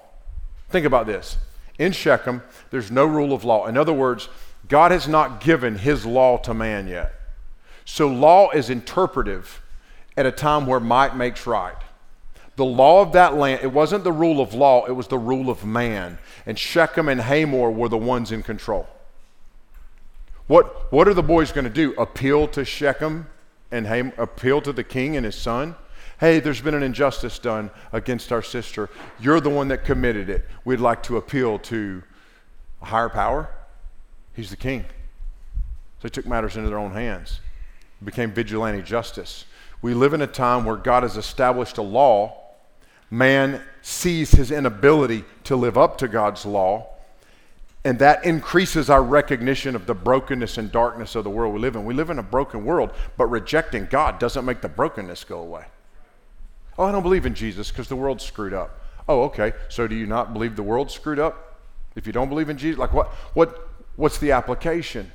Think 0.68 0.84
about 0.84 1.06
this. 1.06 1.38
In 1.78 1.92
Shechem, 1.92 2.42
there's 2.70 2.90
no 2.90 3.06
rule 3.06 3.32
of 3.32 3.44
law. 3.44 3.66
In 3.66 3.78
other 3.78 3.92
words, 3.92 4.28
God 4.68 4.92
has 4.92 5.08
not 5.08 5.40
given 5.40 5.76
his 5.76 6.04
law 6.04 6.36
to 6.38 6.54
man 6.54 6.88
yet. 6.88 7.14
So 7.84 8.06
law 8.06 8.50
is 8.50 8.68
interpretive 8.68 9.62
at 10.16 10.26
a 10.26 10.32
time 10.32 10.66
where 10.66 10.80
might 10.80 11.16
makes 11.16 11.46
right. 11.46 11.76
The 12.56 12.64
law 12.64 13.02
of 13.02 13.12
that 13.12 13.34
land, 13.34 13.60
it 13.62 13.72
wasn't 13.72 14.04
the 14.04 14.12
rule 14.12 14.40
of 14.40 14.52
law, 14.52 14.84
it 14.84 14.92
was 14.92 15.08
the 15.08 15.18
rule 15.18 15.48
of 15.48 15.64
man. 15.64 16.18
And 16.44 16.58
Shechem 16.58 17.08
and 17.08 17.20
Hamor 17.20 17.70
were 17.70 17.88
the 17.88 17.96
ones 17.96 18.32
in 18.32 18.42
control. 18.42 18.88
What, 20.48 20.92
what 20.92 21.06
are 21.06 21.14
the 21.14 21.22
boys 21.22 21.52
going 21.52 21.64
to 21.64 21.70
do? 21.70 21.94
Appeal 21.94 22.48
to 22.48 22.64
Shechem 22.64 23.28
and 23.70 23.86
Ham, 23.86 24.12
appeal 24.18 24.60
to 24.62 24.72
the 24.72 24.84
king 24.84 25.16
and 25.16 25.24
his 25.24 25.36
son? 25.36 25.76
Hey, 26.20 26.40
there's 26.40 26.60
been 26.60 26.74
an 26.74 26.82
injustice 26.82 27.38
done 27.38 27.70
against 27.92 28.32
our 28.32 28.42
sister. 28.42 28.90
You're 29.20 29.40
the 29.40 29.50
one 29.50 29.68
that 29.68 29.84
committed 29.84 30.28
it. 30.28 30.44
We'd 30.64 30.80
like 30.80 31.02
to 31.04 31.16
appeal 31.16 31.60
to 31.60 32.02
a 32.82 32.86
higher 32.86 33.08
power. 33.08 33.50
He's 34.38 34.50
the 34.50 34.56
king. 34.56 34.84
So 35.98 36.02
they 36.02 36.10
took 36.10 36.24
matters 36.24 36.56
into 36.56 36.68
their 36.68 36.78
own 36.78 36.92
hands. 36.92 37.40
It 38.00 38.04
became 38.04 38.30
vigilante 38.30 38.82
justice. 38.82 39.46
We 39.82 39.94
live 39.94 40.14
in 40.14 40.22
a 40.22 40.28
time 40.28 40.64
where 40.64 40.76
God 40.76 41.02
has 41.02 41.16
established 41.16 41.76
a 41.76 41.82
law 41.82 42.36
man 43.10 43.60
sees 43.82 44.30
his 44.30 44.52
inability 44.52 45.24
to 45.42 45.56
live 45.56 45.76
up 45.76 45.98
to 45.98 46.06
God's 46.06 46.46
law, 46.46 46.86
and 47.84 47.98
that 47.98 48.24
increases 48.24 48.88
our 48.88 49.02
recognition 49.02 49.74
of 49.74 49.86
the 49.86 49.94
brokenness 49.94 50.56
and 50.56 50.70
darkness 50.70 51.16
of 51.16 51.24
the 51.24 51.30
world 51.30 51.52
we 51.52 51.58
live 51.58 51.74
in. 51.74 51.84
We 51.84 51.94
live 51.94 52.08
in 52.08 52.20
a 52.20 52.22
broken 52.22 52.64
world, 52.64 52.92
but 53.16 53.26
rejecting 53.26 53.86
God 53.86 54.20
doesn't 54.20 54.44
make 54.44 54.60
the 54.60 54.68
brokenness 54.68 55.24
go 55.24 55.40
away. 55.40 55.64
Oh, 56.78 56.84
I 56.84 56.92
don't 56.92 57.02
believe 57.02 57.26
in 57.26 57.34
Jesus 57.34 57.72
because 57.72 57.88
the 57.88 57.96
world's 57.96 58.22
screwed 58.22 58.54
up. 58.54 58.78
Oh, 59.08 59.22
okay. 59.24 59.52
So 59.68 59.88
do 59.88 59.96
you 59.96 60.06
not 60.06 60.32
believe 60.32 60.54
the 60.54 60.62
world's 60.62 60.94
screwed 60.94 61.18
up? 61.18 61.58
If 61.96 62.06
you 62.06 62.12
don't 62.12 62.28
believe 62.28 62.50
in 62.50 62.56
Jesus, 62.56 62.78
like 62.78 62.92
what 62.92 63.08
what 63.34 63.67
what's 63.98 64.16
the 64.16 64.32
application? 64.32 65.12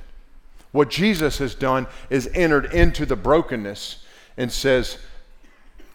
What 0.70 0.90
Jesus 0.90 1.38
has 1.38 1.56
done 1.56 1.88
is 2.10 2.28
entered 2.34 2.66
into 2.72 3.04
the 3.04 3.16
brokenness 3.16 4.04
and 4.36 4.52
says, 4.52 4.98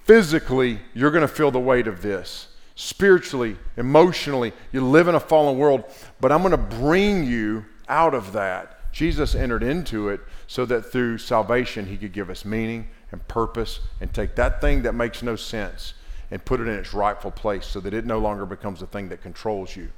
Physically, 0.03 0.79
you're 0.93 1.11
going 1.11 1.21
to 1.21 1.27
feel 1.27 1.51
the 1.51 1.59
weight 1.59 1.87
of 1.87 2.01
this. 2.01 2.47
Spiritually, 2.75 3.57
emotionally, 3.77 4.53
you 4.71 4.81
live 4.81 5.07
in 5.07 5.15
a 5.15 5.19
fallen 5.19 5.57
world, 5.57 5.83
but 6.19 6.31
I'm 6.31 6.41
going 6.41 6.51
to 6.51 6.57
bring 6.57 7.23
you 7.25 7.65
out 7.87 8.13
of 8.13 8.33
that. 8.33 8.91
Jesus 8.91 9.35
entered 9.35 9.61
into 9.61 10.09
it 10.09 10.21
so 10.47 10.65
that 10.65 10.83
through 10.83 11.19
salvation, 11.19 11.85
he 11.85 11.97
could 11.97 12.11
give 12.11 12.29
us 12.29 12.43
meaning 12.43 12.87
and 13.11 13.25
purpose 13.27 13.81
and 14.01 14.11
take 14.13 14.35
that 14.35 14.61
thing 14.61 14.81
that 14.81 14.93
makes 14.93 15.21
no 15.21 15.35
sense 15.35 15.93
and 16.31 16.43
put 16.43 16.59
it 16.59 16.67
in 16.67 16.73
its 16.73 16.93
rightful 16.93 17.31
place 17.31 17.67
so 17.67 17.79
that 17.81 17.93
it 17.93 18.05
no 18.05 18.17
longer 18.17 18.45
becomes 18.45 18.79
the 18.79 18.87
thing 18.87 19.09
that 19.09 19.21
controls 19.21 19.75
you, 19.75 19.91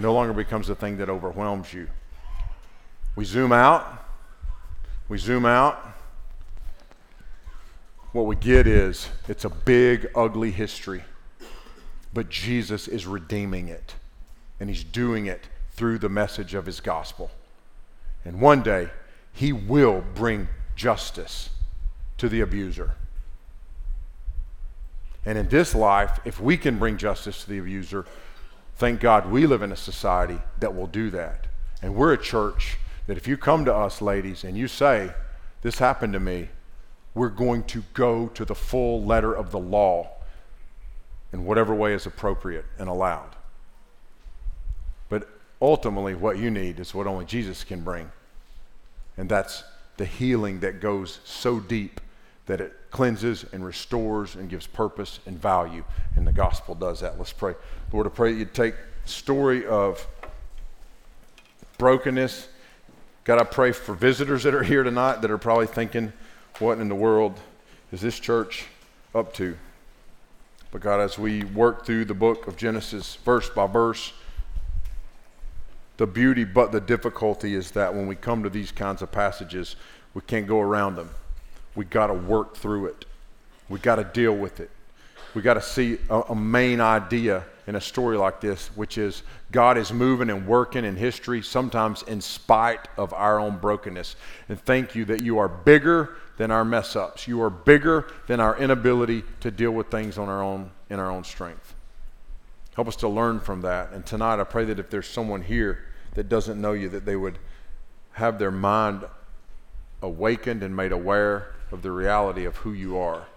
no 0.00 0.12
longer 0.12 0.32
becomes 0.32 0.66
the 0.66 0.74
thing 0.74 0.98
that 0.98 1.08
overwhelms 1.08 1.72
you. 1.72 1.88
We 3.16 3.24
zoom 3.24 3.52
out, 3.52 4.04
we 5.08 5.18
zoom 5.18 5.44
out, 5.44 5.90
what 8.12 8.26
we 8.26 8.34
get 8.34 8.66
is 8.66 9.08
it's 9.28 9.44
a 9.44 9.50
big, 9.50 10.10
ugly 10.14 10.50
history. 10.50 11.04
But 12.12 12.28
Jesus 12.28 12.88
is 12.88 13.06
redeeming 13.06 13.68
it. 13.68 13.94
And 14.58 14.68
he's 14.68 14.82
doing 14.82 15.26
it 15.26 15.48
through 15.72 15.98
the 15.98 16.08
message 16.08 16.54
of 16.54 16.66
his 16.66 16.80
gospel. 16.80 17.30
And 18.24 18.40
one 18.40 18.62
day, 18.62 18.90
he 19.32 19.52
will 19.52 20.04
bring 20.14 20.48
justice 20.74 21.50
to 22.18 22.28
the 22.28 22.40
abuser. 22.40 22.96
And 25.24 25.38
in 25.38 25.48
this 25.48 25.74
life, 25.74 26.18
if 26.24 26.40
we 26.40 26.56
can 26.56 26.78
bring 26.78 26.96
justice 26.96 27.44
to 27.44 27.50
the 27.50 27.58
abuser, 27.58 28.06
thank 28.80 28.98
God 28.98 29.30
we 29.30 29.46
live 29.46 29.60
in 29.60 29.72
a 29.72 29.76
society 29.76 30.38
that 30.58 30.74
will 30.74 30.86
do 30.86 31.10
that. 31.10 31.46
And 31.82 31.94
we're 31.94 32.14
a 32.14 32.18
church 32.18 32.78
that 33.06 33.18
if 33.18 33.28
you 33.28 33.36
come 33.36 33.66
to 33.66 33.74
us, 33.74 34.00
ladies, 34.00 34.42
and 34.42 34.56
you 34.56 34.68
say, 34.68 35.12
This 35.60 35.78
happened 35.78 36.14
to 36.14 36.20
me, 36.20 36.48
we're 37.14 37.28
going 37.28 37.64
to 37.64 37.84
go 37.92 38.28
to 38.28 38.44
the 38.44 38.54
full 38.54 39.04
letter 39.04 39.34
of 39.34 39.50
the 39.50 39.58
law 39.58 40.10
in 41.30 41.44
whatever 41.44 41.74
way 41.74 41.92
is 41.92 42.06
appropriate 42.06 42.64
and 42.78 42.88
allowed. 42.88 43.36
But 45.10 45.28
ultimately, 45.60 46.14
what 46.14 46.38
you 46.38 46.50
need 46.50 46.80
is 46.80 46.94
what 46.94 47.06
only 47.06 47.26
Jesus 47.26 47.64
can 47.64 47.82
bring. 47.82 48.10
And 49.18 49.28
that's 49.28 49.62
the 49.98 50.06
healing 50.06 50.60
that 50.60 50.80
goes 50.80 51.20
so 51.24 51.60
deep 51.60 52.00
that 52.46 52.60
it 52.60 52.72
cleanses 52.90 53.44
and 53.52 53.64
restores 53.64 54.34
and 54.34 54.48
gives 54.48 54.66
purpose 54.66 55.20
and 55.26 55.40
value. 55.40 55.84
And 56.16 56.26
the 56.26 56.32
gospel 56.32 56.74
does 56.74 57.00
that. 57.00 57.18
Let's 57.18 57.32
pray. 57.32 57.54
Lord, 57.92 58.06
I 58.06 58.10
pray 58.10 58.32
that 58.32 58.38
you 58.38 58.44
take 58.44 58.76
story 59.04 59.66
of 59.66 60.06
brokenness. 61.76 62.46
God, 63.24 63.40
I 63.40 63.44
pray 63.44 63.72
for 63.72 63.94
visitors 63.94 64.44
that 64.44 64.54
are 64.54 64.62
here 64.62 64.84
tonight 64.84 65.22
that 65.22 65.30
are 65.30 65.38
probably 65.38 65.66
thinking, 65.66 66.12
what 66.60 66.78
in 66.78 66.88
the 66.88 66.94
world 66.94 67.40
is 67.90 68.00
this 68.00 68.20
church 68.20 68.66
up 69.12 69.34
to? 69.34 69.56
But 70.70 70.82
God, 70.82 71.00
as 71.00 71.18
we 71.18 71.42
work 71.42 71.84
through 71.84 72.04
the 72.04 72.14
book 72.14 72.46
of 72.46 72.56
Genesis 72.56 73.16
verse 73.16 73.50
by 73.50 73.66
verse, 73.66 74.12
the 75.96 76.06
beauty 76.06 76.44
but 76.44 76.70
the 76.70 76.80
difficulty 76.80 77.56
is 77.56 77.72
that 77.72 77.92
when 77.92 78.06
we 78.06 78.14
come 78.14 78.44
to 78.44 78.50
these 78.50 78.70
kinds 78.70 79.02
of 79.02 79.10
passages, 79.10 79.74
we 80.14 80.20
can't 80.22 80.46
go 80.46 80.60
around 80.60 80.94
them. 80.94 81.10
We 81.74 81.86
got 81.86 82.06
to 82.06 82.14
work 82.14 82.56
through 82.56 82.86
it. 82.86 83.04
We 83.68 83.80
got 83.80 83.96
to 83.96 84.04
deal 84.04 84.36
with 84.36 84.60
it. 84.60 84.70
We 85.34 85.42
got 85.42 85.54
to 85.54 85.62
see 85.62 85.98
a, 86.08 86.20
a 86.20 86.36
main 86.36 86.80
idea 86.80 87.44
in 87.70 87.76
a 87.76 87.80
story 87.80 88.18
like 88.18 88.40
this, 88.40 88.66
which 88.74 88.98
is 88.98 89.22
God 89.52 89.78
is 89.78 89.92
moving 89.92 90.28
and 90.28 90.44
working 90.44 90.84
in 90.84 90.96
history, 90.96 91.40
sometimes 91.40 92.02
in 92.02 92.20
spite 92.20 92.88
of 92.96 93.14
our 93.14 93.38
own 93.38 93.58
brokenness. 93.58 94.16
And 94.48 94.60
thank 94.60 94.96
you 94.96 95.04
that 95.04 95.20
you 95.20 95.38
are 95.38 95.46
bigger 95.46 96.16
than 96.36 96.50
our 96.50 96.64
mess 96.64 96.96
ups. 96.96 97.28
You 97.28 97.40
are 97.42 97.48
bigger 97.48 98.08
than 98.26 98.40
our 98.40 98.58
inability 98.58 99.22
to 99.38 99.52
deal 99.52 99.70
with 99.70 99.86
things 99.86 100.18
on 100.18 100.28
our 100.28 100.42
own 100.42 100.72
in 100.90 100.98
our 100.98 101.12
own 101.12 101.22
strength. 101.22 101.76
Help 102.74 102.88
us 102.88 102.96
to 102.96 103.08
learn 103.08 103.38
from 103.38 103.60
that. 103.60 103.92
And 103.92 104.04
tonight 104.04 104.40
I 104.40 104.44
pray 104.44 104.64
that 104.64 104.80
if 104.80 104.90
there's 104.90 105.08
someone 105.08 105.42
here 105.42 105.78
that 106.14 106.28
doesn't 106.28 106.60
know 106.60 106.72
you, 106.72 106.88
that 106.88 107.04
they 107.04 107.14
would 107.14 107.38
have 108.14 108.40
their 108.40 108.50
mind 108.50 109.04
awakened 110.02 110.64
and 110.64 110.74
made 110.74 110.90
aware 110.90 111.54
of 111.70 111.82
the 111.82 111.92
reality 111.92 112.44
of 112.44 112.56
who 112.56 112.72
you 112.72 112.98
are. 112.98 113.28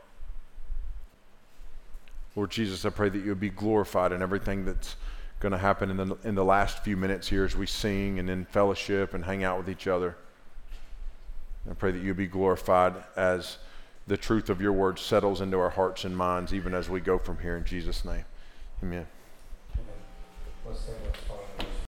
Lord 2.36 2.50
Jesus, 2.50 2.86
I 2.86 2.90
pray 2.90 3.10
that 3.10 3.24
you'll 3.24 3.36
be 3.36 3.50
glorified 3.50 4.12
in 4.12 4.22
everything 4.22 4.66
that's 4.66 4.96
going 5.40 5.52
to 5.52 5.58
happen 5.58 5.90
in 5.90 5.98
the, 5.98 6.18
in 6.24 6.36
the 6.36 6.46
last 6.46 6.84
few 6.84 6.98
minutes 6.98 7.28
here 7.28 7.44
as 7.44 7.56
we 7.56 7.66
sing 7.66 8.18
and 8.18 8.30
in 8.30 8.46
fellowship 8.46 9.14
and 9.14 9.26
hang 9.26 9.44
out 9.44 9.58
with 9.58 9.70
each 9.70 9.88
other. 9.88 10.16
I 11.70 11.74
pray 11.74 11.92
that 11.92 12.02
you 12.02 12.14
be 12.14 12.28
glorified 12.28 12.96
as 13.16 13.58
the 14.08 14.18
truth 14.18 14.50
of 14.50 14.62
your 14.62 14.74
word 14.74 15.00
settles 15.00 15.42
into 15.42 15.58
our 15.60 15.70
hearts 15.70 16.04
and 16.04 16.16
minds, 16.16 16.54
even 16.54 16.74
as 16.74 16.90
we 16.90 17.00
go 17.00 17.18
from 17.18 17.40
here 17.40 17.56
in 17.56 17.66
Jesus' 17.66 18.04
name. 18.04 18.26
Amen. 18.82 19.06
Amen. 20.66 21.43